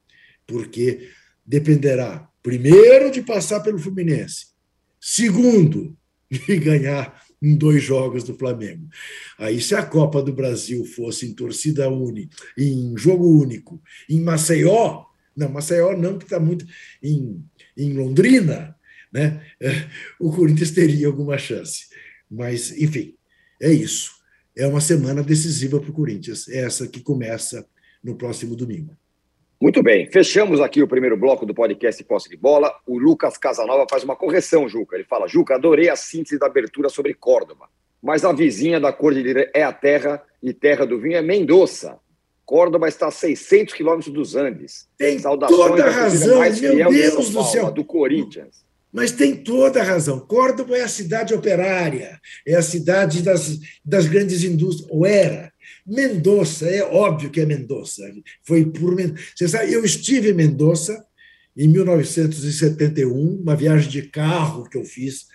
porque 0.47 1.09
dependerá, 1.45 2.29
primeiro, 2.43 3.11
de 3.11 3.23
passar 3.23 3.61
pelo 3.61 3.79
Fluminense, 3.79 4.47
segundo, 5.01 5.97
de 6.31 6.57
ganhar 6.59 7.23
em 7.43 7.57
dois 7.57 7.83
jogos 7.83 8.23
do 8.23 8.35
Flamengo. 8.35 8.89
Aí, 9.39 9.61
se 9.61 9.75
a 9.75 9.85
Copa 9.85 10.23
do 10.23 10.33
Brasil 10.33 10.85
fosse 10.85 11.27
em 11.27 11.35
torcida 11.35 11.89
única, 11.89 12.37
em 12.57 12.97
jogo 12.97 13.27
único, 13.27 13.83
em 14.09 14.21
Maceió, 14.21 15.05
não, 15.37 15.49
Maceió 15.49 15.97
não, 15.97 16.19
que 16.19 16.25
está 16.25 16.39
muito 16.39 16.67
em, 17.03 17.43
em 17.77 17.95
Londrina, 17.95 18.77
né? 19.13 19.43
o 20.21 20.31
Corinthians 20.31 20.71
teria 20.71 21.07
alguma 21.07 21.39
chance. 21.39 21.87
Mas, 22.31 22.71
enfim, 22.79 23.15
é 23.61 23.71
isso. 23.71 24.13
É 24.57 24.67
uma 24.67 24.81
semana 24.81 25.23
decisiva 25.23 25.79
para 25.81 25.91
o 25.91 25.93
Corinthians, 25.93 26.49
é 26.49 26.65
essa 26.65 26.87
que 26.89 27.01
começa 27.01 27.67
no 28.03 28.17
próximo 28.17 28.57
domingo. 28.57 28.97
Muito 29.61 29.83
bem, 29.83 30.11
fechamos 30.11 30.59
aqui 30.59 30.83
o 30.83 30.89
primeiro 30.89 31.19
bloco 31.19 31.45
do 31.45 31.53
podcast 31.53 32.03
Posse 32.05 32.31
de 32.31 32.37
Bola. 32.37 32.73
O 32.87 32.99
Lucas 32.99 33.37
Casanova 33.37 33.87
faz 33.89 34.03
uma 34.03 34.17
correção, 34.17 34.67
Juca. 34.67 34.97
Ele 34.97 35.05
fala: 35.05 35.29
Juca, 35.29 35.55
adorei 35.55 35.91
a 35.91 35.97
síntese 35.97 36.39
da 36.39 36.47
abertura 36.47 36.89
sobre 36.89 37.13
Córdoba, 37.13 37.69
mas 38.03 38.25
a 38.25 38.33
vizinha 38.33 38.81
da 38.81 38.91
Cordilheira 38.91 39.51
é 39.55 39.63
a 39.63 39.73
terra 39.73 40.23
e 40.43 40.55
terra 40.55 40.87
do 40.87 40.99
vinho 40.99 41.17
é 41.17 41.23
Mendoza. 41.23 41.99
Córdoba 42.47 42.89
está 42.89 43.09
a 43.09 43.11
600 43.13 43.75
quilômetros 43.75 44.13
dos 44.13 44.35
Andes. 44.35 44.89
Tem 44.97 45.19
Saudações 45.19 45.61
toda 45.61 45.85
a 45.85 45.91
razão, 45.91 46.41
meu 46.41 46.91
Deus 46.91 47.31
do 47.31 47.45
céu. 47.45 47.71
Do 47.71 47.85
Corinthians. 47.85 48.65
Mas 48.93 49.13
tem 49.13 49.37
toda 49.37 49.81
a 49.81 49.85
razão. 49.85 50.19
Córdoba 50.19 50.77
é 50.77 50.83
a 50.83 50.89
cidade 50.89 51.33
operária, 51.33 52.21
é 52.47 52.57
a 52.57 52.63
cidade 52.63 53.23
das, 53.23 53.59
das 53.85 54.07
grandes 54.07 54.43
indústrias, 54.43 54.91
ou 54.91 55.07
era. 55.07 55.53
Mendoza, 55.87 56.69
é 56.69 56.83
óbvio 56.83 57.31
que 57.31 57.41
é 57.41 57.47
Mendoza. 57.47 58.03
Foi 58.43 58.65
por 58.65 58.97
Você 59.35 59.49
sabe, 59.49 59.73
eu 59.73 59.85
estive 59.85 60.31
em 60.31 60.35
Mendoza 60.35 61.05
em 61.57 61.69
1971, 61.69 63.41
uma 63.43 63.57
viagem 63.57 63.91
de 63.91 64.03
carro 64.03 64.69
que 64.69 64.79
eu 64.79 64.85
fiz 64.85 65.27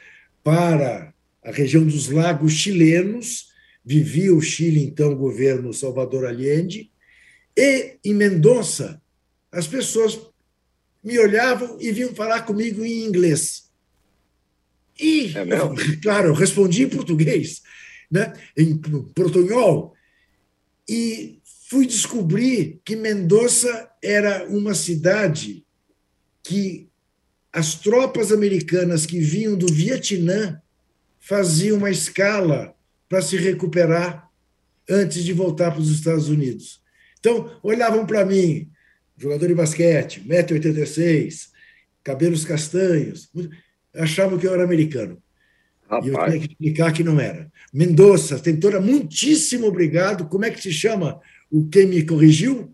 para 0.43 1.13
a 1.43 1.51
região 1.51 1.85
dos 1.85 2.09
lagos 2.09 2.53
chilenos. 2.53 3.53
Vivia 3.83 4.33
o 4.33 4.41
Chile, 4.41 4.83
então, 4.83 5.15
governo 5.15 5.73
Salvador 5.73 6.25
Allende. 6.25 6.89
E 7.55 7.97
em 8.03 8.13
Mendoza, 8.13 9.01
as 9.51 9.67
pessoas 9.67 10.19
me 11.05 11.19
olhavam 11.19 11.77
e 11.79 11.91
vinham 11.91 12.15
falar 12.15 12.41
comigo 12.41 12.83
em 12.83 13.05
inglês. 13.05 13.69
E, 14.99 15.33
é 15.37 15.45
claro, 16.01 16.29
eu 16.29 16.33
respondi 16.33 16.83
em 16.83 16.89
português, 16.89 17.61
né? 18.09 18.33
em 18.57 18.75
portunhol. 18.75 19.93
E 20.89 21.39
fui 21.69 21.85
descobrir 21.85 22.81
que 22.83 22.95
Mendoza 22.95 23.87
era 24.03 24.47
uma 24.49 24.73
cidade 24.73 25.63
que 26.43 26.89
as 27.53 27.75
tropas 27.75 28.31
americanas 28.31 29.05
que 29.05 29.19
vinham 29.19 29.55
do 29.55 29.71
Vietnã 29.71 30.59
faziam 31.19 31.77
uma 31.77 31.91
escala 31.91 32.75
para 33.07 33.21
se 33.21 33.37
recuperar 33.37 34.29
antes 34.89 35.23
de 35.23 35.33
voltar 35.33 35.71
para 35.71 35.81
os 35.81 35.89
Estados 35.89 36.29
Unidos. 36.29 36.81
Então, 37.19 37.59
olhavam 37.63 38.05
para 38.05 38.25
mim, 38.25 38.69
jogador 39.17 39.47
de 39.47 39.55
basquete, 39.55 40.21
1,86m, 40.27 41.49
cabelos 42.03 42.45
castanhos, 42.45 43.29
achavam 43.95 44.37
que 44.37 44.45
eu 44.45 44.53
era 44.53 44.63
americano. 44.63 45.21
Rapaz. 45.89 46.05
E 46.05 46.09
eu 46.09 46.25
tinha 46.25 46.39
que 46.39 46.53
explicar 46.53 46.93
que 46.93 47.03
não 47.03 47.19
era. 47.19 47.51
Mendonça, 47.73 48.39
tentora, 48.39 48.81
muitíssimo 48.81 49.67
obrigado. 49.67 50.27
Como 50.27 50.45
é 50.45 50.49
que 50.49 50.61
se 50.61 50.71
chama 50.71 51.19
o 51.51 51.67
quem 51.67 51.85
me 51.85 52.03
corrigiu? 52.03 52.73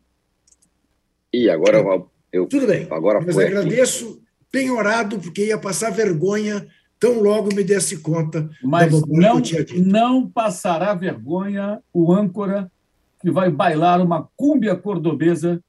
E 1.33 1.49
agora 1.49 1.77
eu. 1.77 2.11
eu 2.31 2.45
Tudo 2.47 2.67
bem. 2.67 2.87
Agora 2.89 3.21
Mas 3.21 3.37
agradeço, 3.37 4.09
aqui. 4.09 4.21
penhorado, 4.51 5.19
porque 5.19 5.45
ia 5.45 5.57
passar 5.57 5.91
vergonha 5.91 6.67
tão 6.99 7.19
logo 7.19 7.53
me 7.53 7.63
desse 7.63 7.97
conta. 7.97 8.49
Mas 8.63 8.91
não, 9.07 9.41
não 9.77 10.29
passará 10.29 10.93
vergonha 10.93 11.81
o 11.91 12.13
âncora 12.13 12.71
que 13.19 13.31
vai 13.31 13.49
bailar 13.49 14.01
uma 14.01 14.29
cúmbia 14.35 14.75
cordobesa 14.75 15.61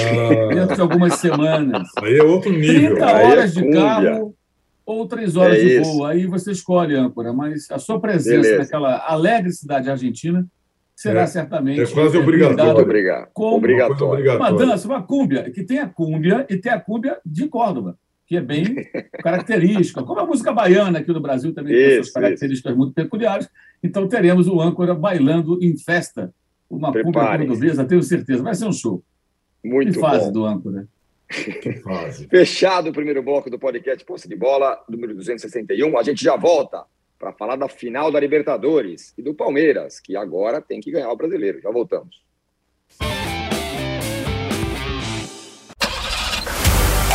ah. 0.00 0.54
dentro 0.54 0.74
de 0.74 0.80
algumas 0.80 1.14
semanas. 1.14 1.88
Aí 2.02 2.18
é 2.18 2.22
outro 2.22 2.50
nível. 2.50 2.96
30 2.96 3.06
horas 3.06 3.56
é 3.56 3.60
de 3.60 3.70
carro 3.70 4.34
ou 4.86 5.06
3 5.06 5.36
horas 5.36 5.58
é 5.58 5.60
de 5.60 5.78
voo. 5.80 6.04
Aí 6.04 6.26
você 6.26 6.52
escolhe, 6.52 6.94
âncora. 6.94 7.32
Mas 7.32 7.70
a 7.70 7.78
sua 7.78 8.00
presença 8.00 8.42
Beleza. 8.42 8.58
naquela 8.58 8.98
alegre 9.06 9.52
cidade 9.52 9.90
argentina 9.90 10.46
será 10.94 11.22
é. 11.22 11.26
certamente. 11.26 11.80
É 11.80 11.86
quase 11.86 12.16
obrigatório. 12.16 12.82
Obrigado. 12.82 13.28
Como 13.32 13.56
obrigatório. 13.56 14.36
Uma 14.36 14.52
dança, 14.52 14.86
uma 14.86 15.02
cúmbia, 15.02 15.50
que 15.50 15.62
tem 15.62 15.78
a 15.78 15.88
cúmbia 15.88 16.46
e 16.48 16.56
tem 16.56 16.72
a 16.72 16.80
cúmbia 16.80 17.18
de 17.24 17.48
Córdoba, 17.48 17.98
que 18.26 18.36
é 18.36 18.40
bem 18.40 18.76
característica. 19.22 20.02
Como 20.02 20.20
a 20.20 20.26
música 20.26 20.52
baiana 20.52 20.98
aqui 20.98 21.12
no 21.12 21.20
Brasil 21.20 21.52
também 21.54 21.74
isso, 21.74 21.88
tem 21.88 21.94
suas 21.96 22.12
características 22.12 22.72
isso. 22.72 22.78
muito 22.78 22.94
peculiares. 22.94 23.48
Então 23.82 24.06
teremos 24.06 24.46
o 24.48 24.60
âncora 24.60 24.94
bailando 24.94 25.58
em 25.62 25.76
festa. 25.76 26.32
Uma 26.68 26.90
Prepare. 26.90 27.12
cúmbia 27.12 27.46
cordobesa, 27.46 27.84
tenho 27.84 28.02
certeza. 28.02 28.42
Vai 28.42 28.54
ser 28.54 28.66
um 28.66 28.72
show. 28.72 29.02
Muito 29.64 29.94
que 29.94 30.00
fase 30.00 30.26
bom. 30.26 30.32
do 30.32 30.44
âncora. 30.44 30.86
Fechado 32.28 32.90
o 32.90 32.92
primeiro 32.92 33.22
bloco 33.22 33.48
do 33.48 33.58
podcast 33.58 34.04
Posse 34.04 34.28
de 34.28 34.36
Bola, 34.36 34.78
número 34.88 35.14
261. 35.14 35.98
A 35.98 36.02
gente 36.02 36.22
já 36.22 36.36
volta 36.36 36.84
para 37.18 37.32
falar 37.32 37.56
da 37.56 37.68
final 37.68 38.12
da 38.12 38.20
Libertadores 38.20 39.14
e 39.16 39.22
do 39.22 39.34
Palmeiras, 39.34 39.98
que 39.98 40.16
agora 40.16 40.60
tem 40.60 40.80
que 40.80 40.90
ganhar 40.90 41.10
o 41.10 41.16
brasileiro. 41.16 41.60
Já 41.60 41.70
voltamos. 41.70 42.22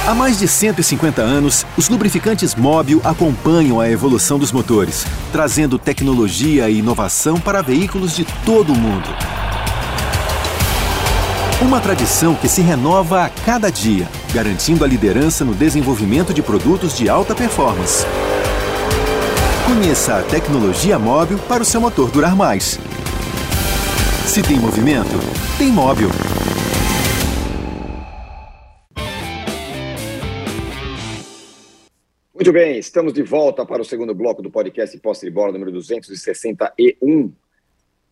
Há 0.08 0.16
mais 0.16 0.40
de 0.40 0.48
150 0.48 1.22
anos, 1.22 1.68
os 1.78 1.88
lubrificantes 1.88 2.56
Móbil 2.56 3.00
acompanham 3.04 3.80
a 3.80 3.92
evolução 3.92 4.40
dos 4.40 4.52
motores, 4.52 5.06
trazendo 5.32 5.78
tecnologia 5.78 6.68
e 6.68 6.80
inovação 6.80 7.40
para 7.40 7.62
veículos 7.62 8.16
de 8.16 8.26
todo 8.44 8.74
o 8.74 8.76
mundo. 8.76 9.39
Uma 11.62 11.82
tradição 11.82 12.36
que 12.36 12.48
se 12.48 12.62
renova 12.62 13.26
a 13.26 13.30
cada 13.30 13.70
dia, 13.70 14.08
garantindo 14.34 14.86
a 14.86 14.88
liderança 14.88 15.44
no 15.44 15.54
desenvolvimento 15.54 16.34
de 16.34 16.42
produtos 16.42 16.98
de 16.98 17.10
alta 17.10 17.36
performance. 17.36 18.06
Conheça 19.68 20.20
a 20.20 20.24
tecnologia 20.24 20.98
móvel 20.98 21.38
para 21.50 21.62
o 21.62 21.66
seu 21.66 21.82
motor 21.82 22.10
durar 22.12 22.34
mais. 22.34 22.80
Se 24.26 24.42
tem 24.42 24.58
movimento, 24.58 25.10
tem 25.58 25.68
móvel. 25.68 26.08
Muito 32.34 32.54
bem, 32.54 32.80
estamos 32.80 33.12
de 33.12 33.22
volta 33.22 33.66
para 33.66 33.82
o 33.82 33.86
segundo 33.86 34.16
bloco 34.16 34.42
do 34.42 34.50
podcast 34.50 34.98
Posse 35.00 35.26
de 35.26 35.32
Bola 35.32 35.52
número 35.52 35.74
261. 35.74 37.34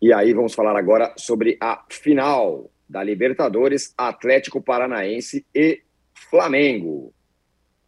E 0.02 0.12
aí 0.12 0.34
vamos 0.34 0.54
falar 0.54 0.76
agora 0.78 1.14
sobre 1.16 1.58
a 1.62 1.86
final 1.88 2.70
da 2.90 3.04
Libertadores, 3.04 3.94
Atlético 3.98 4.62
Paranaense 4.62 5.46
e 5.54 5.82
Flamengo. 6.30 7.14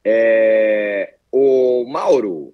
É, 0.04 1.16
o 1.32 1.86
Mauro 1.86 2.54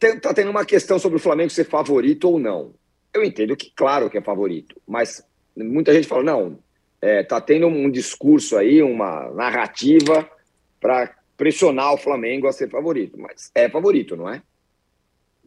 está 0.00 0.34
tendo 0.34 0.50
uma 0.50 0.64
questão 0.64 0.98
sobre 0.98 1.16
o 1.16 1.20
Flamengo 1.20 1.50
ser 1.50 1.64
favorito 1.64 2.28
ou 2.28 2.38
não. 2.38 2.74
Eu 3.12 3.22
entendo 3.22 3.56
que, 3.56 3.70
claro, 3.74 4.08
que 4.08 4.18
é 4.18 4.22
favorito, 4.22 4.80
mas 4.86 5.24
muita 5.56 5.92
gente 5.92 6.08
fala, 6.08 6.22
não, 6.22 6.58
está 6.94 7.08
é, 7.08 7.22
tá 7.22 7.40
tendo 7.40 7.66
um 7.66 7.90
discurso 7.90 8.56
aí, 8.56 8.82
uma 8.82 9.30
narrativa 9.32 10.28
para 10.80 11.14
pressionar 11.36 11.92
o 11.92 11.98
Flamengo 11.98 12.46
a 12.46 12.52
ser 12.52 12.70
favorito, 12.70 13.18
mas 13.18 13.50
é 13.54 13.68
favorito, 13.68 14.16
não 14.16 14.28
é? 14.28 14.42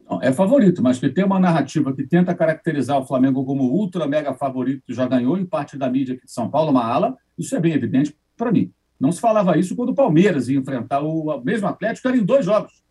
Não, 0.07 0.21
é 0.21 0.31
favorito, 0.31 0.83
mas 0.83 0.99
que 0.99 1.09
tem 1.09 1.25
uma 1.25 1.39
narrativa 1.39 1.93
que 1.93 2.05
tenta 2.05 2.35
caracterizar 2.35 2.99
o 2.99 3.05
Flamengo 3.05 3.43
como 3.43 3.63
ultra 3.63 4.07
mega 4.07 4.33
favorito, 4.33 4.83
que 4.85 4.93
já 4.93 5.07
ganhou 5.07 5.37
em 5.37 5.45
parte 5.45 5.77
da 5.77 5.89
mídia 5.89 6.15
aqui 6.15 6.25
de 6.25 6.31
São 6.31 6.49
Paulo, 6.49 6.71
uma 6.71 6.85
ala, 6.85 7.17
isso 7.37 7.55
é 7.55 7.59
bem 7.59 7.73
evidente 7.73 8.15
para 8.37 8.51
mim. 8.51 8.71
Não 8.99 9.11
se 9.11 9.19
falava 9.19 9.57
isso 9.57 9.75
quando 9.75 9.89
o 9.89 9.95
Palmeiras 9.95 10.47
ia 10.47 10.59
enfrentar 10.59 11.01
o 11.01 11.41
mesmo 11.43 11.67
Atlético, 11.67 12.07
era 12.07 12.17
em 12.17 12.23
dois 12.23 12.45
jogos. 12.45 12.83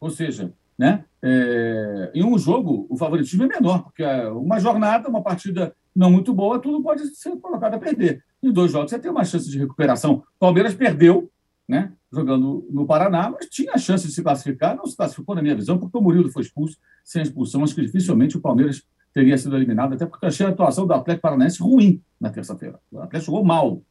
Ou 0.00 0.10
seja, 0.10 0.52
né, 0.78 1.04
é, 1.22 2.10
em 2.14 2.24
um 2.24 2.36
jogo 2.38 2.86
o 2.88 2.96
favoritismo 2.96 3.44
é 3.44 3.48
menor, 3.48 3.84
porque 3.84 4.02
é 4.02 4.28
uma 4.28 4.58
jornada, 4.58 5.08
uma 5.08 5.22
partida 5.22 5.74
não 5.94 6.10
muito 6.10 6.32
boa, 6.32 6.58
tudo 6.58 6.82
pode 6.82 7.06
ser 7.14 7.36
colocado 7.36 7.74
a 7.74 7.78
perder. 7.78 8.24
Em 8.42 8.50
dois 8.50 8.72
jogos 8.72 8.90
você 8.90 8.98
tem 8.98 9.10
uma 9.10 9.24
chance 9.24 9.48
de 9.48 9.58
recuperação. 9.58 10.14
O 10.14 10.24
Palmeiras 10.38 10.74
perdeu, 10.74 11.30
né, 11.72 11.90
jogando 12.12 12.68
no 12.70 12.84
Paraná, 12.84 13.30
mas 13.30 13.48
tinha 13.48 13.72
a 13.72 13.78
chance 13.78 14.06
de 14.06 14.12
se 14.12 14.22
classificar, 14.22 14.76
não 14.76 14.84
se 14.84 14.94
classificou, 14.94 15.34
na 15.34 15.40
minha 15.40 15.56
visão, 15.56 15.78
porque 15.78 15.96
o 15.96 16.02
Murilo 16.02 16.30
foi 16.30 16.42
expulso, 16.42 16.76
sem 17.02 17.22
expulsão, 17.22 17.64
acho 17.64 17.74
que 17.74 17.80
dificilmente 17.80 18.36
o 18.36 18.40
Palmeiras 18.40 18.82
teria 19.14 19.38
sido 19.38 19.56
eliminado, 19.56 19.94
até 19.94 20.04
porque 20.04 20.26
achei 20.26 20.44
a 20.44 20.50
atuação 20.50 20.86
do 20.86 20.92
Atlético 20.92 21.22
Paranaense 21.22 21.62
ruim 21.62 22.02
na 22.20 22.28
terça-feira. 22.28 22.78
O 22.90 22.98
Atlético 22.98 23.32
jogou 23.32 23.42
mal. 23.42 23.82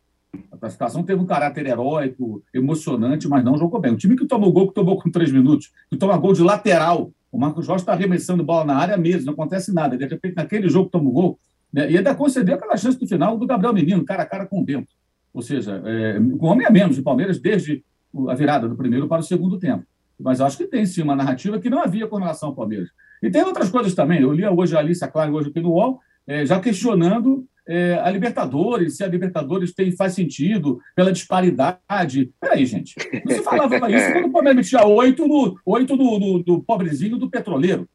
A 0.51 0.57
classificação 0.57 1.01
teve 1.01 1.19
um 1.19 1.25
caráter 1.25 1.65
heróico, 1.65 2.43
emocionante, 2.53 3.27
mas 3.27 3.43
não 3.43 3.57
jogou 3.57 3.81
bem. 3.81 3.93
O 3.93 3.97
time 3.97 4.15
que 4.15 4.27
tomou 4.27 4.53
gol, 4.53 4.67
que 4.67 4.75
tomou 4.75 5.01
com 5.01 5.09
três 5.09 5.31
minutos, 5.31 5.71
que 5.89 5.97
toma 5.97 6.15
gol 6.17 6.33
de 6.33 6.43
lateral, 6.43 7.11
o 7.31 7.39
Marcos 7.39 7.65
Jorge 7.65 7.81
está 7.81 7.93
arremessando 7.93 8.43
bola 8.43 8.63
na 8.63 8.75
área 8.75 8.95
mesmo, 8.95 9.25
não 9.25 9.33
acontece 9.33 9.73
nada. 9.73 9.97
De 9.97 10.05
repente, 10.05 10.35
naquele 10.35 10.69
jogo 10.69 10.85
que 10.85 10.91
tomou 10.91 11.11
gol, 11.11 11.39
né, 11.73 11.91
e 11.91 11.97
ainda 11.97 12.13
concedeu 12.13 12.55
aquela 12.55 12.77
chance 12.77 12.99
do 12.99 13.07
final 13.07 13.37
do 13.37 13.47
Gabriel 13.47 13.73
Menino, 13.73 14.05
cara 14.05 14.21
a 14.21 14.25
cara 14.25 14.45
com 14.45 14.59
o 14.59 14.63
Bento. 14.63 14.93
Ou 15.33 15.41
seja, 15.41 15.81
é, 15.85 16.19
com 16.37 16.47
homem 16.47 16.67
a 16.67 16.69
menos, 16.69 16.97
o 16.97 17.03
Palmeiras 17.03 17.39
desde 17.39 17.83
a 18.27 18.35
virada 18.35 18.67
do 18.67 18.75
primeiro 18.75 19.07
para 19.07 19.21
o 19.21 19.23
segundo 19.23 19.57
tempo. 19.57 19.85
Mas 20.19 20.41
acho 20.41 20.57
que 20.57 20.65
tem 20.65 20.85
sim 20.85 21.01
uma 21.01 21.15
narrativa 21.15 21.59
que 21.59 21.69
não 21.69 21.81
havia 21.81 22.07
com 22.07 22.17
relação 22.17 22.49
ao 22.49 22.55
Palmeiras. 22.55 22.89
E 23.23 23.29
tem 23.29 23.43
outras 23.43 23.69
coisas 23.69 23.93
também. 23.93 24.21
Eu 24.21 24.31
li 24.33 24.45
hoje 24.45 24.75
a 24.75 24.79
Alice 24.79 25.07
Klein, 25.11 25.31
hoje 25.31 25.49
aqui 25.49 25.59
no 25.59 25.71
UOL, 25.71 25.99
é, 26.27 26.45
já 26.45 26.59
questionando 26.59 27.45
é, 27.67 27.99
a 28.03 28.09
Libertadores, 28.09 28.97
se 28.97 29.03
a 29.03 29.07
Libertadores 29.07 29.73
tem, 29.73 29.91
faz 29.91 30.13
sentido 30.13 30.79
pela 30.95 31.11
disparidade. 31.11 32.31
Peraí, 32.39 32.65
gente. 32.65 32.95
Não 33.25 33.35
se 33.35 33.41
falava 33.43 33.89
isso 33.91 34.11
quando 34.11 34.25
o 34.25 34.31
Palmeiras 34.31 34.67
tinha 34.67 34.85
oito 34.85 35.27
no, 35.27 35.57
oito 35.65 35.95
no, 35.95 36.19
no, 36.19 36.43
no 36.45 36.63
pobrezinho 36.63 37.17
do 37.17 37.29
petroleiro. 37.29 37.87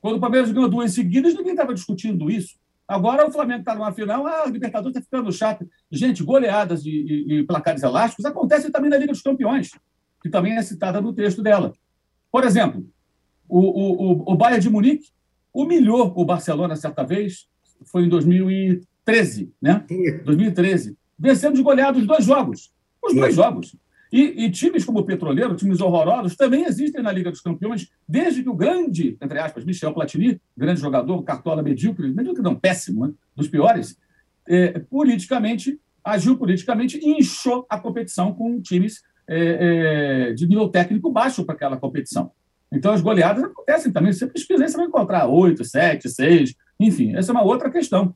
Quando 0.00 0.16
o 0.16 0.20
Palmeiras 0.20 0.52
ganhou 0.52 0.68
duas 0.68 0.92
seguidas, 0.92 1.34
ninguém 1.34 1.52
estava 1.52 1.74
discutindo 1.74 2.30
isso. 2.30 2.56
Agora 2.88 3.26
o 3.26 3.32
Flamengo 3.32 3.60
está 3.60 3.74
numa 3.74 3.92
final, 3.92 4.26
ah, 4.26 4.44
o 4.46 4.50
Libertadores 4.50 4.96
está 4.96 5.04
ficando 5.04 5.32
chato. 5.32 5.68
Gente, 5.90 6.22
goleadas 6.22 6.84
e, 6.84 6.90
e, 6.90 7.34
e, 7.34 7.42
placares 7.44 7.82
elásticos 7.82 8.24
acontecem 8.24 8.70
também 8.70 8.88
na 8.88 8.96
Liga 8.96 9.12
dos 9.12 9.22
Campeões, 9.22 9.70
que 10.22 10.30
também 10.30 10.56
é 10.56 10.62
citada 10.62 11.00
no 11.00 11.12
texto 11.12 11.42
dela. 11.42 11.72
Por 12.30 12.44
exemplo, 12.44 12.86
o, 13.48 13.58
o, 13.58 14.32
o 14.32 14.36
Bayern 14.36 14.62
de 14.62 14.70
Munique 14.70 15.08
humilhou 15.52 16.12
o 16.14 16.24
Barcelona 16.24 16.76
certa 16.76 17.02
vez, 17.02 17.48
foi 17.86 18.04
em 18.04 18.08
2013, 18.08 19.52
né? 19.60 19.84
2013, 20.24 20.96
vencendo 21.18 21.56
de 21.56 21.62
goleados 21.62 22.02
os 22.02 22.06
dois 22.06 22.24
jogos. 22.24 22.72
Os 23.02 23.14
dois 23.14 23.34
jogos. 23.34 23.74
E, 24.12 24.44
e, 24.44 24.50
times 24.50 24.84
como 24.84 25.00
o 25.00 25.04
Petroleiro, 25.04 25.56
times 25.56 25.80
horrorosos, 25.80 26.36
também 26.36 26.64
existem 26.64 27.02
na 27.02 27.10
Liga 27.10 27.30
dos 27.30 27.40
Campeões, 27.40 27.90
desde 28.08 28.42
que 28.42 28.48
o 28.48 28.54
grande, 28.54 29.16
entre 29.20 29.38
aspas, 29.38 29.64
Michel 29.64 29.92
Platini, 29.92 30.40
grande 30.56 30.80
jogador, 30.80 31.22
cartola 31.22 31.62
medíocre, 31.62 32.12
medíocre 32.12 32.42
não, 32.42 32.54
péssimo, 32.54 33.06
né? 33.06 33.12
dos 33.34 33.48
piores, 33.48 33.98
é, 34.48 34.78
politicamente, 34.78 35.80
agiu 36.04 36.36
politicamente 36.36 36.98
e 36.98 37.18
inchou 37.18 37.66
a 37.68 37.78
competição 37.78 38.32
com 38.32 38.60
times 38.60 39.02
é, 39.28 40.28
é, 40.28 40.32
de 40.34 40.46
nível 40.46 40.68
técnico 40.68 41.10
baixo 41.10 41.44
para 41.44 41.56
aquela 41.56 41.76
competição. 41.76 42.30
Então, 42.72 42.92
as 42.92 43.00
goleadas 43.00 43.42
acontecem 43.42 43.92
também. 43.92 44.12
Você 44.12 44.26
pesquisar, 44.26 44.68
você 44.68 44.76
vai 44.76 44.86
encontrar 44.86 45.26
oito, 45.26 45.64
sete, 45.64 46.08
seis, 46.08 46.54
enfim, 46.78 47.16
essa 47.16 47.32
é 47.32 47.34
uma 47.34 47.44
outra 47.44 47.70
questão. 47.70 48.14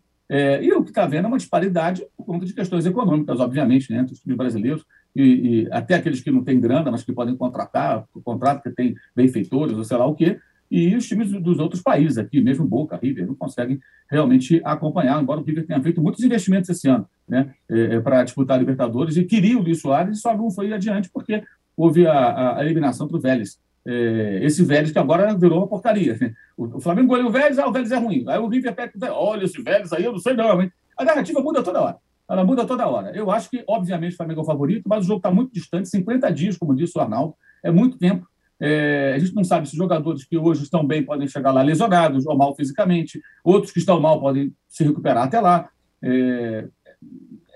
E 0.62 0.72
o 0.72 0.84
que 0.84 0.90
está 0.90 1.06
vendo 1.06 1.24
é 1.24 1.28
uma 1.28 1.38
disparidade 1.38 2.06
por 2.16 2.24
conta 2.24 2.46
de 2.46 2.54
questões 2.54 2.86
econômicas, 2.86 3.40
obviamente, 3.40 3.92
né, 3.92 3.98
entre 3.98 4.12
os 4.12 4.20
times 4.20 4.36
brasileiros 4.36 4.84
e, 5.14 5.22
e, 5.22 5.68
até 5.72 5.94
aqueles 5.94 6.20
que 6.20 6.30
não 6.30 6.44
têm 6.44 6.60
grana, 6.60 6.90
mas 6.90 7.02
que 7.02 7.12
podem 7.12 7.36
contratar, 7.36 8.04
contrato 8.22 8.62
que 8.62 8.70
tem 8.70 8.94
benfeitores 9.14 9.76
ou 9.76 9.84
sei 9.84 9.96
lá 9.96 10.06
o 10.06 10.14
quê, 10.14 10.38
e 10.70 10.94
os 10.94 11.08
times 11.08 11.32
dos 11.32 11.58
outros 11.58 11.82
países 11.82 12.16
aqui, 12.16 12.40
mesmo 12.40 12.64
Boca, 12.64 12.96
River, 12.96 13.26
não 13.26 13.34
conseguem 13.34 13.80
realmente 14.08 14.60
acompanhar, 14.64 15.20
embora 15.20 15.40
o 15.40 15.42
River 15.42 15.66
tenha 15.66 15.82
feito 15.82 16.00
muitos 16.00 16.22
investimentos 16.22 16.70
esse 16.70 16.86
ano 16.88 17.08
né, 17.28 17.52
é, 17.68 17.96
é, 17.96 18.00
para 18.00 18.22
disputar 18.22 18.56
a 18.56 18.60
Libertadores 18.60 19.16
e 19.16 19.24
queria 19.24 19.58
o 19.58 19.62
Luiz 19.62 19.80
Soares 19.80 20.20
só 20.20 20.36
não 20.36 20.50
foi 20.50 20.72
adiante 20.72 21.10
porque 21.12 21.42
houve 21.76 22.06
a, 22.06 22.58
a 22.58 22.64
eliminação 22.64 23.08
para 23.08 23.16
o 23.16 23.20
Vélez. 23.20 23.58
É, 23.84 24.40
esse 24.42 24.62
Vélez 24.62 24.92
que 24.92 24.98
agora 24.98 25.34
virou 25.34 25.58
uma 25.58 25.66
porcaria. 25.66 26.16
Né? 26.20 26.34
O, 26.56 26.76
o 26.76 26.80
Flamengo 26.80 27.08
goleou 27.08 27.30
o 27.30 27.32
Vélez, 27.32 27.58
ah, 27.58 27.66
o 27.66 27.72
Vélez 27.72 27.90
é 27.90 27.96
ruim. 27.96 28.24
Aí 28.28 28.38
o 28.38 28.46
River 28.46 28.74
pega 28.74 28.92
o 28.94 29.00
Vélez, 29.00 29.16
olha 29.18 29.44
esse 29.44 29.62
Vélez 29.62 29.92
aí, 29.92 30.04
eu 30.04 30.12
não 30.12 30.18
sei 30.20 30.34
não, 30.34 30.62
hein? 30.62 30.70
A 30.96 31.04
narrativa 31.04 31.40
muda 31.40 31.62
toda 31.62 31.80
hora. 31.80 31.96
Ela 32.30 32.44
muda 32.44 32.64
toda 32.64 32.86
hora. 32.86 33.10
Eu 33.16 33.30
acho 33.30 33.50
que, 33.50 33.64
obviamente, 33.66 34.12
o 34.12 34.16
Flamengo 34.16 34.40
é 34.40 34.42
o 34.42 34.46
favorito, 34.46 34.88
mas 34.88 35.04
o 35.04 35.08
jogo 35.08 35.18
está 35.18 35.32
muito 35.32 35.52
distante 35.52 35.88
50 35.88 36.30
dias, 36.30 36.56
como 36.56 36.74
disse 36.74 36.96
o 36.96 37.00
Arnaldo, 37.00 37.34
é 37.62 37.70
muito 37.70 37.98
tempo. 37.98 38.24
É, 38.60 39.14
a 39.16 39.18
gente 39.18 39.34
não 39.34 39.42
sabe 39.42 39.68
se 39.68 39.76
jogadores 39.76 40.24
que 40.24 40.36
hoje 40.36 40.62
estão 40.62 40.86
bem 40.86 41.02
podem 41.02 41.26
chegar 41.26 41.50
lá 41.50 41.62
lesionados 41.62 42.26
ou 42.26 42.36
mal 42.36 42.54
fisicamente, 42.54 43.20
outros 43.42 43.72
que 43.72 43.78
estão 43.78 43.98
mal 43.98 44.20
podem 44.20 44.54
se 44.68 44.84
recuperar 44.84 45.24
até 45.24 45.40
lá. 45.40 45.70
É, 46.02 46.68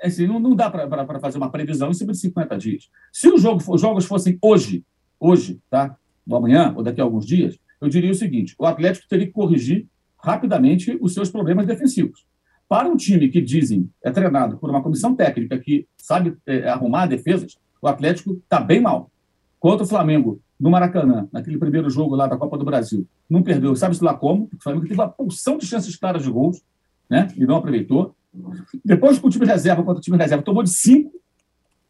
assim, 0.02 0.26
não, 0.26 0.40
não 0.40 0.56
dá 0.56 0.68
para 0.68 1.20
fazer 1.20 1.38
uma 1.38 1.50
previsão 1.50 1.90
em 1.90 1.94
cima 1.94 2.12
de 2.12 2.18
50 2.18 2.58
dias. 2.58 2.88
Se 3.12 3.28
os 3.28 3.40
jogo, 3.40 3.62
os 3.68 3.80
jogos 3.80 4.06
fossem 4.06 4.38
hoje, 4.42 4.84
hoje, 5.20 5.60
tá? 5.70 5.96
ou 6.28 6.36
amanhã, 6.36 6.72
ou 6.76 6.82
daqui 6.82 7.00
a 7.00 7.04
alguns 7.04 7.26
dias, 7.26 7.56
eu 7.80 7.88
diria 7.88 8.10
o 8.10 8.14
seguinte: 8.14 8.54
o 8.58 8.66
Atlético 8.66 9.06
teria 9.08 9.26
que 9.26 9.32
corrigir 9.32 9.86
rapidamente 10.22 10.98
os 11.00 11.12
seus 11.12 11.30
problemas 11.30 11.66
defensivos. 11.66 12.24
Para 12.74 12.88
um 12.88 12.96
time 12.96 13.28
que 13.28 13.40
dizem 13.40 13.88
é 14.02 14.10
treinado 14.10 14.56
por 14.56 14.68
uma 14.68 14.82
comissão 14.82 15.14
técnica 15.14 15.56
que 15.60 15.86
sabe 15.96 16.36
é, 16.44 16.68
arrumar 16.68 17.06
defesas, 17.06 17.56
o 17.80 17.86
Atlético 17.86 18.32
está 18.32 18.58
bem 18.58 18.80
mal. 18.80 19.12
Contra 19.60 19.84
o 19.84 19.88
Flamengo, 19.88 20.40
no 20.58 20.70
Maracanã, 20.72 21.28
naquele 21.30 21.56
primeiro 21.56 21.88
jogo 21.88 22.16
lá 22.16 22.26
da 22.26 22.36
Copa 22.36 22.58
do 22.58 22.64
Brasil, 22.64 23.06
não 23.30 23.44
perdeu, 23.44 23.76
sabe-se 23.76 24.02
lá 24.02 24.12
como, 24.12 24.50
o 24.52 24.60
Flamengo 24.60 24.88
teve 24.88 25.00
uma 25.00 25.08
pulsão 25.08 25.56
de 25.56 25.66
chances 25.66 25.94
claras 25.94 26.24
de 26.24 26.30
gols, 26.32 26.64
né? 27.08 27.28
E 27.36 27.46
não 27.46 27.58
aproveitou. 27.58 28.12
Depois, 28.84 29.20
com 29.20 29.28
o 29.28 29.30
time 29.30 29.46
reserva, 29.46 29.84
contra 29.84 30.00
o 30.00 30.02
time 30.02 30.18
reserva, 30.18 30.42
tomou 30.42 30.64
de 30.64 30.70
cinco. 30.70 31.12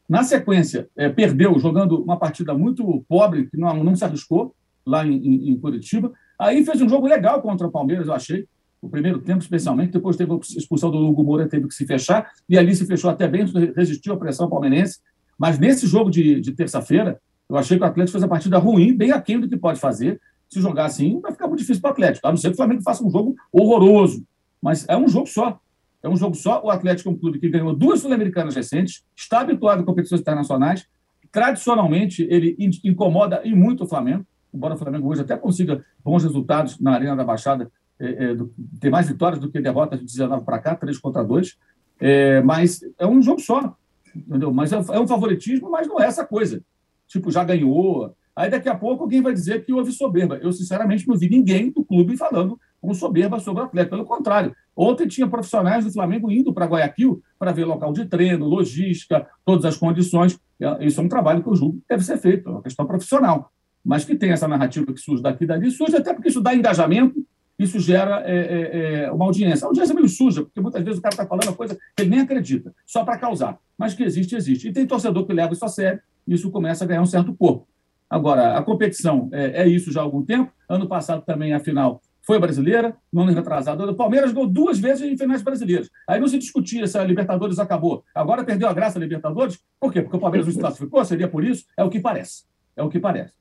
Na 0.07 0.23
sequência, 0.23 0.91
é, 0.95 1.09
perdeu 1.09 1.59
jogando 1.59 2.03
uma 2.03 2.19
partida 2.19 2.53
muito 2.53 3.03
pobre, 3.09 3.47
que 3.47 3.57
não, 3.57 3.83
não 3.83 3.97
se 3.97 4.05
arriscou, 4.05 4.55
lá 4.85 5.07
em, 5.07 5.17
em, 5.17 5.49
em 5.49 5.59
Curitiba. 5.59 6.13
Aí 6.39 6.63
fez 6.63 6.83
um 6.83 6.91
jogo 6.91 7.07
legal 7.07 7.41
contra 7.41 7.67
o 7.67 7.71
Palmeiras, 7.71 8.07
eu 8.07 8.13
achei 8.13 8.47
o 8.85 8.89
primeiro 8.91 9.19
tempo 9.19 9.43
especialmente, 9.43 9.93
depois 9.93 10.15
teve 10.15 10.31
a 10.31 10.37
expulsão 10.37 10.91
do 10.91 10.99
Hugo 10.99 11.25
Moura, 11.25 11.49
teve 11.49 11.67
que 11.67 11.75
se 11.75 11.87
fechar, 11.87 12.31
e 12.47 12.59
ali 12.59 12.75
se 12.75 12.85
fechou 12.87 13.09
até 13.09 13.27
bem, 13.27 13.47
resistiu 13.75 14.13
à 14.13 14.17
pressão 14.17 14.49
palmeirense, 14.49 15.01
mas 15.39 15.59
nesse 15.59 15.87
jogo 15.87 16.11
de, 16.11 16.39
de 16.41 16.53
terça-feira, 16.53 17.19
eu 17.49 17.57
achei 17.57 17.79
que 17.79 17.83
o 17.83 17.87
Atlético 17.87 18.13
fez 18.13 18.23
a 18.23 18.29
partida 18.29 18.59
ruim, 18.59 18.95
bem 18.95 19.11
aquém 19.11 19.41
do 19.41 19.49
que 19.49 19.57
pode 19.57 19.81
fazer, 19.81 20.21
se 20.51 20.61
jogar 20.61 20.85
assim, 20.85 21.19
vai 21.21 21.33
ficar 21.33 21.49
muito 21.49 21.61
difícil 21.61 21.81
para 21.81 21.89
o 21.89 21.93
Atlético, 21.93 22.27
a 22.27 22.31
não 22.31 22.37
ser 22.37 22.49
que 22.49 22.55
o 22.55 22.57
Flamengo 22.57 22.83
faça 22.83 23.03
um 23.03 23.11
jogo 23.11 23.35
horroroso, 23.51 24.23
mas 24.61 24.87
é 24.87 24.97
um 24.97 25.09
jogo 25.09 25.27
só, 25.27 25.59
é 26.03 26.09
um 26.09 26.17
jogo 26.17 26.35
só, 26.35 26.63
o 26.63 26.71
Atlético 26.71 27.09
é 27.09 27.13
um 27.13 27.17
clube 27.17 27.39
que 27.39 27.49
ganhou 27.49 27.75
duas 27.75 28.01
Sul-Americanas 28.01 28.55
recentes, 28.55 29.03
está 29.17 29.41
habituado 29.41 29.81
a 29.81 29.85
competições 29.85 30.21
internacionais, 30.21 30.87
tradicionalmente 31.33 32.23
ele 32.31 32.55
incomoda 32.85 33.41
e 33.45 33.55
muito 33.55 33.85
o 33.85 33.89
Flamengo, 33.89 34.27
embora 34.53 34.75
o 34.75 34.77
Flamengo 34.77 35.09
hoje 35.09 35.23
até 35.23 35.37
consiga 35.37 35.83
bons 36.05 36.23
resultados 36.23 36.79
na 36.79 36.93
Arena 36.93 37.17
da 37.17 37.25
Baixada, 37.25 37.73
é, 37.99 38.25
é, 38.25 38.35
do, 38.35 38.53
tem 38.81 38.91
mais 38.91 39.09
vitórias 39.09 39.41
do 39.41 39.51
que 39.51 39.61
derrotas 39.61 40.01
de 40.01 40.07
19 40.07 40.45
para 40.45 40.59
cá, 40.59 40.75
3 40.75 40.99
contra 40.99 41.23
2. 41.23 41.57
É, 42.01 42.43
mas 42.43 42.81
é 42.99 43.07
um 43.07 43.23
jogo 43.23 43.41
só, 43.41 43.77
entendeu? 44.15 44.53
Mas 44.53 44.73
é, 44.73 44.77
é, 44.77 45.01
um 45.01 45.07
favoritismo, 45.07 45.71
mas 45.71 45.87
não 45.87 46.01
é 46.01 46.07
essa 46.07 46.25
coisa. 46.25 46.63
Tipo, 47.07 47.31
já 47.31 47.45
ganhou. 47.45 48.15
Aí 48.35 48.51
daqui 48.51 48.69
a 48.69 48.75
pouco 48.75 49.05
alguém 49.05 49.23
vai 49.23 49.33
dizer 49.33 49.65
que 49.65 49.73
houve 49.73 49.93
soberba. 49.93 50.37
Eu, 50.37 50.53
sinceramente, 50.53 51.07
não 51.07 51.17
vi 51.17 51.29
ninguém 51.29 51.71
do 51.71 51.85
clube 51.85 52.17
falando 52.17 52.59
com 52.81 52.93
soberba 52.93 53.39
sobre 53.39 53.63
o 53.63 53.67
atleta. 53.67 53.91
Pelo 53.91 54.05
contrário, 54.05 54.55
ontem 54.77 55.07
tinha 55.07 55.29
profissionais 55.29 55.85
do 55.85 55.93
Flamengo 55.93 56.31
indo 56.31 56.53
para 56.53 56.67
Guayaquil 56.67 57.23
para 57.39 57.53
ver 57.53 57.65
local 57.65 57.93
de 57.93 58.07
treino, 58.07 58.45
logística, 58.45 59.27
todas 59.45 59.65
as 59.65 59.77
condições. 59.77 60.39
Isso 60.81 61.01
é 61.01 61.05
um 61.05 61.09
trabalho 61.09 61.43
que 61.43 61.49
eu 61.49 61.55
julgo 61.55 61.79
que 61.79 61.85
deve 61.89 62.05
ser 62.05 62.19
feito, 62.19 62.49
é 62.49 62.53
uma 62.53 62.63
questão 62.63 62.85
profissional. 62.87 63.53
Mas 63.85 64.05
que 64.05 64.17
tem 64.17 64.31
essa 64.31 64.49
narrativa 64.49 64.93
que 64.93 64.99
surge 64.99 65.23
daqui 65.23 65.45
e 65.45 65.47
dali, 65.47 65.71
surge 65.71 65.97
até 65.97 66.13
porque 66.13 66.29
isso 66.29 66.41
dá 66.41 66.55
engajamento 66.55 67.25
isso 67.59 67.79
gera 67.79 68.23
é, 68.27 68.37
é, 68.37 69.05
é, 69.05 69.13
uma 69.13 69.25
audiência. 69.25 69.65
A 69.65 69.69
audiência 69.69 69.93
é 69.93 69.95
meio 69.95 70.09
suja, 70.09 70.43
porque 70.43 70.61
muitas 70.61 70.83
vezes 70.83 70.99
o 70.99 71.03
cara 71.03 71.15
está 71.15 71.27
falando 71.27 71.47
uma 71.47 71.57
coisa 71.57 71.77
que 71.97 72.03
ele 72.03 72.11
nem 72.11 72.21
acredita, 72.21 72.75
só 72.85 73.05
para 73.05 73.19
causar. 73.19 73.59
Mas 73.79 73.95
que 73.95 74.03
existe, 74.03 74.35
existe. 74.35 74.69
E 74.69 74.73
tem 74.73 74.87
torcedor 74.87 75.27
que 75.27 75.33
leva 75.33 75.53
isso 75.53 75.65
a 75.65 75.69
sério, 75.69 76.01
e 76.27 76.35
isso 76.35 76.51
começa 76.51 76.85
a 76.85 76.87
ganhar 76.87 77.03
um 77.03 77.07
certo 77.07 77.35
corpo. 77.35 77.67
Agora, 78.09 78.57
a 78.57 78.63
competição 78.63 79.29
é, 79.33 79.63
é 79.63 79.69
isso 79.69 79.93
já 79.93 80.01
há 80.01 80.05
algum 80.05 80.23
tempo. 80.23 80.53
Ano 80.69 80.89
passado 80.89 81.23
também 81.25 81.53
a 81.53 81.61
final 81.61 82.01
foi 82.23 82.39
brasileira, 82.39 82.97
no 83.13 83.23
ano 83.23 83.33
retrasado. 83.33 83.85
O 83.85 83.95
Palmeiras 83.95 84.33
ganhou 84.33 84.49
duas 84.49 84.79
vezes 84.79 85.03
em 85.03 85.17
finais 85.17 85.43
brasileiras. 85.43 85.91
Aí 86.09 86.19
não 86.19 86.27
se 86.27 86.39
discutia 86.39 86.87
se 86.87 86.99
a 86.99 87.05
Libertadores 87.05 87.59
acabou. 87.59 88.03
Agora 88.15 88.45
perdeu 88.45 88.69
a 88.69 88.73
graça 88.73 88.99
a 88.99 89.01
Libertadores. 89.01 89.59
Por 89.79 89.93
quê? 89.93 90.01
Porque 90.01 90.17
o 90.17 90.21
Palmeiras 90.21 90.47
não 90.47 90.55
se 90.55 90.59
classificou? 90.59 91.05
Seria 91.05 91.29
por 91.29 91.45
isso? 91.45 91.67
É 91.77 91.85
o 91.85 91.91
que 91.91 92.01
parece. 92.01 92.45
É 92.75 92.83
o 92.83 92.89
que 92.89 92.99
parece. 92.99 93.33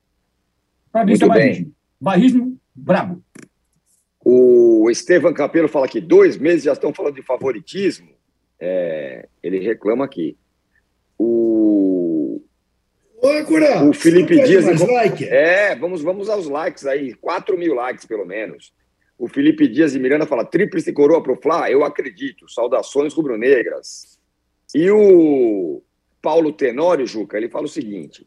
Para 0.92 1.04
mim, 1.04 1.12
isso 1.12 1.24
é 1.24 1.28
barrismo. 1.28 1.72
Barrismo 2.00 2.60
brabo. 2.74 3.22
O 4.24 4.90
Estevam 4.90 5.34
Capelo 5.34 5.68
fala 5.68 5.86
que 5.86 6.00
dois 6.00 6.36
meses 6.36 6.64
já 6.64 6.72
estão 6.72 6.92
falando 6.94 7.16
de 7.16 7.22
favoritismo. 7.22 8.08
É, 8.58 9.28
ele 9.42 9.58
reclama 9.58 10.04
aqui. 10.04 10.36
O, 11.18 12.40
Ô, 13.24 13.88
o 13.88 13.92
Felipe 13.92 14.42
Dias. 14.42 14.64
Mais 14.64 14.80
like? 14.80 15.24
É, 15.24 15.74
vamos, 15.76 16.02
vamos 16.02 16.28
aos 16.28 16.46
likes 16.46 16.86
aí. 16.86 17.14
4 17.14 17.56
mil 17.56 17.74
likes, 17.74 18.04
pelo 18.04 18.26
menos. 18.26 18.72
O 19.18 19.28
Felipe 19.28 19.66
Dias 19.66 19.92
de 19.92 19.98
Miranda 19.98 20.26
fala: 20.26 20.44
tríplice 20.44 20.92
coroa 20.92 21.22
pro 21.22 21.40
Fla? 21.40 21.70
Eu 21.70 21.84
acredito. 21.84 22.50
Saudações 22.50 23.14
rubro-negras. 23.14 24.18
E 24.74 24.90
o 24.90 25.82
Paulo 26.20 26.52
Tenório, 26.52 27.06
Juca, 27.06 27.36
ele 27.36 27.48
fala 27.48 27.64
o 27.64 27.68
seguinte: 27.68 28.26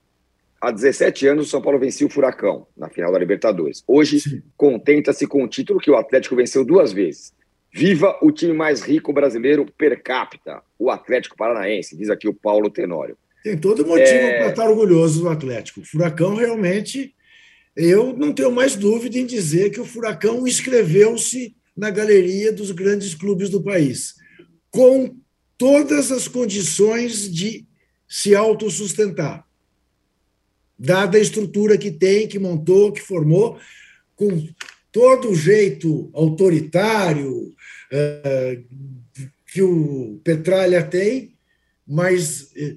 há 0.61 0.71
17 0.71 1.27
anos 1.27 1.47
o 1.47 1.49
São 1.49 1.61
Paulo 1.61 1.79
venceu 1.79 2.07
o 2.07 2.09
Furacão 2.09 2.67
na 2.75 2.89
final 2.89 3.11
da 3.11 3.19
Libertadores. 3.19 3.83
Hoje 3.87 4.43
contenta-se 4.55 5.27
com 5.27 5.43
o 5.43 5.47
título 5.47 5.79
que 5.79 5.91
o 5.91 5.95
Atlético 5.95 6.35
venceu 6.35 6.65
duas 6.65 6.91
vezes. 6.91 7.33
Viva 7.73 8.17
o 8.21 8.31
time 8.31 8.53
mais 8.53 8.81
rico 8.81 9.13
brasileiro 9.13 9.65
per 9.77 10.01
capita, 10.01 10.61
o 10.79 10.89
Atlético 10.89 11.37
Paranaense, 11.37 11.95
diz 11.95 12.09
aqui 12.09 12.27
o 12.27 12.33
Paulo 12.33 12.69
Tenório. 12.69 13.17
Tem 13.43 13.57
todo 13.57 13.85
motivo 13.85 14.07
é... 14.07 14.39
para 14.39 14.49
estar 14.49 14.69
orgulhoso 14.69 15.21
do 15.21 15.29
Atlético. 15.29 15.81
O 15.81 15.85
Furacão 15.85 16.35
realmente, 16.35 17.13
eu 17.75 18.13
não 18.13 18.33
tenho 18.33 18.51
mais 18.51 18.75
dúvida 18.75 19.17
em 19.17 19.25
dizer 19.25 19.69
que 19.69 19.79
o 19.79 19.85
Furacão 19.85 20.47
inscreveu-se 20.47 21.55
na 21.75 21.91
galeria 21.91 22.51
dos 22.51 22.71
grandes 22.71 23.13
clubes 23.13 23.49
do 23.49 23.61
país, 23.61 24.15
com 24.71 25.15
todas 25.57 26.11
as 26.11 26.27
condições 26.27 27.31
de 27.31 27.67
se 28.07 28.35
autossustentar 28.35 29.46
dada 30.77 31.17
a 31.17 31.21
estrutura 31.21 31.77
que 31.77 31.91
tem, 31.91 32.27
que 32.27 32.37
montou, 32.37 32.91
que 32.91 33.01
formou, 33.01 33.59
com 34.15 34.47
todo 34.91 35.31
o 35.31 35.35
jeito 35.35 36.09
autoritário 36.13 37.49
uh, 37.49 38.63
que 39.51 39.61
o 39.61 40.19
Petralha 40.23 40.83
tem, 40.83 41.35
mas 41.87 42.51
uh, 42.51 42.75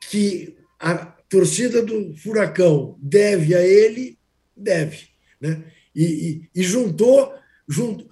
que 0.00 0.56
a 0.78 0.96
torcida 1.28 1.82
do 1.82 2.14
Furacão 2.16 2.98
deve 3.00 3.54
a 3.54 3.62
ele, 3.62 4.18
deve. 4.56 5.08
Né? 5.40 5.64
E, 5.94 6.04
e, 6.54 6.60
e 6.60 6.62
juntou, 6.62 7.32
junt, 7.68 8.06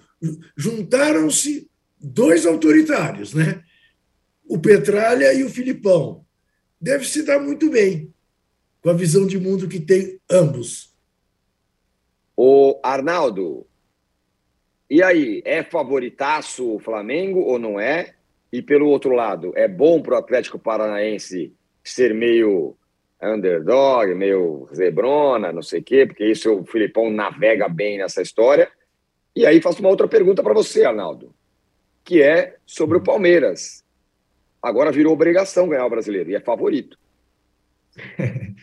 juntaram-se 0.55 1.69
dois 1.99 2.45
autoritários, 2.45 3.33
né? 3.33 3.63
o 4.45 4.59
Petralha 4.59 5.33
e 5.33 5.43
o 5.43 5.49
Filipão. 5.49 6.25
Deve 6.79 7.05
se 7.05 7.23
dar 7.23 7.39
muito 7.39 7.69
bem 7.69 8.10
com 8.81 8.89
a 8.89 8.93
visão 8.93 9.27
de 9.27 9.39
mundo 9.39 9.67
que 9.67 9.79
tem 9.79 10.19
ambos. 10.29 10.91
O 12.35 12.79
Arnaldo, 12.83 13.67
e 14.89 15.01
aí, 15.01 15.41
é 15.45 15.63
favoritaço 15.63 16.75
o 16.75 16.79
Flamengo 16.79 17.39
ou 17.39 17.57
não 17.57 17.79
é? 17.79 18.15
E 18.51 18.61
pelo 18.61 18.87
outro 18.87 19.13
lado, 19.13 19.53
é 19.55 19.67
bom 19.67 20.01
para 20.01 20.15
o 20.15 20.17
Atlético 20.17 20.59
Paranaense 20.59 21.53
ser 21.83 22.13
meio 22.13 22.75
underdog, 23.21 24.13
meio 24.15 24.67
zebrona, 24.73 25.51
não 25.53 25.61
sei 25.61 25.79
o 25.79 25.83
quê, 25.83 26.05
porque 26.05 26.25
isso 26.25 26.51
o 26.51 26.65
Filipão 26.65 27.09
navega 27.09 27.69
bem 27.69 27.99
nessa 27.99 28.21
história. 28.21 28.69
E 29.35 29.45
aí 29.45 29.61
faço 29.61 29.79
uma 29.79 29.89
outra 29.89 30.07
pergunta 30.07 30.43
para 30.43 30.53
você, 30.53 30.83
Arnaldo, 30.83 31.33
que 32.03 32.21
é 32.21 32.57
sobre 32.65 32.97
o 32.97 33.03
Palmeiras. 33.03 33.85
Agora 34.61 34.91
virou 34.91 35.13
obrigação 35.13 35.69
ganhar 35.69 35.85
o 35.85 35.89
brasileiro 35.89 36.31
e 36.31 36.35
é 36.35 36.41
favorito. 36.41 36.97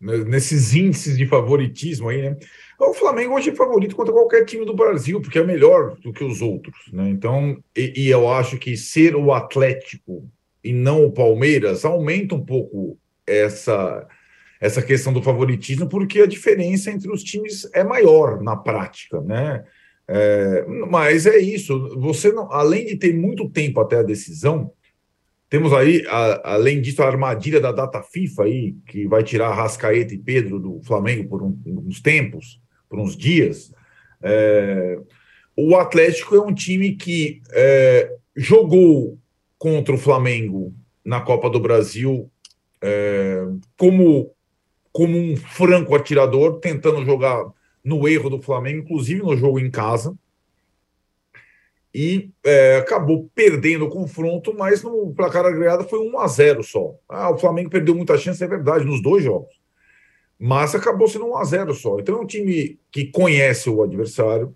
nesses 0.00 0.74
índices 0.74 1.16
de 1.16 1.26
favoritismo 1.26 2.08
aí, 2.08 2.22
né? 2.22 2.36
O 2.78 2.94
Flamengo 2.94 3.34
hoje 3.34 3.50
é 3.50 3.54
favorito 3.54 3.96
contra 3.96 4.12
qualquer 4.12 4.44
time 4.44 4.64
do 4.64 4.74
Brasil, 4.74 5.20
porque 5.20 5.38
é 5.38 5.44
melhor 5.44 5.96
do 5.96 6.12
que 6.12 6.22
os 6.22 6.40
outros, 6.40 6.76
né? 6.92 7.08
Então, 7.08 7.56
e, 7.76 8.04
e 8.04 8.08
eu 8.08 8.28
acho 8.30 8.56
que 8.58 8.76
ser 8.76 9.16
o 9.16 9.32
Atlético 9.32 10.30
e 10.62 10.72
não 10.72 11.04
o 11.04 11.12
Palmeiras 11.12 11.84
aumenta 11.84 12.34
um 12.34 12.44
pouco 12.44 12.96
essa 13.26 14.06
essa 14.60 14.82
questão 14.82 15.12
do 15.12 15.22
favoritismo, 15.22 15.88
porque 15.88 16.20
a 16.20 16.26
diferença 16.26 16.90
entre 16.90 17.10
os 17.12 17.22
times 17.22 17.68
é 17.72 17.84
maior 17.84 18.42
na 18.42 18.56
prática, 18.56 19.20
né? 19.20 19.64
É, 20.08 20.64
mas 20.90 21.26
é 21.26 21.38
isso. 21.38 21.96
Você 22.00 22.32
não, 22.32 22.50
além 22.50 22.86
de 22.86 22.96
ter 22.96 23.14
muito 23.14 23.48
tempo 23.48 23.80
até 23.80 23.98
a 23.98 24.02
decisão, 24.02 24.72
temos 25.48 25.72
aí, 25.72 26.04
a, 26.06 26.54
além 26.54 26.80
disso, 26.80 27.02
a 27.02 27.06
armadilha 27.06 27.60
da 27.60 27.72
data 27.72 28.02
FIFA 28.02 28.44
aí, 28.44 28.74
que 28.86 29.06
vai 29.06 29.22
tirar 29.22 29.54
Rascaeta 29.54 30.14
e 30.14 30.18
Pedro 30.18 30.58
do 30.58 30.80
Flamengo 30.82 31.28
por 31.28 31.42
um, 31.42 31.58
uns 31.66 32.00
tempos, 32.00 32.60
por 32.88 32.98
uns 32.98 33.16
dias. 33.16 33.72
É, 34.22 34.98
o 35.56 35.76
Atlético 35.76 36.34
é 36.36 36.40
um 36.40 36.52
time 36.52 36.96
que 36.96 37.40
é, 37.52 38.12
jogou 38.36 39.18
contra 39.58 39.94
o 39.94 39.98
Flamengo 39.98 40.74
na 41.04 41.20
Copa 41.20 41.48
do 41.48 41.58
Brasil 41.58 42.30
é, 42.82 43.44
como, 43.76 44.30
como 44.92 45.16
um 45.16 45.36
franco 45.36 45.94
atirador, 45.94 46.60
tentando 46.60 47.04
jogar 47.04 47.44
no 47.82 48.06
erro 48.06 48.28
do 48.28 48.42
Flamengo, 48.42 48.80
inclusive 48.80 49.22
no 49.22 49.36
jogo 49.36 49.58
em 49.58 49.70
casa 49.70 50.14
e 51.94 52.30
é, 52.44 52.76
acabou 52.76 53.30
perdendo 53.34 53.86
o 53.86 53.90
confronto, 53.90 54.54
mas 54.56 54.82
no 54.82 55.12
placar 55.14 55.44
agregado 55.44 55.88
foi 55.88 55.98
1 56.00 56.18
a 56.18 56.26
0 56.26 56.62
só. 56.62 56.94
Ah, 57.08 57.30
o 57.30 57.38
Flamengo 57.38 57.70
perdeu 57.70 57.94
muita 57.94 58.18
chance, 58.18 58.42
é 58.42 58.46
verdade, 58.46 58.84
nos 58.84 59.02
dois 59.02 59.24
jogos. 59.24 59.58
Mas 60.38 60.74
acabou 60.74 61.08
sendo 61.08 61.26
1 61.26 61.36
a 61.36 61.44
0 61.44 61.74
só. 61.74 61.98
Então 61.98 62.18
é 62.18 62.20
um 62.20 62.26
time 62.26 62.78
que 62.92 63.06
conhece 63.06 63.70
o 63.70 63.82
adversário, 63.82 64.54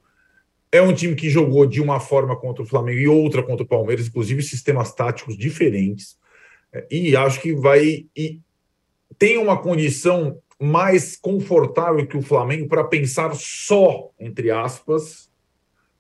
é 0.70 0.80
um 0.80 0.94
time 0.94 1.14
que 1.14 1.28
jogou 1.28 1.66
de 1.66 1.80
uma 1.80 2.00
forma 2.00 2.36
contra 2.36 2.62
o 2.62 2.66
Flamengo 2.66 2.98
e 2.98 3.08
outra 3.08 3.42
contra 3.42 3.64
o 3.64 3.68
Palmeiras, 3.68 4.06
inclusive 4.06 4.42
sistemas 4.42 4.94
táticos 4.94 5.36
diferentes. 5.36 6.16
É, 6.72 6.86
e 6.90 7.16
acho 7.16 7.40
que 7.40 7.54
vai 7.54 8.06
e 8.16 8.40
tem 9.18 9.36
uma 9.36 9.60
condição 9.60 10.38
mais 10.58 11.16
confortável 11.16 12.06
que 12.06 12.16
o 12.16 12.22
Flamengo 12.22 12.68
para 12.68 12.84
pensar 12.84 13.34
só, 13.34 14.10
entre 14.18 14.50
aspas, 14.50 15.30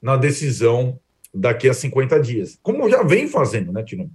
na 0.00 0.16
decisão 0.16 0.98
daqui 1.32 1.68
a 1.68 1.74
50 1.74 2.20
dias. 2.20 2.58
Como 2.62 2.88
já 2.88 3.02
vem 3.02 3.28
fazendo, 3.28 3.72
né, 3.72 3.82
Tino? 3.82 4.10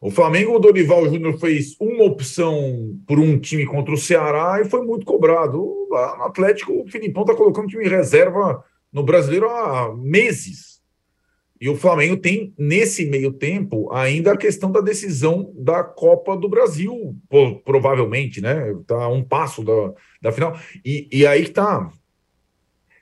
O 0.00 0.10
Flamengo, 0.10 0.54
o 0.54 0.58
Dorival 0.60 1.06
Júnior 1.06 1.38
fez 1.38 1.74
uma 1.80 2.04
opção 2.04 2.96
por 3.06 3.18
um 3.18 3.38
time 3.38 3.66
contra 3.66 3.92
o 3.92 3.98
Ceará 3.98 4.60
e 4.60 4.68
foi 4.68 4.84
muito 4.84 5.04
cobrado. 5.04 5.60
O 5.60 5.94
Atlético, 6.20 6.72
o 6.72 6.88
Filipão 6.88 7.22
está 7.22 7.34
colocando 7.34 7.66
time 7.66 7.84
em 7.84 7.88
reserva 7.88 8.64
no 8.92 9.02
brasileiro 9.02 9.50
há 9.50 9.92
meses. 9.96 10.78
E 11.60 11.68
o 11.68 11.76
Flamengo 11.76 12.16
tem, 12.16 12.54
nesse 12.56 13.06
meio 13.06 13.32
tempo, 13.32 13.92
ainda 13.92 14.32
a 14.32 14.36
questão 14.36 14.70
da 14.70 14.80
decisão 14.80 15.52
da 15.56 15.82
Copa 15.82 16.36
do 16.36 16.48
Brasil, 16.48 17.16
provavelmente, 17.64 18.40
né? 18.40 18.70
Está 18.70 19.08
um 19.08 19.24
passo 19.24 19.64
da, 19.64 19.92
da 20.22 20.30
final. 20.30 20.56
E, 20.84 21.08
e 21.10 21.26
aí 21.26 21.42
está. 21.42 21.90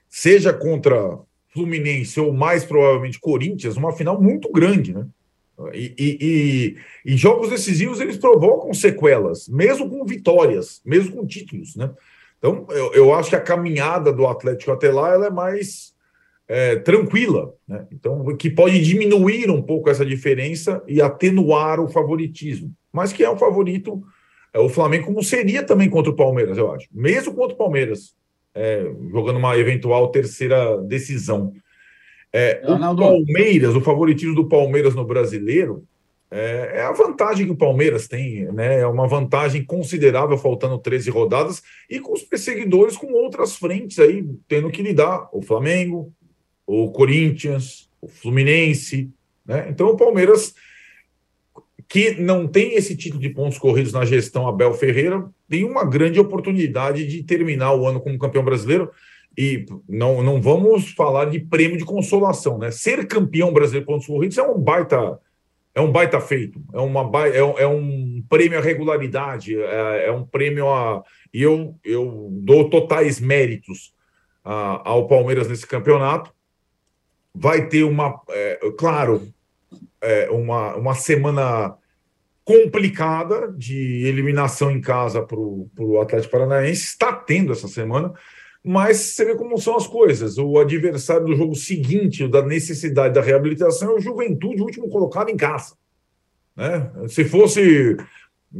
Seja 0.08 0.54
contra 0.54 1.18
Fluminense 1.56 2.20
ou 2.20 2.34
mais 2.34 2.64
provavelmente 2.64 3.18
Corinthians, 3.18 3.78
uma 3.78 3.92
final 3.92 4.20
muito 4.20 4.52
grande, 4.52 4.92
né? 4.92 5.06
E, 5.72 5.94
e, 5.98 6.18
e, 6.20 7.12
e, 7.14 7.16
jogos 7.16 7.48
decisivos 7.48 7.98
eles 7.98 8.18
provocam 8.18 8.74
sequelas, 8.74 9.48
mesmo 9.48 9.88
com 9.88 10.04
vitórias, 10.04 10.82
mesmo 10.84 11.16
com 11.16 11.26
títulos, 11.26 11.74
né? 11.74 11.90
Então 12.36 12.66
eu, 12.68 12.92
eu 12.92 13.14
acho 13.14 13.30
que 13.30 13.36
a 13.36 13.40
caminhada 13.40 14.12
do 14.12 14.26
Atlético 14.26 14.70
até 14.70 14.92
lá 14.92 15.14
ela 15.14 15.28
é 15.28 15.30
mais 15.30 15.94
é, 16.46 16.76
tranquila, 16.76 17.54
né? 17.66 17.86
Então 17.90 18.36
que 18.36 18.50
pode 18.50 18.78
diminuir 18.82 19.50
um 19.50 19.62
pouco 19.62 19.88
essa 19.88 20.04
diferença 20.04 20.82
e 20.86 21.00
atenuar 21.00 21.80
o 21.80 21.88
favoritismo, 21.88 22.70
mas 22.92 23.14
que 23.14 23.24
é 23.24 23.30
o 23.30 23.38
favorito 23.38 24.04
é 24.52 24.58
o 24.58 24.68
Flamengo 24.68 25.06
como 25.06 25.24
seria 25.24 25.62
também 25.62 25.88
contra 25.88 26.12
o 26.12 26.16
Palmeiras, 26.16 26.58
eu 26.58 26.70
acho, 26.70 26.86
mesmo 26.92 27.32
contra 27.32 27.54
o 27.54 27.58
Palmeiras 27.58 28.14
é, 28.56 28.90
jogando 29.12 29.36
uma 29.36 29.56
eventual 29.56 30.08
terceira 30.08 30.78
decisão. 30.78 31.52
É, 32.32 32.62
o 32.64 32.96
Palmeiras, 32.96 33.76
o 33.76 33.80
favoritismo 33.80 34.34
do 34.34 34.48
Palmeiras 34.48 34.94
no 34.94 35.04
brasileiro, 35.04 35.84
é, 36.30 36.72
é, 36.74 36.82
a 36.82 36.92
vantagem 36.92 37.46
que 37.46 37.52
o 37.52 37.56
Palmeiras 37.56 38.08
tem, 38.08 38.50
né? 38.52 38.80
É 38.80 38.86
uma 38.86 39.06
vantagem 39.06 39.64
considerável, 39.64 40.36
faltando 40.36 40.78
13 40.78 41.10
rodadas, 41.10 41.62
e 41.88 42.00
com 42.00 42.12
os 42.12 42.22
perseguidores 42.22 42.96
com 42.96 43.12
outras 43.12 43.56
frentes 43.56 43.98
aí, 43.98 44.24
tendo 44.48 44.70
que 44.70 44.82
lidar. 44.82 45.28
O 45.32 45.40
Flamengo, 45.40 46.12
o 46.66 46.90
Corinthians, 46.90 47.88
o 48.00 48.08
Fluminense, 48.08 49.10
né? 49.44 49.66
Então 49.70 49.88
o 49.88 49.96
Palmeiras 49.96 50.52
que 51.88 52.20
não 52.20 52.48
tem 52.48 52.74
esse 52.74 52.96
título 52.96 53.20
de 53.20 53.30
pontos 53.30 53.58
corridos 53.58 53.92
na 53.92 54.04
gestão 54.04 54.48
Abel 54.48 54.74
Ferreira, 54.74 55.24
tem 55.48 55.64
uma 55.64 55.84
grande 55.84 56.18
oportunidade 56.18 57.06
de 57.06 57.22
terminar 57.22 57.74
o 57.74 57.86
ano 57.86 58.00
como 58.00 58.18
campeão 58.18 58.44
brasileiro. 58.44 58.90
E 59.38 59.66
não, 59.88 60.22
não 60.22 60.40
vamos 60.40 60.92
falar 60.92 61.26
de 61.26 61.38
prêmio 61.38 61.76
de 61.76 61.84
consolação, 61.84 62.58
né? 62.58 62.70
Ser 62.70 63.06
campeão 63.06 63.52
brasileiro 63.52 63.84
de 63.84 63.92
pontos 63.92 64.06
corridos 64.06 64.38
é 64.38 64.42
um 64.42 64.58
baita, 64.58 65.20
é 65.74 65.80
um 65.80 65.92
baita 65.92 66.18
feito, 66.20 66.58
é, 66.72 66.80
uma, 66.80 67.02
é, 67.26 67.62
é 67.62 67.66
um 67.66 68.24
prêmio 68.30 68.58
à 68.58 68.62
regularidade, 68.62 69.54
é, 69.54 70.06
é 70.06 70.12
um 70.12 70.24
prêmio 70.24 70.68
a. 70.70 71.02
E 71.34 71.42
eu, 71.42 71.76
eu 71.84 72.28
dou 72.32 72.70
totais 72.70 73.20
méritos 73.20 73.92
a, 74.42 74.88
ao 74.88 75.06
Palmeiras 75.06 75.48
nesse 75.48 75.66
campeonato. 75.66 76.34
Vai 77.34 77.68
ter 77.68 77.84
uma, 77.84 78.18
é, 78.30 78.58
claro, 78.78 79.28
é, 80.00 80.30
uma, 80.30 80.76
uma 80.76 80.94
semana 80.94 81.76
complicada 82.44 83.52
de 83.56 84.06
eliminação 84.06 84.70
em 84.70 84.80
casa 84.80 85.20
para 85.20 85.36
o 85.36 86.00
Atlético 86.00 86.32
Paranaense. 86.32 86.84
Está 86.84 87.12
tendo 87.12 87.52
essa 87.52 87.66
semana, 87.66 88.12
mas 88.62 88.98
você 88.98 89.24
vê 89.24 89.34
como 89.34 89.58
são 89.58 89.76
as 89.76 89.86
coisas. 89.86 90.38
O 90.38 90.58
adversário 90.58 91.26
do 91.26 91.36
jogo 91.36 91.56
seguinte, 91.56 92.26
da 92.28 92.42
necessidade 92.42 93.14
da 93.14 93.20
reabilitação, 93.20 93.90
é 93.90 93.94
o 93.94 94.00
Juventude, 94.00 94.62
último 94.62 94.88
colocado 94.88 95.28
em 95.28 95.36
casa. 95.36 95.74
Né? 96.56 96.90
Se 97.08 97.24
fosse 97.24 97.96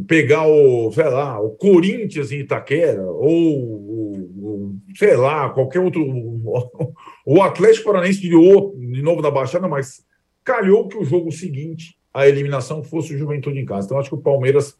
pegar 0.06 0.46
o, 0.46 0.90
sei 0.92 1.08
lá, 1.08 1.40
o 1.40 1.50
Corinthians 1.50 2.32
em 2.32 2.40
Itaquera, 2.40 3.02
ou, 3.02 4.74
sei 4.96 5.16
lá, 5.16 5.48
qualquer 5.50 5.80
outro. 5.80 6.02
O 7.24 7.42
Atlético 7.42 7.86
Paranaense 7.86 8.20
de, 8.20 8.28
de 8.30 9.02
novo 9.02 9.22
da 9.22 9.30
Baixada, 9.30 9.66
mas 9.66 10.04
calhou 10.46 10.88
que 10.88 10.96
o 10.96 11.04
jogo 11.04 11.32
seguinte, 11.32 11.98
a 12.14 12.26
eliminação, 12.26 12.82
fosse 12.82 13.14
o 13.14 13.18
Juventude 13.18 13.58
em 13.58 13.66
casa. 13.66 13.86
Então, 13.86 13.98
acho 13.98 14.08
que 14.08 14.14
o 14.14 14.22
Palmeiras 14.22 14.78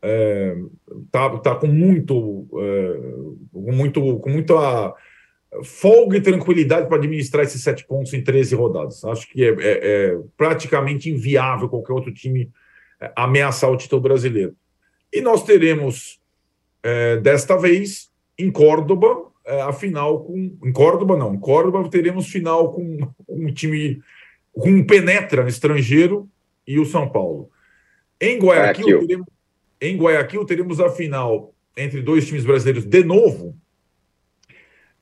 é, 0.00 0.56
tá, 1.10 1.38
tá 1.38 1.54
com 1.56 1.66
muito, 1.66 2.46
é, 2.54 3.00
com 3.52 3.72
muito, 3.72 4.18
com 4.20 4.30
muita 4.30 4.94
folga 5.62 6.16
e 6.16 6.20
tranquilidade 6.20 6.88
para 6.88 6.96
administrar 6.96 7.44
esses 7.44 7.62
sete 7.62 7.84
pontos 7.86 8.14
em 8.14 8.22
13 8.22 8.54
rodadas. 8.54 9.04
Acho 9.04 9.28
que 9.28 9.44
é, 9.44 9.48
é, 9.48 9.54
é 9.60 10.18
praticamente 10.36 11.10
inviável 11.10 11.68
qualquer 11.68 11.92
outro 11.92 12.12
time 12.12 12.50
é, 13.00 13.12
ameaçar 13.16 13.70
o 13.70 13.76
título 13.76 14.00
brasileiro. 14.00 14.54
E 15.12 15.20
nós 15.20 15.42
teremos, 15.44 16.20
é, 16.82 17.16
desta 17.18 17.56
vez, 17.56 18.10
em 18.38 18.50
Córdoba, 18.50 19.30
é, 19.44 19.60
a 19.60 19.72
final 19.72 20.24
com. 20.24 20.56
Em 20.64 20.72
Córdoba, 20.72 21.16
não, 21.16 21.34
em 21.34 21.38
Córdoba 21.38 21.88
teremos 21.90 22.28
final 22.28 22.72
com 22.72 22.98
um 23.28 23.52
time 23.52 24.00
com 24.54 24.70
um 24.70 24.86
penetra 24.86 25.48
estrangeiro 25.48 26.28
e 26.66 26.78
o 26.78 26.84
São 26.84 27.08
Paulo. 27.08 27.50
Em 28.20 28.38
Guayaquil, 28.38 29.06
teremos, 29.06 29.26
em 29.80 29.96
Guayaquil 29.96 30.44
teremos 30.46 30.80
a 30.80 30.88
final 30.88 31.54
entre 31.76 32.00
dois 32.00 32.26
times 32.26 32.44
brasileiros 32.44 32.84
de 32.84 33.02
novo, 33.02 33.56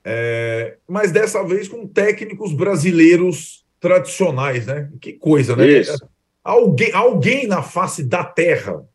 é, 0.03 0.77
mas 0.87 1.11
dessa 1.11 1.43
vez 1.43 1.67
com 1.67 1.87
técnicos 1.87 2.51
brasileiros 2.51 3.65
tradicionais, 3.79 4.65
né? 4.65 4.89
Que 4.99 5.13
coisa, 5.13 5.55
né? 5.55 5.67
Isso. 5.67 5.97
Alguém, 6.43 6.91
alguém 6.91 7.47
na 7.47 7.61
face 7.61 8.03
da 8.03 8.23
Terra 8.23 8.85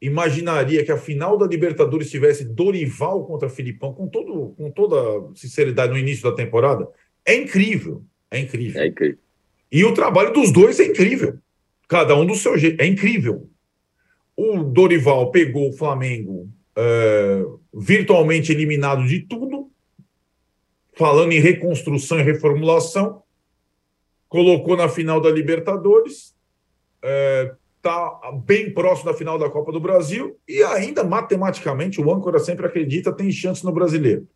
imaginaria 0.00 0.84
que 0.84 0.92
a 0.92 0.98
final 0.98 1.38
da 1.38 1.46
Libertadores 1.46 2.10
tivesse 2.10 2.44
Dorival 2.44 3.24
contra 3.24 3.48
Filipão, 3.48 3.94
com, 3.94 4.06
todo, 4.06 4.54
com 4.56 4.70
toda 4.70 5.34
sinceridade, 5.34 5.92
no 5.92 5.98
início 5.98 6.28
da 6.28 6.36
temporada? 6.36 6.86
É 7.24 7.34
incrível. 7.34 8.04
É 8.30 8.38
incrível. 8.38 8.82
É 8.82 8.86
incrível. 8.86 9.18
E 9.74 9.84
o 9.84 9.92
trabalho 9.92 10.32
dos 10.32 10.52
dois 10.52 10.78
é 10.78 10.84
incrível. 10.84 11.36
Cada 11.88 12.14
um 12.14 12.24
do 12.24 12.36
seu 12.36 12.56
jeito. 12.56 12.80
É 12.80 12.86
incrível. 12.86 13.50
O 14.36 14.62
Dorival 14.62 15.32
pegou 15.32 15.68
o 15.68 15.72
Flamengo 15.72 16.48
é, 16.76 17.44
virtualmente 17.74 18.52
eliminado 18.52 19.04
de 19.04 19.22
tudo, 19.22 19.68
falando 20.96 21.32
em 21.32 21.40
reconstrução 21.40 22.20
e 22.20 22.22
reformulação, 22.22 23.24
colocou 24.28 24.76
na 24.76 24.88
final 24.88 25.20
da 25.20 25.28
Libertadores, 25.28 26.36
está 27.02 28.20
é, 28.22 28.32
bem 28.44 28.72
próximo 28.72 29.10
da 29.10 29.18
final 29.18 29.36
da 29.40 29.50
Copa 29.50 29.72
do 29.72 29.80
Brasil 29.80 30.38
e 30.48 30.62
ainda 30.62 31.02
matematicamente 31.02 32.00
o 32.00 32.14
âncora 32.14 32.38
sempre 32.38 32.64
acredita 32.64 33.12
tem 33.12 33.28
chance 33.32 33.64
no 33.64 33.72
brasileiro. 33.72 34.28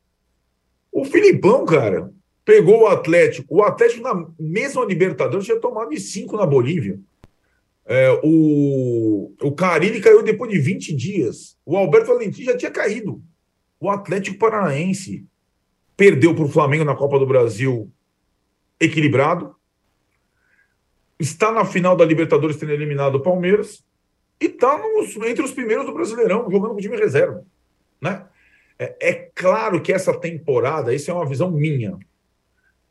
O 0.91 1.05
Filipão, 1.05 1.65
cara, 1.65 2.13
pegou 2.49 2.85
o 2.85 2.87
Atlético. 2.87 3.57
O 3.57 3.63
Atlético, 3.63 4.03
na 4.03 4.27
mesma 4.41 4.83
Libertadores, 4.83 5.45
tinha 5.45 5.61
tomado 5.61 5.91
de 5.91 6.01
5 6.01 6.35
na 6.35 6.47
Bolívia. 6.47 6.99
É, 7.85 8.11
o, 8.25 9.35
o 9.43 9.53
Carilli 9.53 10.01
caiu 10.01 10.23
depois 10.23 10.51
de 10.51 10.59
20 10.59 10.97
dias. 10.97 11.59
O 11.67 11.77
Alberto 11.77 12.07
Valentim 12.07 12.45
já 12.45 12.57
tinha 12.57 12.71
caído. 12.71 13.23
O 13.79 13.91
Atlético 13.91 14.39
Paranaense 14.39 15.27
perdeu 15.95 16.35
para 16.35 16.45
o 16.45 16.49
Flamengo 16.49 16.85
na 16.85 16.97
Copa 16.97 17.19
do 17.19 17.27
Brasil 17.27 17.93
equilibrado 18.81 19.55
está 21.21 21.53
na 21.53 21.67
final 21.67 21.97
da 21.97 22.05
Libertadores 22.05 22.57
tendo 22.57 22.73
eliminado 22.73 23.17
o 23.17 23.21
Palmeiras 23.21 23.85
e 24.41 24.47
está 24.47 24.81
entre 25.27 25.45
os 25.45 25.53
primeiros 25.53 25.85
do 25.85 25.93
Brasileirão, 25.93 26.51
jogando 26.51 26.73
com 26.73 26.81
time 26.81 26.97
reserva. 26.97 27.45
Né? 28.01 28.25
É, 28.79 28.97
é, 29.01 29.13
claro 29.35 29.83
que 29.83 29.93
essa 29.93 30.19
temporada, 30.19 30.95
isso 30.95 31.11
é 31.11 31.15
uma 31.15 31.27
visão 31.27 31.51
minha, 31.51 31.99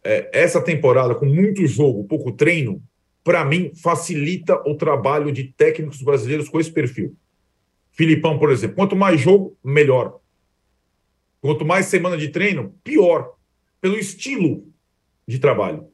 é, 0.07 0.29
essa 0.31 0.61
temporada 0.61 1.13
com 1.13 1.25
muito 1.25 1.67
jogo, 1.67 2.05
pouco 2.05 2.31
treino, 2.31 2.81
para 3.25 3.43
mim, 3.43 3.73
facilita 3.75 4.55
o 4.65 4.73
trabalho 4.73 5.33
de 5.33 5.43
técnicos 5.43 6.01
brasileiros 6.01 6.47
com 6.47 6.61
esse 6.61 6.71
perfil. 6.71 7.13
Filipão, 7.91 8.39
por 8.39 8.49
exemplo, 8.49 8.77
quanto 8.77 8.95
mais 8.95 9.19
jogo, 9.19 9.57
melhor. 9.61 10.17
Quanto 11.41 11.65
mais 11.65 11.87
semana 11.87 12.17
de 12.17 12.29
treino, 12.29 12.73
pior. 12.85 13.33
Pelo 13.81 13.97
estilo 13.97 14.63
de 15.27 15.39
trabalho. 15.39 15.87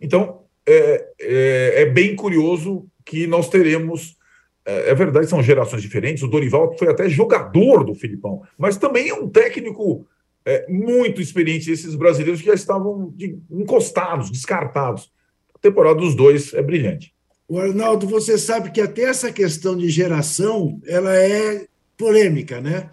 Então, 0.00 0.44
é, 0.64 1.08
é, 1.18 1.82
é 1.82 1.86
bem 1.86 2.14
curioso 2.14 2.86
que 3.04 3.26
nós 3.26 3.48
teremos. 3.48 4.16
É, 4.64 4.90
é, 4.90 4.94
verdade, 4.94 5.26
são 5.26 5.42
gerações 5.42 5.82
diferentes. 5.82 6.22
O 6.22 6.28
Dorival 6.28 6.78
foi 6.78 6.88
até 6.88 7.08
jogador 7.08 7.82
do 7.82 7.96
Filipão, 7.96 8.42
mas 8.56 8.76
também 8.76 9.08
é 9.08 9.14
um 9.14 9.28
técnico 9.28 10.06
é, 10.46 10.64
muito 10.68 11.20
experiente 11.20 11.66
desses 11.66 11.96
brasileiros 11.96 12.40
que 12.40 12.46
já 12.46 12.54
estavam 12.54 13.12
de, 13.16 13.36
encostados, 13.50 14.30
descartados. 14.30 15.10
A 15.52 15.58
temporada 15.58 15.98
dos 15.98 16.14
dois 16.14 16.54
é 16.54 16.62
brilhante. 16.62 17.12
O 17.48 17.58
Arnaldo, 17.58 18.06
você 18.06 18.38
sabe 18.38 18.70
que 18.70 18.80
até 18.80 19.02
essa 19.02 19.32
questão 19.32 19.76
de 19.76 19.88
geração 19.88 20.80
ela 20.86 21.14
é 21.16 21.66
polêmica, 21.96 22.60
né? 22.60 22.90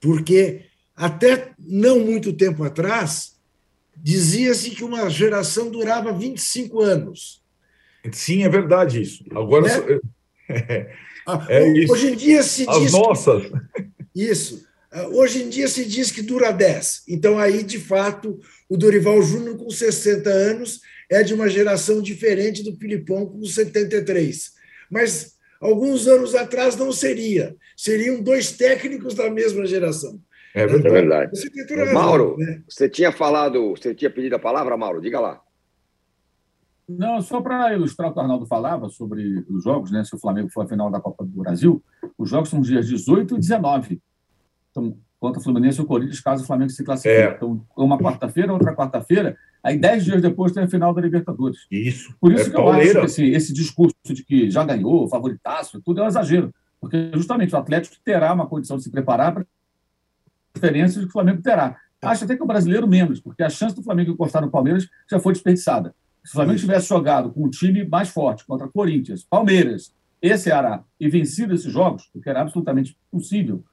Porque 0.00 0.62
até 0.94 1.50
não 1.58 2.00
muito 2.00 2.32
tempo 2.32 2.64
atrás 2.64 3.36
dizia-se 3.96 4.70
que 4.70 4.84
uma 4.84 5.08
geração 5.10 5.70
durava 5.70 6.12
25 6.12 6.80
anos. 6.80 7.42
Sim, 8.12 8.44
é 8.44 8.48
verdade 8.48 9.02
isso. 9.02 9.24
Agora. 9.30 9.66
Né? 9.68 10.00
É 11.48 11.66
isso. 11.76 11.92
Hoje 11.92 12.12
em 12.12 12.14
dia 12.14 12.40
se 12.40 12.64
As 12.68 12.82
diz. 12.82 12.92
nossas. 12.92 13.50
Isso. 14.14 14.64
Ah, 14.92 15.08
hoje 15.08 15.42
em 15.42 15.48
dia 15.48 15.68
se 15.68 15.84
diz 15.84 16.10
que 16.10 16.22
dura 16.22 16.50
10. 16.50 17.04
Então, 17.08 17.38
aí, 17.38 17.62
de 17.62 17.78
fato, 17.78 18.38
o 18.68 18.76
Dorival 18.76 19.20
Júnior, 19.22 19.56
com 19.56 19.70
60 19.70 20.28
anos, 20.28 20.80
é 21.10 21.22
de 21.22 21.34
uma 21.34 21.48
geração 21.48 22.00
diferente 22.00 22.62
do 22.62 22.76
Filipão, 22.76 23.26
com 23.26 23.44
73. 23.44 24.52
Mas, 24.90 25.36
alguns 25.60 26.06
anos 26.06 26.34
atrás, 26.34 26.76
não 26.76 26.92
seria. 26.92 27.54
Seriam 27.76 28.22
dois 28.22 28.52
técnicos 28.52 29.14
da 29.14 29.30
mesma 29.30 29.66
geração. 29.66 30.20
É, 30.54 30.66
verdade. 30.66 31.32
É 31.70 31.92
Mauro, 31.92 32.36
né? 32.38 32.62
você 32.66 32.88
tinha 32.88 33.12
falado, 33.12 33.70
você 33.70 33.94
tinha 33.94 34.10
pedido 34.10 34.36
a 34.36 34.38
palavra, 34.38 34.74
Mauro? 34.74 35.02
Diga 35.02 35.20
lá. 35.20 35.42
Não, 36.88 37.20
só 37.20 37.42
para 37.42 37.74
ilustrar 37.74 38.08
o 38.08 38.12
que 38.12 38.18
o 38.18 38.22
Arnaldo 38.22 38.46
falava 38.46 38.88
sobre 38.88 39.44
os 39.50 39.64
jogos, 39.64 39.90
né? 39.90 40.04
Se 40.04 40.14
o 40.14 40.18
Flamengo 40.18 40.48
for 40.50 40.62
a 40.62 40.68
final 40.68 40.90
da 40.90 41.00
Copa 41.00 41.24
do 41.24 41.42
Brasil, 41.42 41.82
os 42.16 42.30
jogos 42.30 42.48
são 42.48 42.60
dias 42.60 42.86
18 42.86 43.34
e 43.34 43.38
19. 43.38 44.00
Então, 44.76 44.98
contra 45.18 45.40
o 45.40 45.42
Fluminense 45.42 45.78
e 45.78 45.82
o 45.82 45.86
Corinthians, 45.86 46.20
caso 46.20 46.44
o 46.44 46.46
Flamengo 46.46 46.70
se 46.70 46.84
classifique. 46.84 47.14
É. 47.14 47.34
Então, 47.34 47.64
uma 47.76 47.98
quarta-feira, 47.98 48.52
outra 48.52 48.76
quarta-feira, 48.76 49.36
aí 49.64 49.78
dez 49.78 50.04
dias 50.04 50.20
depois 50.20 50.52
tem 50.52 50.64
a 50.64 50.68
final 50.68 50.92
da 50.92 51.00
Libertadores. 51.00 51.66
Isso. 51.70 52.14
Por 52.20 52.32
isso 52.32 52.48
é 52.48 52.50
que 52.50 52.56
eu 52.56 52.68
acho 52.68 52.92
que 52.92 52.98
esse, 52.98 53.30
esse 53.30 53.52
discurso 53.54 53.96
de 54.04 54.22
que 54.22 54.50
já 54.50 54.62
ganhou, 54.62 55.08
favoritaço, 55.08 55.80
tudo 55.82 56.00
é 56.00 56.04
um 56.04 56.08
exagero. 56.08 56.54
Porque 56.78 57.10
justamente 57.14 57.54
o 57.54 57.58
Atlético 57.58 57.96
terá 58.04 58.34
uma 58.34 58.46
condição 58.46 58.76
de 58.76 58.82
se 58.82 58.90
preparar 58.90 59.32
para 59.32 59.46
diferenças 60.54 61.02
que 61.02 61.08
o 61.08 61.12
Flamengo 61.12 61.40
terá. 61.40 61.76
Acho 62.02 62.24
até 62.24 62.36
que 62.36 62.42
o 62.42 62.46
brasileiro 62.46 62.86
menos, 62.86 63.18
porque 63.20 63.42
a 63.42 63.48
chance 63.48 63.74
do 63.74 63.82
Flamengo 63.82 64.12
encostar 64.12 64.42
no 64.42 64.50
Palmeiras 64.50 64.86
já 65.10 65.18
foi 65.18 65.32
desperdiçada. 65.32 65.94
Se 66.22 66.32
o 66.32 66.34
Flamengo 66.34 66.58
tivesse 66.58 66.88
jogado 66.88 67.30
com 67.30 67.44
um 67.44 67.50
time 67.50 67.84
mais 67.88 68.10
forte 68.10 68.44
contra 68.44 68.68
Corinthians, 68.68 69.24
Palmeiras 69.24 69.94
e 70.20 70.36
Ceará 70.36 70.84
e 71.00 71.08
vencido 71.08 71.54
esses 71.54 71.72
jogos, 71.72 72.10
o 72.14 72.20
que 72.20 72.28
era 72.28 72.42
absolutamente 72.42 72.96
possível, 73.10 73.64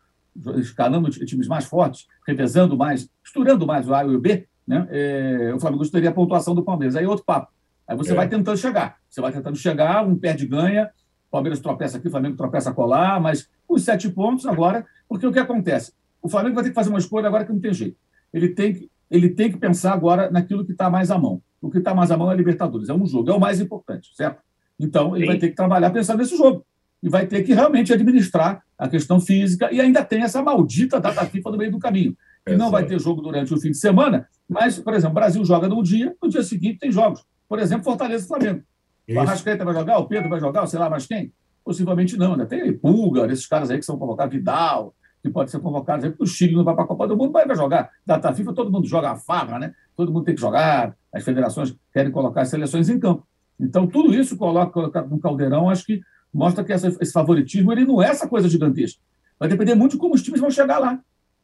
escalando 0.57 1.09
times 1.09 1.47
mais 1.47 1.65
fortes, 1.65 2.07
revezando 2.27 2.75
mais, 2.75 3.09
misturando 3.23 3.65
mais 3.67 3.87
o 3.87 3.93
A 3.93 4.03
e 4.03 4.15
o 4.15 4.19
B, 4.19 4.47
né? 4.67 4.87
É, 4.89 5.53
o 5.53 5.59
Flamengo 5.59 5.87
teria 5.89 6.09
a 6.09 6.13
pontuação 6.13 6.55
do 6.55 6.63
Palmeiras. 6.63 6.95
Aí 6.95 7.05
outro 7.05 7.25
papo. 7.25 7.51
Aí 7.87 7.95
você 7.95 8.11
é. 8.11 8.15
vai 8.15 8.27
tentando 8.27 8.57
chegar. 8.57 8.97
Você 9.09 9.21
vai 9.21 9.31
tentando 9.31 9.57
chegar, 9.57 10.05
um 10.07 10.15
perde 10.15 10.45
ganha, 10.45 10.89
Palmeiras 11.29 11.59
tropeça 11.59 11.97
aqui, 11.97 12.07
o 12.07 12.11
Flamengo 12.11 12.37
tropeça 12.37 12.71
colar, 12.71 13.19
mas 13.19 13.49
os 13.67 13.83
sete 13.83 14.09
pontos 14.09 14.45
agora, 14.45 14.85
porque 15.09 15.25
o 15.25 15.31
que 15.31 15.39
acontece? 15.39 15.93
O 16.21 16.29
Flamengo 16.29 16.55
vai 16.55 16.63
ter 16.63 16.69
que 16.69 16.75
fazer 16.75 16.89
uma 16.89 16.99
escolha 16.99 17.27
agora 17.27 17.43
que 17.43 17.51
não 17.51 17.59
tem 17.59 17.73
jeito. 17.73 17.97
Ele 18.31 18.49
tem 18.49 18.73
que, 18.73 18.91
ele 19.09 19.29
tem 19.29 19.51
que 19.51 19.57
pensar 19.57 19.93
agora 19.93 20.29
naquilo 20.29 20.65
que 20.65 20.71
está 20.71 20.89
mais 20.89 21.11
à 21.11 21.17
mão. 21.17 21.41
O 21.61 21.71
que 21.71 21.79
está 21.79 21.93
mais 21.93 22.11
à 22.11 22.17
mão 22.17 22.29
é 22.29 22.33
a 22.33 22.37
Libertadores. 22.37 22.89
É 22.89 22.93
um 22.93 23.05
jogo, 23.05 23.31
é 23.31 23.33
o 23.33 23.39
mais 23.39 23.59
importante, 23.59 24.15
certo? 24.15 24.41
Então, 24.79 25.15
ele 25.15 25.25
Sim. 25.25 25.31
vai 25.31 25.39
ter 25.39 25.49
que 25.49 25.55
trabalhar 25.55 25.89
pensando 25.89 26.19
nesse 26.19 26.37
jogo. 26.37 26.65
E 27.03 27.09
vai 27.09 27.27
ter 27.27 27.43
que 27.43 27.53
realmente 27.53 27.91
administrar 27.91 28.63
a 28.77 28.87
questão 28.87 29.19
física. 29.19 29.69
E 29.73 29.81
ainda 29.81 30.03
tem 30.05 30.23
essa 30.23 30.41
maldita 30.41 31.01
data 31.01 31.25
FIFA 31.25 31.51
no 31.51 31.57
meio 31.57 31.71
do 31.71 31.77
caminho. 31.77 32.15
que 32.45 32.55
não 32.55 32.71
vai 32.71 32.85
ter 32.85 32.99
jogo 32.99 33.21
durante 33.21 33.53
o 33.53 33.59
fim 33.59 33.71
de 33.71 33.77
semana, 33.77 34.27
mas, 34.49 34.79
por 34.79 34.93
exemplo, 34.93 35.11
o 35.11 35.15
Brasil 35.15 35.43
joga 35.45 35.67
num 35.67 35.81
dia, 35.81 36.15
no 36.21 36.29
dia 36.29 36.43
seguinte 36.43 36.79
tem 36.79 36.91
jogos. 36.91 37.25
Por 37.47 37.59
exemplo, 37.59 37.83
Fortaleza 37.83 38.25
e 38.25 38.27
Flamengo. 38.27 38.63
Isso. 39.07 39.17
O 39.17 39.21
Arrascaeta 39.21 39.65
vai 39.65 39.73
jogar, 39.73 39.97
o 39.99 40.07
Pedro 40.07 40.29
vai 40.29 40.39
jogar, 40.39 40.65
sei 40.67 40.79
lá 40.79 40.89
mais 40.89 41.05
quem? 41.05 41.31
Possivelmente 41.63 42.17
não, 42.17 42.35
né? 42.35 42.45
Tem 42.45 42.73
Pulga, 42.73 43.25
esses 43.31 43.47
caras 43.47 43.69
aí 43.69 43.79
que 43.79 43.85
são 43.85 43.97
convocados, 43.97 44.33
Vidal, 44.33 44.93
que 45.21 45.29
pode 45.29 45.51
ser 45.51 45.59
convocado, 45.59 46.07
porque 46.09 46.23
o 46.23 46.27
Chile 46.27 46.55
não 46.55 46.63
vai 46.63 46.75
para 46.75 46.83
a 46.83 46.87
Copa 46.87 47.07
do 47.07 47.15
Mundo, 47.15 47.31
vai 47.31 47.55
jogar. 47.55 47.89
Data 48.05 48.33
FIFA, 48.33 48.53
todo 48.53 48.71
mundo 48.71 48.87
joga 48.87 49.11
a 49.11 49.15
farra, 49.15 49.59
né? 49.59 49.73
Todo 49.95 50.11
mundo 50.11 50.25
tem 50.25 50.35
que 50.35 50.41
jogar, 50.41 50.95
as 51.13 51.23
federações 51.23 51.75
querem 51.93 52.11
colocar 52.11 52.41
as 52.41 52.49
seleções 52.49 52.89
em 52.89 52.99
campo. 52.99 53.25
Então, 53.59 53.87
tudo 53.87 54.13
isso 54.13 54.35
coloca, 54.35 54.71
coloca 54.71 55.01
no 55.03 55.19
caldeirão, 55.19 55.69
acho 55.69 55.85
que 55.85 56.01
mostra 56.33 56.63
que 56.63 56.73
essa, 56.73 56.87
esse 56.99 57.11
favoritismo 57.11 57.71
ele 57.71 57.85
não 57.85 58.01
é 58.01 58.07
essa 58.07 58.27
coisa 58.27 58.49
gigantesca. 58.49 58.99
Vai 59.39 59.49
depender 59.49 59.75
muito 59.75 59.93
de 59.93 59.97
como 59.97 60.15
os 60.15 60.21
times 60.21 60.39
vão 60.39 60.49
chegar 60.49 60.79
lá. 60.79 60.99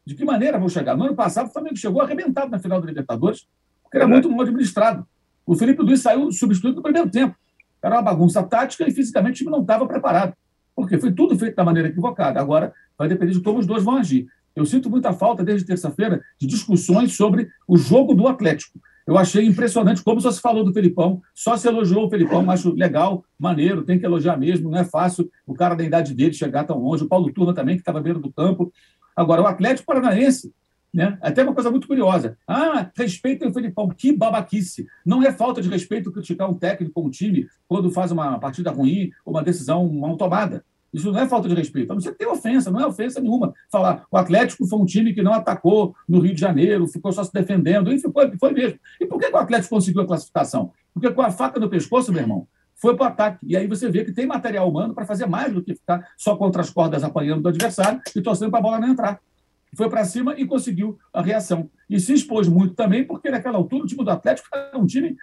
De 0.05 0.15
que 0.15 0.25
maneira 0.25 0.57
vão 0.57 0.69
chegar. 0.69 0.95
No 0.95 1.03
ano 1.03 1.15
passado, 1.15 1.47
o 1.47 1.51
Flamengo 1.51 1.77
chegou 1.77 2.01
arrebentado 2.01 2.49
na 2.49 2.57
final 2.57 2.81
da 2.81 2.87
Libertadores, 2.87 3.47
porque 3.83 3.97
era 3.97 4.05
é 4.05 4.07
muito 4.07 4.29
mal 4.29 4.41
administrado. 4.41 5.05
O 5.45 5.55
Felipe 5.55 5.81
Luiz 5.81 6.01
saiu 6.01 6.31
substituído 6.31 6.77
no 6.77 6.83
primeiro 6.83 7.09
tempo. 7.09 7.35
Era 7.81 7.95
uma 7.95 8.01
bagunça 8.01 8.41
tática 8.43 8.87
e 8.87 8.91
fisicamente 8.91 9.35
o 9.35 9.37
time 9.37 9.51
não 9.51 9.61
estava 9.61 9.85
preparado. 9.87 10.33
Porque 10.75 10.97
foi 10.97 11.11
tudo 11.11 11.37
feito 11.37 11.55
da 11.55 11.63
maneira 11.63 11.89
equivocada. 11.89 12.39
Agora 12.39 12.73
vai 12.97 13.07
depender 13.07 13.33
de 13.33 13.41
como 13.41 13.59
os 13.59 13.67
dois 13.67 13.83
vão 13.83 13.97
agir. 13.97 14.27
Eu 14.55 14.65
sinto 14.65 14.89
muita 14.89 15.13
falta, 15.13 15.43
desde 15.43 15.65
terça-feira, 15.65 16.21
de 16.37 16.47
discussões 16.47 17.15
sobre 17.15 17.49
o 17.67 17.77
jogo 17.77 18.13
do 18.13 18.27
Atlético. 18.27 18.79
Eu 19.09 19.17
achei 19.17 19.43
impressionante 19.43 20.03
como 20.03 20.21
só 20.21 20.29
se 20.29 20.39
falou 20.39 20.63
do 20.63 20.71
Felipão, 20.71 21.19
só 21.33 21.57
se 21.57 21.67
elogiou 21.67 22.05
o 22.05 22.09
Felipão, 22.11 22.47
acho 22.51 22.75
legal, 22.75 23.25
maneiro, 23.39 23.81
tem 23.81 23.97
que 23.97 24.05
elogiar 24.05 24.37
mesmo, 24.37 24.69
não 24.69 24.77
é 24.77 24.83
fácil 24.83 25.31
o 25.47 25.55
cara 25.55 25.73
da 25.73 25.83
idade 25.83 26.13
dele 26.13 26.31
chegar 26.31 26.63
tão 26.63 26.77
longe, 26.77 27.03
o 27.03 27.07
Paulo 27.07 27.33
Turma 27.33 27.51
também, 27.51 27.73
que 27.73 27.81
estava 27.81 27.99
beira 27.99 28.19
do 28.19 28.31
campo. 28.31 28.71
Agora, 29.15 29.41
o 29.41 29.47
Atlético 29.47 29.87
Paranaense, 29.87 30.53
né? 30.93 31.17
Até 31.23 31.41
uma 31.41 31.55
coisa 31.55 31.71
muito 31.71 31.87
curiosa. 31.87 32.37
Ah, 32.47 32.91
respeitem 32.95 33.47
o 33.47 33.53
Felipão. 33.53 33.89
Que 33.89 34.15
babaquice. 34.15 34.85
Não 35.03 35.23
é 35.23 35.31
falta 35.31 35.59
de 35.59 35.69
respeito 35.69 36.11
criticar 36.11 36.47
um 36.47 36.53
técnico 36.53 36.99
ou 36.99 37.07
um 37.07 37.09
time 37.09 37.47
quando 37.67 37.89
faz 37.89 38.11
uma 38.11 38.39
partida 38.39 38.69
ruim 38.69 39.09
ou 39.25 39.33
uma 39.33 39.43
decisão 39.43 39.91
mal 39.91 40.17
tomada. 40.17 40.63
Isso 40.93 41.11
não 41.11 41.19
é 41.19 41.27
falta 41.27 41.47
de 41.47 41.55
respeito. 41.55 41.91
A 41.91 41.95
não 41.95 42.01
tenha 42.01 42.31
ofensa, 42.31 42.71
não 42.71 42.79
é 42.79 42.85
ofensa 42.85 43.21
nenhuma. 43.21 43.53
Falar, 43.71 44.05
o 44.11 44.17
Atlético 44.17 44.65
foi 44.65 44.79
um 44.79 44.85
time 44.85 45.13
que 45.13 45.21
não 45.21 45.33
atacou 45.33 45.95
no 46.07 46.19
Rio 46.19 46.33
de 46.33 46.41
Janeiro, 46.41 46.87
ficou 46.87 47.11
só 47.11 47.23
se 47.23 47.31
defendendo, 47.31 47.91
e 47.91 47.99
foi, 47.99 48.37
foi 48.37 48.51
mesmo. 48.51 48.79
E 48.99 49.05
por 49.05 49.19
que 49.19 49.27
o 49.27 49.37
Atlético 49.37 49.75
conseguiu 49.75 50.01
a 50.01 50.07
classificação? 50.07 50.71
Porque 50.93 51.11
com 51.11 51.21
a 51.21 51.31
faca 51.31 51.59
no 51.59 51.69
pescoço, 51.69 52.11
meu 52.11 52.21
irmão, 52.21 52.47
foi 52.75 52.95
para 52.95 53.03
o 53.03 53.07
ataque. 53.07 53.45
E 53.45 53.55
aí 53.55 53.67
você 53.67 53.89
vê 53.89 54.03
que 54.03 54.11
tem 54.11 54.25
material 54.25 54.69
humano 54.69 54.93
para 54.93 55.05
fazer 55.05 55.25
mais 55.25 55.53
do 55.53 55.61
que 55.61 55.75
ficar 55.75 56.07
só 56.17 56.35
contra 56.35 56.61
as 56.61 56.69
cordas 56.69 57.03
apanhando 57.03 57.41
do 57.41 57.49
adversário 57.49 58.01
e 58.15 58.21
torcendo 58.21 58.49
para 58.49 58.59
a 58.59 58.63
bola 58.63 58.79
não 58.79 58.87
entrar. 58.87 59.19
Foi 59.75 59.89
para 59.89 60.03
cima 60.03 60.33
e 60.37 60.47
conseguiu 60.47 60.97
a 61.13 61.21
reação. 61.21 61.69
E 61.89 61.99
se 61.99 62.13
expôs 62.13 62.47
muito 62.47 62.73
também, 62.73 63.03
porque 63.05 63.29
naquela 63.29 63.57
altura 63.57 63.83
o 63.83 63.87
time 63.87 64.03
do 64.03 64.09
Atlético 64.09 64.47
era 64.51 64.77
um 64.77 64.85
time. 64.85 65.15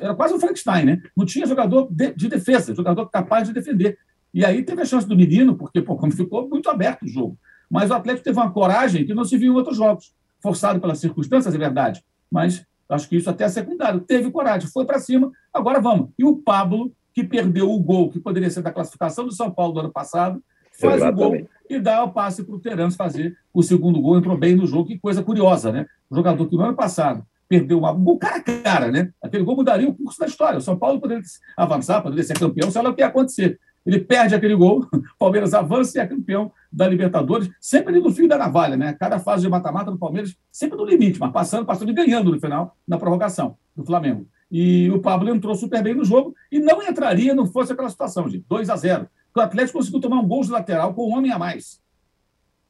Era 0.00 0.14
quase 0.14 0.34
um 0.34 0.40
Frankenstein, 0.40 0.84
né? 0.84 1.02
Não 1.16 1.24
tinha 1.24 1.46
jogador 1.46 1.88
de, 1.90 2.12
de 2.14 2.28
defesa, 2.28 2.74
jogador 2.74 3.08
capaz 3.08 3.46
de 3.46 3.54
defender. 3.54 3.98
E 4.34 4.44
aí 4.44 4.64
teve 4.64 4.82
a 4.82 4.84
chance 4.84 5.06
do 5.06 5.16
menino, 5.16 5.56
porque, 5.56 5.80
pô, 5.80 5.96
como 5.96 6.12
ficou 6.12 6.48
muito 6.48 6.68
aberto 6.68 7.04
o 7.04 7.08
jogo. 7.08 7.38
Mas 7.70 7.90
o 7.90 7.94
Atlético 7.94 8.24
teve 8.24 8.36
uma 8.36 8.50
coragem 8.50 9.06
que 9.06 9.14
não 9.14 9.24
se 9.24 9.38
viu 9.38 9.52
em 9.52 9.56
outros 9.56 9.76
jogos. 9.76 10.12
Forçado 10.40 10.80
pelas 10.80 10.98
circunstâncias, 10.98 11.54
é 11.54 11.58
verdade. 11.58 12.04
Mas 12.28 12.66
acho 12.88 13.08
que 13.08 13.16
isso 13.16 13.30
até 13.30 13.44
é 13.44 13.48
secundário. 13.48 14.00
Teve 14.00 14.30
coragem, 14.32 14.68
foi 14.68 14.84
para 14.84 14.98
cima, 14.98 15.30
agora 15.52 15.80
vamos. 15.80 16.10
E 16.18 16.24
o 16.24 16.36
Pablo, 16.36 16.92
que 17.14 17.22
perdeu 17.22 17.70
o 17.70 17.78
gol, 17.78 18.10
que 18.10 18.18
poderia 18.18 18.50
ser 18.50 18.60
da 18.60 18.72
classificação 18.72 19.24
do 19.24 19.32
São 19.32 19.50
Paulo 19.52 19.72
do 19.72 19.80
ano 19.80 19.92
passado, 19.92 20.42
faz 20.80 20.96
Exatamente. 20.96 21.14
o 21.14 21.30
gol 21.30 21.48
e 21.70 21.78
dá 21.78 22.02
o 22.02 22.12
passe 22.12 22.42
para 22.42 22.54
o 22.54 22.58
Terans 22.58 22.96
fazer 22.96 23.36
o 23.52 23.62
segundo 23.62 24.00
gol. 24.00 24.18
Entrou 24.18 24.36
bem 24.36 24.56
no 24.56 24.66
jogo. 24.66 24.88
Que 24.88 24.98
coisa 24.98 25.22
curiosa, 25.22 25.70
né? 25.70 25.86
O 26.10 26.16
jogador 26.16 26.46
que 26.48 26.56
no 26.56 26.62
ano 26.62 26.74
passado 26.74 27.24
perdeu 27.48 27.78
uma, 27.78 27.92
um 27.92 28.02
gol 28.02 28.18
cara 28.18 28.36
a 28.36 28.40
cara, 28.42 28.90
né? 28.90 29.12
Aquele 29.22 29.44
gol 29.44 29.56
mudaria 29.56 29.88
o 29.88 29.94
curso 29.94 30.18
da 30.18 30.26
história. 30.26 30.58
O 30.58 30.62
São 30.62 30.76
Paulo 30.76 31.00
poderia 31.00 31.22
avançar, 31.56 32.02
poderia 32.02 32.24
ser 32.24 32.38
campeão, 32.38 32.70
sei 32.70 32.82
lá 32.82 32.90
o 32.90 32.94
que 32.94 33.00
ia 33.00 33.06
acontecer. 33.06 33.60
Ele 33.84 34.00
perde 34.00 34.34
aquele 34.34 34.54
gol, 34.54 34.86
o 34.92 35.00
Palmeiras 35.18 35.52
avança 35.52 35.98
e 35.98 36.00
é 36.00 36.06
campeão 36.06 36.50
da 36.72 36.88
Libertadores, 36.88 37.50
sempre 37.60 37.92
ali 37.92 38.02
no 38.02 38.10
fio 38.10 38.26
da 38.26 38.38
navalha, 38.38 38.76
né? 38.76 38.96
Cada 38.98 39.18
fase 39.18 39.42
de 39.42 39.48
mata-mata 39.48 39.90
do 39.90 39.98
Palmeiras, 39.98 40.34
sempre 40.50 40.76
no 40.76 40.84
limite, 40.84 41.20
mas 41.20 41.32
passando, 41.32 41.66
passando 41.66 41.90
e 41.90 41.94
ganhando 41.94 42.30
no 42.30 42.40
final, 42.40 42.76
na 42.86 42.98
prorrogação 42.98 43.56
do 43.76 43.84
Flamengo. 43.84 44.26
E 44.50 44.90
o 44.90 45.00
Pablo 45.00 45.28
entrou 45.34 45.54
super 45.54 45.82
bem 45.82 45.94
no 45.94 46.04
jogo 46.04 46.34
e 46.50 46.58
não 46.58 46.82
entraria, 46.82 47.34
não 47.34 47.46
fosse 47.46 47.72
aquela 47.72 47.90
situação, 47.90 48.28
de 48.28 48.38
2 48.38 48.70
a 48.70 48.76
0 48.76 49.08
O 49.34 49.40
Atlético 49.40 49.78
conseguiu 49.78 50.00
tomar 50.00 50.20
um 50.20 50.28
gol 50.28 50.42
de 50.42 50.50
lateral 50.50 50.94
com 50.94 51.10
um 51.10 51.16
homem 51.16 51.32
a 51.32 51.38
mais. 51.38 51.80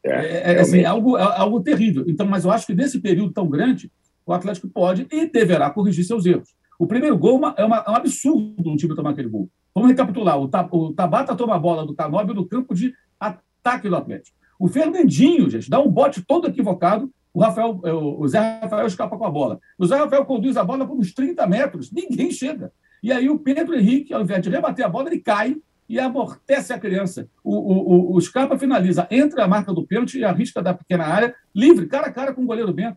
É, 0.05 0.11
é, 0.11 0.55
é 0.55 0.61
assim, 0.61 0.81
é 0.81 0.85
algo, 0.85 1.17
é 1.17 1.23
algo 1.23 1.61
terrível. 1.61 2.05
Então, 2.07 2.27
mas 2.27 2.45
eu 2.45 2.51
acho 2.51 2.67
que 2.67 2.75
nesse 2.75 3.01
período 3.01 3.33
tão 3.33 3.49
grande, 3.49 3.91
o 4.27 4.33
Atlético 4.33 4.69
pode 4.69 5.07
e 5.11 5.27
deverá 5.27 5.71
corrigir 5.71 6.05
seus 6.05 6.27
erros. 6.27 6.55
O 6.79 6.87
primeiro 6.87 7.17
gol 7.17 7.41
é, 7.57 7.65
uma, 7.65 7.85
é 7.87 7.91
um 7.91 7.97
absurdo 7.97 8.71
um 8.71 8.77
time 8.77 8.95
tomar 8.95 9.11
aquele 9.11 9.29
gol. 9.29 9.49
Vamos 9.75 9.91
recapitular. 9.91 10.39
O, 10.39 10.49
o 10.71 10.93
Tabata 10.93 11.35
toma 11.35 11.55
a 11.55 11.59
bola 11.59 11.87
do 11.87 11.95
Canóbio 11.95 12.35
no 12.35 12.47
campo 12.47 12.75
de 12.75 12.95
ataque 13.19 13.89
do 13.89 13.97
Atlético. 13.97 14.37
O 14.59 14.69
Fernandinho, 14.69 15.51
gente, 15.51 15.69
dá 15.69 15.81
um 15.81 15.91
bote 15.91 16.23
todo 16.23 16.49
equivocado. 16.49 17.11
O, 17.33 17.41
Rafael, 17.41 17.81
é, 17.85 17.93
o 17.93 18.27
Zé 18.29 18.61
Rafael 18.63 18.87
escapa 18.87 19.17
com 19.17 19.25
a 19.25 19.31
bola. 19.31 19.59
O 19.79 19.87
Zé 19.87 19.97
Rafael 19.97 20.25
conduz 20.25 20.57
a 20.57 20.65
bola 20.65 20.87
por 20.87 20.97
uns 20.97 21.13
30 21.13 21.47
metros. 21.47 21.91
Ninguém 21.91 22.31
chega. 22.31 22.73
E 23.03 23.13
aí 23.13 23.29
o 23.29 23.39
Pedro 23.39 23.75
Henrique, 23.75 24.15
ao 24.15 24.23
invés 24.23 24.41
de 24.41 24.49
rebater 24.49 24.87
a 24.87 24.89
bola, 24.89 25.09
ele 25.09 25.21
cai 25.21 25.57
e 25.89 25.99
amortece 25.99 26.73
a 26.73 26.79
criança. 26.79 27.29
O, 27.43 27.55
o, 27.55 28.17
o, 28.17 28.21
Scarpa 28.21 28.59
finaliza 28.59 29.07
entre 29.11 29.41
a 29.41 29.49
marca 29.49 29.73
do 29.73 29.87
pênalti 29.87 30.19
e 30.19 30.25
a 30.25 30.33
risca 30.33 30.63
da 30.63 30.73
pequena 30.73 31.05
área, 31.05 31.35
livre, 31.55 31.87
cara 31.87 32.07
a 32.07 32.13
cara 32.13 32.33
com 32.33 32.43
o 32.43 32.47
goleiro 32.47 32.73
Bento. 32.73 32.97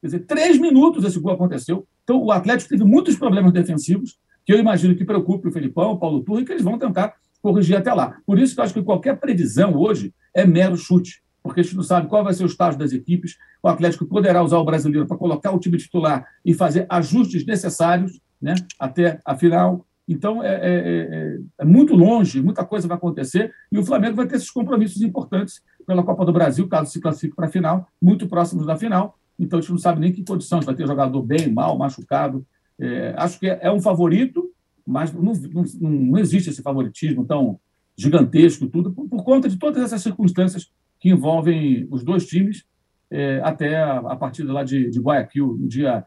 Quer 0.00 0.06
dizer, 0.06 0.20
três 0.20 0.58
minutos 0.58 1.04
esse 1.04 1.18
gol 1.18 1.32
aconteceu. 1.32 1.86
Então, 2.10 2.24
o 2.24 2.32
Atlético 2.32 2.70
teve 2.70 2.82
muitos 2.82 3.14
problemas 3.14 3.52
defensivos 3.52 4.18
que 4.44 4.52
eu 4.52 4.58
imagino 4.58 4.96
que 4.96 5.04
preocupe 5.04 5.46
o 5.46 5.52
Felipão, 5.52 5.92
o 5.92 5.96
Paulo 5.96 6.24
Turro, 6.24 6.40
e 6.40 6.44
que 6.44 6.50
eles 6.50 6.64
vão 6.64 6.76
tentar 6.76 7.14
corrigir 7.40 7.76
até 7.76 7.94
lá. 7.94 8.16
Por 8.26 8.36
isso 8.36 8.52
que 8.52 8.60
eu 8.60 8.64
acho 8.64 8.74
que 8.74 8.82
qualquer 8.82 9.16
previsão 9.20 9.76
hoje 9.76 10.12
é 10.34 10.44
mero 10.44 10.76
chute, 10.76 11.22
porque 11.40 11.60
a 11.60 11.62
gente 11.62 11.76
não 11.76 11.84
sabe 11.84 12.08
qual 12.08 12.24
vai 12.24 12.34
ser 12.34 12.42
o 12.42 12.46
estágio 12.46 12.80
das 12.80 12.92
equipes. 12.92 13.36
O 13.62 13.68
Atlético 13.68 14.04
poderá 14.06 14.42
usar 14.42 14.58
o 14.58 14.64
brasileiro 14.64 15.06
para 15.06 15.16
colocar 15.16 15.52
o 15.52 15.60
time 15.60 15.78
titular 15.78 16.26
e 16.44 16.52
fazer 16.52 16.84
ajustes 16.90 17.46
necessários 17.46 18.20
né, 18.42 18.56
até 18.76 19.20
a 19.24 19.36
final. 19.36 19.86
Então, 20.08 20.42
é, 20.42 20.48
é, 20.48 20.58
é, 20.64 21.38
é, 21.60 21.64
muito 21.64 21.94
longe, 21.94 22.42
muita 22.42 22.64
coisa 22.64 22.88
vai 22.88 22.96
acontecer, 22.96 23.52
e 23.70 23.78
o 23.78 23.84
Flamengo 23.84 24.16
vai 24.16 24.26
ter 24.26 24.34
esses 24.34 24.50
compromissos 24.50 25.00
importantes 25.00 25.62
pela 25.86 26.02
Copa 26.02 26.24
do 26.24 26.32
Brasil, 26.32 26.66
caso 26.66 26.90
se 26.90 27.00
classifique 27.00 27.36
para 27.36 27.46
a 27.46 27.50
final, 27.50 27.86
muito 28.02 28.26
próximos 28.26 28.66
da 28.66 28.76
final. 28.76 29.16
Então, 29.40 29.58
a 29.58 29.62
gente 29.62 29.70
não 29.70 29.78
sabe 29.78 30.00
nem 30.00 30.12
que 30.12 30.24
condições 30.24 30.64
vai 30.64 30.74
ter 30.74 30.86
jogador 30.86 31.22
bem, 31.22 31.50
mal, 31.50 31.76
machucado. 31.78 32.46
É, 32.78 33.14
acho 33.16 33.40
que 33.40 33.48
é, 33.48 33.70
um 33.72 33.80
favorito, 33.80 34.50
mas 34.86 35.12
não, 35.12 35.32
não, 35.32 35.64
não, 35.80 36.18
existe 36.18 36.50
esse 36.50 36.62
favoritismo 36.62 37.24
tão 37.24 37.58
gigantesco, 37.96 38.66
tudo, 38.66 38.92
por, 38.92 39.08
por, 39.08 39.24
conta 39.24 39.48
de 39.48 39.58
todas 39.58 39.82
essas 39.82 40.02
circunstâncias 40.02 40.70
que 40.98 41.10
envolvem 41.10 41.86
os 41.90 42.04
dois 42.04 42.26
times 42.26 42.64
é, 43.10 43.40
até 43.42 43.76
a, 43.76 43.98
a 43.98 44.16
partida 44.16 44.52
lá 44.52 44.62
de, 44.62 44.90
de 44.90 45.00
Guayaquil, 45.00 45.56
no 45.58 45.68
dia 45.68 46.04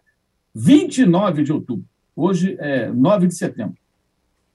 29 0.54 1.44
de 1.44 1.52
outubro. 1.52 1.86
Hoje 2.16 2.56
é 2.60 2.90
9 2.90 3.28
de 3.28 3.36
setembro. 3.36 3.76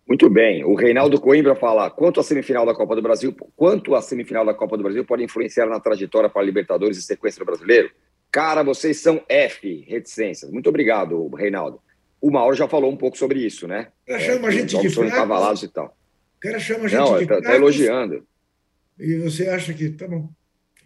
Muito 0.08 0.30
bem. 0.30 0.64
O 0.64 0.74
Reinaldo 0.74 1.20
Coimbra 1.20 1.54
fala: 1.54 1.90
quanto 1.90 2.18
à 2.18 2.22
semifinal 2.22 2.64
da 2.64 2.74
Copa 2.74 2.96
do 2.96 3.02
Brasil, 3.02 3.36
quanto 3.54 3.94
a 3.94 4.00
semifinal 4.00 4.46
da 4.46 4.54
Copa 4.54 4.76
do 4.76 4.82
Brasil 4.82 5.04
pode 5.04 5.22
influenciar 5.22 5.66
na 5.66 5.78
trajetória 5.78 6.30
para 6.30 6.40
a 6.40 6.44
Libertadores 6.44 6.96
e 6.96 7.02
sequência 7.02 7.40
do 7.40 7.44
brasileiro? 7.44 7.90
Cara, 8.30 8.62
vocês 8.62 8.98
são 8.98 9.22
F, 9.28 9.84
reticências. 9.88 10.50
Muito 10.50 10.68
obrigado, 10.68 11.28
Reinaldo. 11.34 11.80
O 12.20 12.30
Mauro 12.30 12.54
já 12.54 12.68
falou 12.68 12.90
um 12.90 12.96
pouco 12.96 13.16
sobre 13.16 13.44
isso, 13.44 13.66
né? 13.66 13.88
O 14.04 14.06
cara 14.10 14.20
chama 14.20 14.46
é, 14.46 14.48
a 14.48 14.50
gente 14.50 14.78
de 14.78 14.90
fracos. 14.90 15.14
Cavalados 15.14 15.62
e 15.62 15.68
tal. 15.68 15.96
O 16.36 16.40
cara 16.40 16.58
chama 16.58 16.84
a 16.84 16.88
gente 16.88 16.98
Não, 16.98 17.18
de 17.18 17.26
tá, 17.26 17.40
tá 17.40 17.54
elogiando. 17.54 18.26
E 18.98 19.16
você 19.18 19.48
acha 19.48 19.72
que 19.72 19.90
tá 19.90 20.06
bom. 20.06 20.28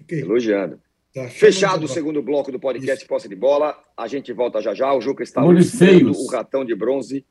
Okay. 0.03 0.21
Elogiando. 0.21 0.81
Tá, 1.15 1.29
Fechado 1.29 1.85
o 1.85 1.89
segundo 1.89 2.23
bloco 2.23 2.51
do 2.51 2.59
podcast 2.59 3.03
isso. 3.03 3.09
Posse 3.09 3.29
de 3.29 3.37
Bola. 3.37 3.77
A 3.97 4.07
gente 4.07 4.33
volta 4.33 4.61
já 4.61 4.75
já. 4.75 4.93
O 4.95 5.01
Juca 5.01 5.23
está 5.23 5.41
mostrando 5.41 6.13
o 6.13 6.27
ratão 6.27 6.65
de 6.65 6.75
bronze 6.75 7.25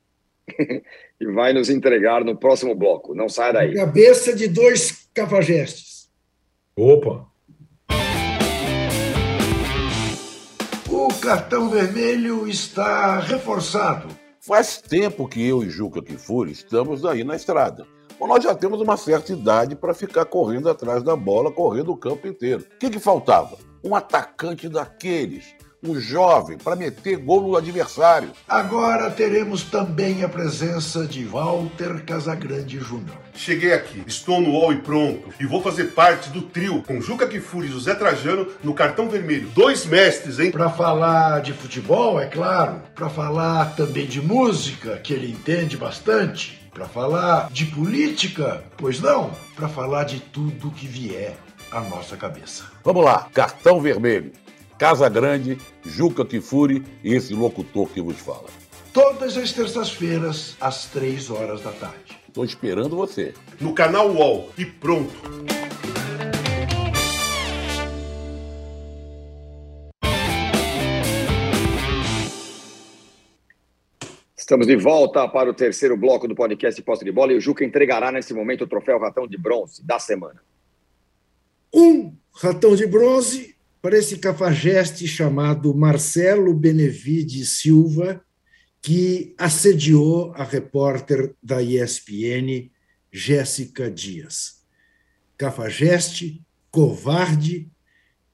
e 1.20 1.26
vai 1.28 1.54
nos 1.54 1.70
entregar 1.70 2.24
no 2.24 2.38
próximo 2.38 2.76
bloco. 2.76 3.16
Não 3.16 3.30
saia 3.30 3.54
daí. 3.54 3.74
Cabeça 3.74 4.36
de 4.36 4.48
dois 4.48 5.10
cafajestes. 5.14 6.10
Opa! 6.76 7.31
Cartão 11.14 11.70
vermelho 11.70 12.48
está 12.48 13.20
reforçado. 13.20 14.08
Faz 14.40 14.82
tempo 14.82 15.28
que 15.28 15.46
eu 15.46 15.64
e 15.64 15.70
Juca 15.70 16.02
Kifuri 16.02 16.52
estamos 16.52 17.06
aí 17.06 17.24
na 17.24 17.36
estrada. 17.36 17.86
Bom, 18.20 18.28
nós 18.28 18.44
já 18.44 18.56
temos 18.56 18.80
uma 18.82 18.98
certa 18.98 19.34
idade 19.34 19.76
para 19.76 19.94
ficar 19.94 20.26
correndo 20.26 20.70
atrás 20.70 21.04
da 21.04 21.16
bola, 21.16 21.52
correndo 21.52 21.92
o 21.92 21.98
campo 21.98 22.28
inteiro. 22.28 22.66
O 22.76 22.78
que, 22.78 22.90
que 22.90 23.00
faltava? 23.00 23.58
Um 23.84 23.96
atacante 23.96 24.70
daqueles, 24.70 25.56
um 25.84 26.00
jovem, 26.00 26.58
para 26.58 26.76
meter 26.76 27.18
gol 27.18 27.42
no 27.42 27.56
adversário. 27.56 28.32
Agora 28.48 29.10
teremos 29.10 29.64
também 29.64 30.24
a 30.24 30.30
presença 30.30 31.06
de 31.06 31.24
Walter 31.24 32.04
Casagrande 32.06 32.80
Júnior. 32.80 33.18
Cheguei 33.34 33.74
aqui, 33.74 34.04
estou 34.06 34.40
no 34.42 34.52
UOL 34.52 34.74
e 34.74 34.78
pronto, 34.78 35.30
e 35.40 35.46
vou 35.46 35.62
fazer 35.62 35.86
parte 35.86 36.30
do 36.30 36.42
trio 36.42 36.84
com 36.84 37.02
Juca 37.02 37.28
Kifuri 37.28 37.68
e 37.68 37.72
José 37.72 37.96
Trajano 37.96 38.48
no 38.64 38.74
cartão 38.74 39.10
vermelho. 39.10 39.50
Dois 39.56 39.86
mestres, 39.86 40.40
hein? 40.40 40.52
Para 40.52 40.70
falar 40.70 41.42
de 41.42 41.54
futebol, 41.54 42.20
é 42.20 42.28
claro, 42.28 42.82
para 42.94 43.10
falar 43.10 43.76
também 43.76 44.06
de 44.06 44.22
música, 44.22 44.98
que 44.98 45.14
ele 45.14 45.32
entende 45.32 45.78
bastante, 45.78 46.62
para 46.74 46.86
falar 46.86 47.50
de 47.52 47.66
política, 47.66 48.64
pois 48.78 49.02
não, 49.02 49.32
para 49.56 49.68
falar 49.68 50.04
de 50.04 50.20
tudo 50.20 50.72
que 50.72 50.88
vier 50.88 51.36
à 51.72 51.82
nossa 51.82 52.18
cabeça. 52.18 52.66
Vamos 52.84 53.04
lá, 53.04 53.28
cartão 53.34 53.80
vermelho. 53.80 54.32
Casa 54.82 55.08
Grande, 55.08 55.60
Juca 55.84 56.26
Kifuri 56.26 56.84
e 57.04 57.14
esse 57.14 57.36
locutor 57.36 57.88
que 57.88 58.02
vos 58.02 58.18
fala. 58.18 58.48
Todas 58.92 59.38
as 59.38 59.54
terças-feiras, 59.54 60.58
às 60.60 60.88
três 60.88 61.30
horas 61.30 61.62
da 61.62 61.72
tarde. 61.72 62.20
Estou 62.28 62.44
esperando 62.44 62.96
você. 62.96 63.32
No 63.60 63.76
canal 63.76 64.10
UOL 64.10 64.50
e 64.58 64.66
pronto. 64.66 65.14
Estamos 74.36 74.66
de 74.66 74.76
volta 74.78 75.28
para 75.28 75.52
o 75.52 75.54
terceiro 75.54 75.96
bloco 75.96 76.28
do 76.28 76.34
podcast 76.34 76.82
Posse 76.82 77.06
de 77.06 77.12
Bola 77.12 77.34
e 77.34 77.38
o 77.38 77.40
Juca 77.40 77.64
entregará 77.64 78.12
nesse 78.12 78.34
momento 78.34 78.64
o 78.64 78.68
troféu 78.68 78.98
Ratão 78.98 79.28
de 79.28 79.38
Bronze 79.38 79.86
da 79.86 80.00
semana. 80.00 80.42
Um 81.72 82.16
ratão 82.34 82.76
de 82.76 82.88
bronze 82.88 83.61
para 83.82 83.98
esse 83.98 84.18
cafajeste 84.18 85.08
chamado 85.08 85.74
Marcelo 85.74 86.54
Benevides 86.54 87.50
Silva, 87.50 88.24
que 88.82 89.34
assediou 89.38 90.32
a 90.34 90.44
repórter 90.44 91.34
da 91.42 91.62
ESPN, 91.62 92.70
Jéssica 93.12 93.90
Dias. 93.90 94.62
Cafajeste, 95.38 96.42
covarde, 96.70 97.70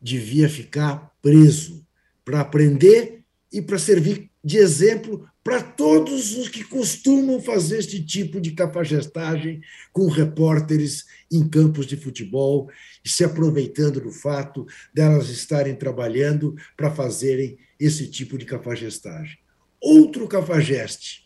devia 0.02 0.50
ficar 0.50 1.14
preso 1.22 1.86
para 2.24 2.42
aprender 2.42 3.24
e 3.52 3.62
para 3.62 3.80
servir 3.80 4.30
de 4.44 4.58
exemplo 4.58 5.28
para 5.44 5.62
todos 5.62 6.36
os 6.36 6.50
que 6.50 6.64
costumam 6.64 7.42
fazer 7.42 7.80
este 7.80 8.04
tipo 8.04 8.40
de 8.40 8.52
cafajestagem 8.52 9.62
com 9.94 10.08
repórteres 10.08 11.06
em 11.32 11.48
campos 11.48 11.86
de 11.86 11.96
futebol 11.96 12.70
e 13.08 13.10
se 13.10 13.24
aproveitando 13.24 14.02
do 14.02 14.12
fato 14.12 14.66
delas 14.94 15.30
estarem 15.30 15.74
trabalhando 15.74 16.54
para 16.76 16.92
fazerem 16.92 17.58
esse 17.80 18.08
tipo 18.10 18.38
de 18.38 18.44
cafajestagem. 18.44 19.38
Outro 19.82 20.28
cafajeste, 20.28 21.24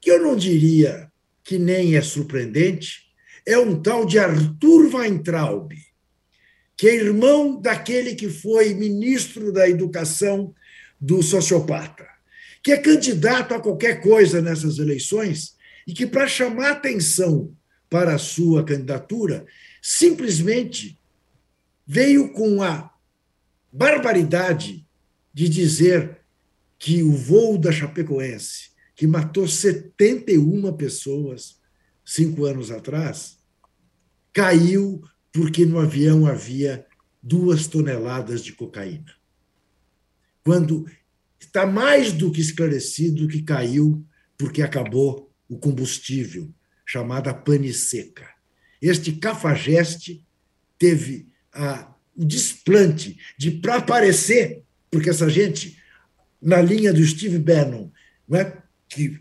que 0.00 0.08
eu 0.08 0.22
não 0.22 0.36
diria 0.36 1.10
que 1.42 1.58
nem 1.58 1.96
é 1.96 2.00
surpreendente, 2.00 3.06
é 3.44 3.58
um 3.58 3.82
tal 3.82 4.06
de 4.06 4.20
Arthur 4.20 4.94
Weintraub, 4.94 5.72
que 6.76 6.88
é 6.88 6.94
irmão 6.94 7.60
daquele 7.60 8.14
que 8.14 8.28
foi 8.28 8.72
ministro 8.72 9.50
da 9.50 9.68
Educação 9.68 10.54
do 11.00 11.22
sociopata 11.24 12.06
que 12.66 12.72
é 12.72 12.78
candidato 12.78 13.54
a 13.54 13.60
qualquer 13.60 14.00
coisa 14.00 14.42
nessas 14.42 14.80
eleições 14.80 15.54
e 15.86 15.92
que, 15.92 16.04
para 16.04 16.26
chamar 16.26 16.72
atenção 16.72 17.54
para 17.88 18.16
a 18.16 18.18
sua 18.18 18.64
candidatura, 18.64 19.46
simplesmente 19.80 20.98
veio 21.86 22.32
com 22.32 22.62
a 22.62 22.92
barbaridade 23.72 24.86
de 25.32 25.48
dizer 25.48 26.20
que 26.78 27.02
o 27.02 27.12
voo 27.12 27.56
da 27.56 27.70
Chapecoense, 27.70 28.70
que 28.94 29.06
matou 29.06 29.46
71 29.46 30.72
pessoas 30.76 31.60
cinco 32.04 32.44
anos 32.44 32.70
atrás, 32.70 33.38
caiu 34.32 35.02
porque 35.32 35.64
no 35.64 35.78
avião 35.78 36.26
havia 36.26 36.86
duas 37.22 37.66
toneladas 37.66 38.42
de 38.42 38.52
cocaína. 38.52 39.14
Quando 40.44 40.86
está 41.38 41.66
mais 41.66 42.12
do 42.12 42.30
que 42.30 42.40
esclarecido 42.40 43.28
que 43.28 43.42
caiu 43.42 44.06
porque 44.38 44.62
acabou 44.62 45.32
o 45.48 45.58
combustível, 45.58 46.52
chamada 46.84 47.34
pane 47.34 47.72
seca. 47.72 48.28
Este 48.80 49.12
cafajeste 49.12 50.24
teve 50.78 51.28
a, 51.56 51.94
o 52.16 52.24
desplante 52.24 53.18
de, 53.38 53.50
para 53.50 53.76
aparecer, 53.76 54.62
porque 54.90 55.10
essa 55.10 55.28
gente, 55.28 55.78
na 56.40 56.60
linha 56.60 56.92
do 56.92 57.04
Steve 57.04 57.38
Bannon, 57.38 57.90
é, 58.32 58.52
que 58.88 59.20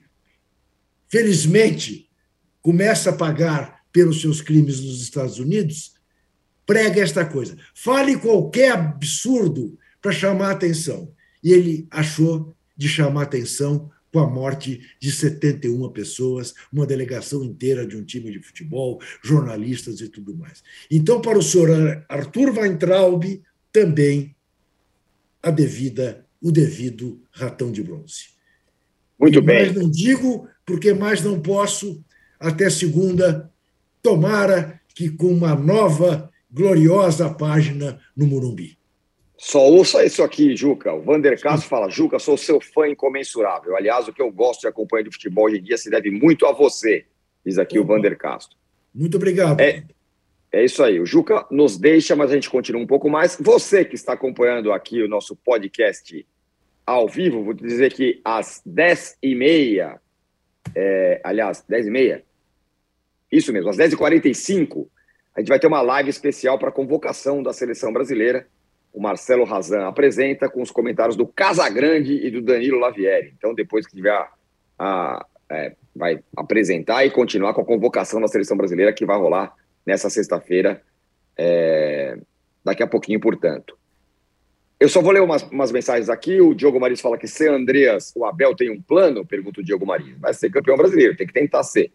felizmente 1.10 2.10
começa 2.62 3.10
a 3.10 3.16
pagar 3.16 3.84
pelos 3.92 4.22
seus 4.22 4.42
crimes 4.42 4.82
nos 4.82 5.02
Estados 5.02 5.40
Unidos, 5.40 5.94
prega 6.66 7.02
esta 7.02 7.26
coisa. 7.26 7.58
Fale 7.74 8.18
qualquer 8.18 8.72
absurdo 8.72 9.78
para 10.02 10.12
chamar 10.12 10.52
atenção 10.52 11.14
e 11.44 11.54
ele 11.54 11.88
achou 11.92 12.56
de 12.76 12.90
chamar 12.90 13.24
atenção 13.24 13.92
com 14.16 14.22
a 14.22 14.30
morte 14.30 14.80
de 14.98 15.12
71 15.12 15.90
pessoas, 15.90 16.54
uma 16.72 16.86
delegação 16.86 17.44
inteira 17.44 17.86
de 17.86 17.98
um 17.98 18.04
time 18.06 18.32
de 18.32 18.40
futebol, 18.40 19.02
jornalistas 19.22 20.00
e 20.00 20.08
tudo 20.08 20.34
mais. 20.38 20.64
Então, 20.90 21.20
para 21.20 21.38
o 21.38 21.44
senhor 21.44 22.06
Arthur 22.08 22.58
Weintraub, 22.58 23.44
também 23.74 24.34
a 25.44 25.52
devida, 25.52 26.26
o 26.42 26.50
devido 26.50 27.22
ratão 27.30 27.74
de 27.74 27.84
bronze. 27.84 28.28
Muito 29.20 29.40
e 29.40 29.42
bem. 29.42 29.66
Mais 29.66 29.76
não 29.76 29.92
digo, 29.92 30.48
porque 30.66 30.94
mais 30.94 31.22
não 31.22 31.42
posso, 31.42 32.02
até 32.40 32.70
segunda, 32.70 33.52
tomara 34.02 34.80
que 34.96 35.10
com 35.10 35.28
uma 35.28 35.56
nova, 35.56 36.32
gloriosa 36.50 37.30
página 37.30 38.00
no 38.16 38.26
Morumbi. 38.26 38.78
Só 39.46 39.64
ouça 39.64 40.04
isso 40.04 40.24
aqui, 40.24 40.56
Juca. 40.56 40.92
O 40.92 41.04
Vander 41.04 41.40
Castro 41.40 41.70
fala: 41.70 41.88
Juca, 41.88 42.18
sou 42.18 42.36
seu 42.36 42.60
fã 42.60 42.88
incomensurável. 42.88 43.76
Aliás, 43.76 44.08
o 44.08 44.12
que 44.12 44.20
eu 44.20 44.32
gosto 44.32 44.62
de 44.62 44.68
acompanhar 44.68 45.04
de 45.04 45.12
futebol 45.12 45.46
hoje 45.46 45.60
em 45.60 45.62
dia 45.62 45.78
se 45.78 45.88
deve 45.88 46.10
muito 46.10 46.48
a 46.48 46.52
você, 46.52 47.06
diz 47.46 47.60
aqui 47.60 47.78
Opa. 47.78 47.94
o 47.94 47.96
Vander 47.96 48.18
Castro. 48.18 48.58
Muito 48.92 49.18
obrigado. 49.18 49.62
É, 49.62 49.84
é 50.52 50.66
isso 50.66 50.84
aí. 50.84 51.00
O 51.00 51.06
Juca 51.06 51.46
nos 51.52 51.78
deixa, 51.78 52.16
mas 52.16 52.32
a 52.32 52.34
gente 52.34 52.50
continua 52.50 52.82
um 52.82 52.88
pouco 52.88 53.08
mais. 53.08 53.38
Você 53.40 53.86
que 53.86 53.94
está 53.94 54.14
acompanhando 54.14 54.74
aqui 54.74 55.04
o 55.04 55.08
nosso 55.08 55.36
podcast 55.36 56.26
ao 56.84 57.08
vivo, 57.08 57.44
vou 57.44 57.54
te 57.54 57.64
dizer 57.64 57.94
que 57.94 58.20
às 58.26 58.64
10h30, 58.68 60.00
é, 60.74 61.22
aliás, 61.24 61.64
10h30, 61.70 62.24
isso 63.32 63.54
mesmo, 63.54 63.70
às 63.70 63.78
10h45, 63.78 64.88
a 65.36 65.40
gente 65.40 65.50
vai 65.50 65.60
ter 65.60 65.68
uma 65.68 65.84
live 65.84 66.10
especial 66.10 66.58
para 66.58 66.70
a 66.70 66.72
convocação 66.72 67.44
da 67.44 67.54
seleção 67.54 67.94
brasileira 67.94 68.48
o 68.96 69.02
Marcelo 69.02 69.44
Razan 69.44 69.88
apresenta 69.88 70.50
com 70.50 70.62
os 70.62 70.72
comentários 70.72 71.18
do 71.18 71.28
Casagrande 71.28 72.14
e 72.14 72.32
do 72.32 72.42
Danilo 72.42 72.80
Lavieri. 72.80 73.34
Então, 73.38 73.54
depois 73.54 73.86
que 73.86 73.94
tiver 73.94 74.12
a, 74.12 74.30
a 74.80 75.26
é, 75.50 75.76
vai 75.94 76.24
apresentar 76.36 77.06
e 77.06 77.12
continuar 77.12 77.54
com 77.54 77.62
a 77.62 77.66
convocação 77.66 78.22
da 78.22 78.28
seleção 78.28 78.56
brasileira 78.56 78.94
que 78.94 79.06
vai 79.06 79.18
rolar 79.18 79.54
nessa 79.86 80.10
sexta-feira, 80.10 80.82
é, 81.38 82.18
daqui 82.64 82.82
a 82.82 82.88
pouquinho, 82.88 83.20
portanto. 83.20 83.78
Eu 84.80 84.90
só 84.90 85.02
vou 85.02 85.12
ler 85.12 85.22
umas, 85.22 85.44
umas, 85.44 85.72
mensagens 85.72 86.10
aqui. 86.10 86.42
O 86.42 86.54
Diogo 86.54 86.80
Maris 86.80 87.02
fala 87.02 87.18
que 87.18 87.28
se 87.28 87.48
Andreas, 87.48 88.12
o 88.16 88.26
Abel 88.26 88.56
tem 88.56 88.72
um 88.72 88.82
plano, 88.82 89.26
pergunta 89.26 89.62
o 89.62 89.64
Diogo 89.64 89.86
Maris. 89.86 90.18
Vai 90.20 90.34
ser 90.34 90.50
campeão 90.50 90.78
brasileiro, 90.78 91.16
tem 91.16 91.28
que 91.28 91.34
tentar 91.34 91.64
ser. 91.64 91.92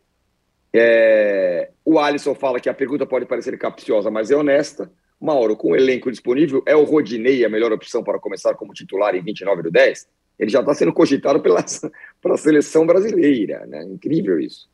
É, 0.73 1.71
o 1.85 1.99
Alisson 1.99 2.35
fala 2.35 2.61
que 2.61 2.69
a 2.69 2.75
pergunta 2.75 3.05
pode 3.05 3.27
parecer 3.27 3.59
capciosa, 3.59 4.11
mas 4.11 4.31
é 4.31 4.37
honesta. 4.37 4.91
Mauro, 5.21 5.57
com 5.57 5.73
o 5.73 5.77
elenco 5.77 6.11
disponível, 6.11 6.63
é 6.67 6.75
o 6.75 6.85
Rodinei 6.85 7.45
a 7.45 7.49
melhor 7.49 7.73
opção 7.73 8.03
para 8.03 8.19
começar 8.19 8.55
como 8.55 8.73
titular 8.73 9.15
em 9.15 9.23
29 9.23 9.63
do 9.63 9.71
10? 9.71 10.09
Ele 10.39 10.51
já 10.51 10.61
está 10.61 10.73
sendo 10.73 10.93
cogitado 10.93 11.41
pela, 11.41 11.63
pela 12.23 12.37
seleção 12.39 12.87
brasileira, 12.87 13.67
né? 13.67 13.85
Incrível 13.85 14.41
isso. 14.41 14.69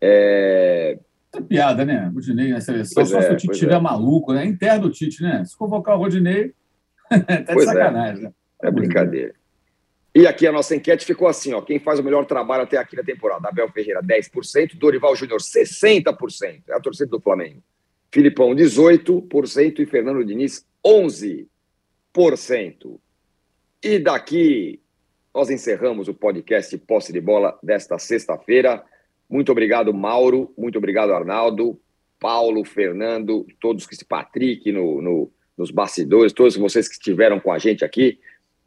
É... 0.00 0.98
É 1.32 1.40
piada, 1.40 1.84
né? 1.84 2.10
Rodinei 2.12 2.48
na 2.48 2.60
seleção, 2.60 2.94
pois 2.96 3.08
só 3.08 3.18
é, 3.18 3.22
se 3.22 3.32
o 3.32 3.36
Tite 3.36 3.52
estiver 3.52 3.76
é. 3.76 3.80
maluco, 3.80 4.32
né? 4.32 4.44
Interno 4.44 4.88
do 4.88 4.90
Tite, 4.90 5.22
né? 5.22 5.44
Se 5.44 5.56
convocar 5.56 5.94
o 5.94 5.98
Rodinei, 5.98 6.52
tá 7.08 7.54
de 7.54 7.62
é. 7.62 7.64
sacanagem, 7.64 8.24
né? 8.24 8.32
É 8.62 8.70
brincadeira. 8.70 9.32
E 10.12 10.26
aqui 10.26 10.44
a 10.46 10.52
nossa 10.52 10.74
enquete 10.74 11.04
ficou 11.04 11.28
assim, 11.28 11.52
ó. 11.52 11.62
Quem 11.62 11.78
faz 11.78 12.00
o 12.00 12.02
melhor 12.02 12.26
trabalho 12.26 12.64
até 12.64 12.76
aqui 12.76 12.96
na 12.96 13.04
temporada? 13.04 13.48
Abel 13.48 13.70
Ferreira, 13.70 14.02
10%, 14.02 14.76
Dorival 14.76 15.14
Júnior, 15.14 15.38
60%. 15.38 16.62
É 16.68 16.74
a 16.74 16.80
torcida 16.80 17.08
do 17.08 17.20
Flamengo. 17.20 17.62
Filipão, 18.12 18.54
18% 18.54 19.78
e 19.78 19.86
Fernando 19.86 20.24
Diniz, 20.24 20.66
11%. 20.84 21.46
E 23.82 23.98
daqui 23.98 24.80
nós 25.32 25.48
encerramos 25.48 26.08
o 26.08 26.14
podcast 26.14 26.76
Posse 26.78 27.12
de 27.12 27.20
Bola 27.20 27.56
desta 27.62 27.98
sexta-feira. 27.98 28.82
Muito 29.28 29.52
obrigado, 29.52 29.94
Mauro. 29.94 30.52
Muito 30.58 30.76
obrigado, 30.76 31.12
Arnaldo, 31.12 31.80
Paulo, 32.18 32.64
Fernando, 32.64 33.46
todos 33.60 33.86
que 33.86 33.94
se 33.94 34.04
Patrick 34.04 34.72
no, 34.72 35.00
no, 35.00 35.30
nos 35.56 35.70
bastidores, 35.70 36.32
todos 36.32 36.56
vocês 36.56 36.88
que 36.88 36.94
estiveram 36.94 37.38
com 37.38 37.52
a 37.52 37.58
gente 37.58 37.84
aqui. 37.84 38.18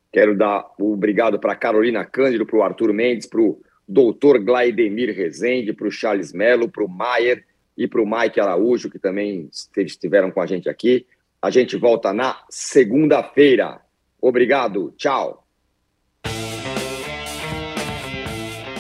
Quero 0.10 0.38
dar 0.38 0.66
o 0.80 0.94
obrigado 0.94 1.38
para 1.38 1.54
Carolina 1.56 2.06
Cândido, 2.06 2.46
para 2.46 2.58
o 2.58 2.64
Arthur 2.64 2.94
Mendes, 2.94 3.28
para 3.28 3.42
o 3.42 3.62
doutor 3.86 4.40
Glaidemir 4.40 5.14
Rezende, 5.14 5.74
para 5.74 5.88
o 5.88 5.92
Charles 5.92 6.32
Mello, 6.32 6.70
para 6.70 6.86
o 6.86 6.88
Maier 6.88 7.44
e 7.78 7.88
para 7.88 8.02
o 8.02 8.06
Mike 8.06 8.40
Araújo, 8.40 8.90
que 8.90 9.00
também 9.00 9.50
estiveram 9.78 10.32
com 10.32 10.42
a 10.42 10.46
gente 10.46 10.70
aqui. 10.70 11.06
A 11.42 11.50
gente 11.50 11.76
volta 11.76 12.14
na 12.14 12.42
segunda-feira. 12.50 13.82
Obrigado, 14.22 14.94
tchau. 14.98 15.44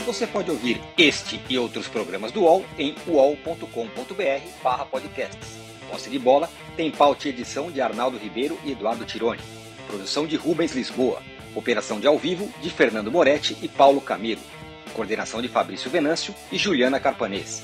Você 0.05 0.27
pode 0.27 0.51
ouvir 0.51 0.79
este 0.97 1.41
e 1.49 1.57
outros 1.57 1.87
programas 1.87 2.31
do 2.31 2.41
UOL 2.41 2.63
em 2.77 2.93
uol.com.br 3.07 3.65
podcasts. 4.91 5.57
Posse 5.89 6.09
de 6.09 6.19
bola 6.19 6.49
tem 6.75 6.91
pauta 6.91 7.27
e 7.27 7.31
edição 7.31 7.71
de 7.71 7.81
Arnaldo 7.81 8.17
Ribeiro 8.17 8.57
e 8.63 8.71
Eduardo 8.71 9.05
Tironi. 9.05 9.41
Produção 9.87 10.25
de 10.27 10.35
Rubens 10.35 10.73
Lisboa. 10.73 11.21
Operação 11.55 11.99
de 11.99 12.07
ao 12.07 12.17
vivo 12.17 12.51
de 12.61 12.69
Fernando 12.69 13.11
Moretti 13.11 13.57
e 13.61 13.67
Paulo 13.67 14.01
Camilo. 14.01 14.41
Coordenação 14.93 15.41
de 15.41 15.47
Fabrício 15.47 15.89
Venâncio 15.89 16.33
e 16.51 16.57
Juliana 16.57 16.99
Carpanês. 16.99 17.63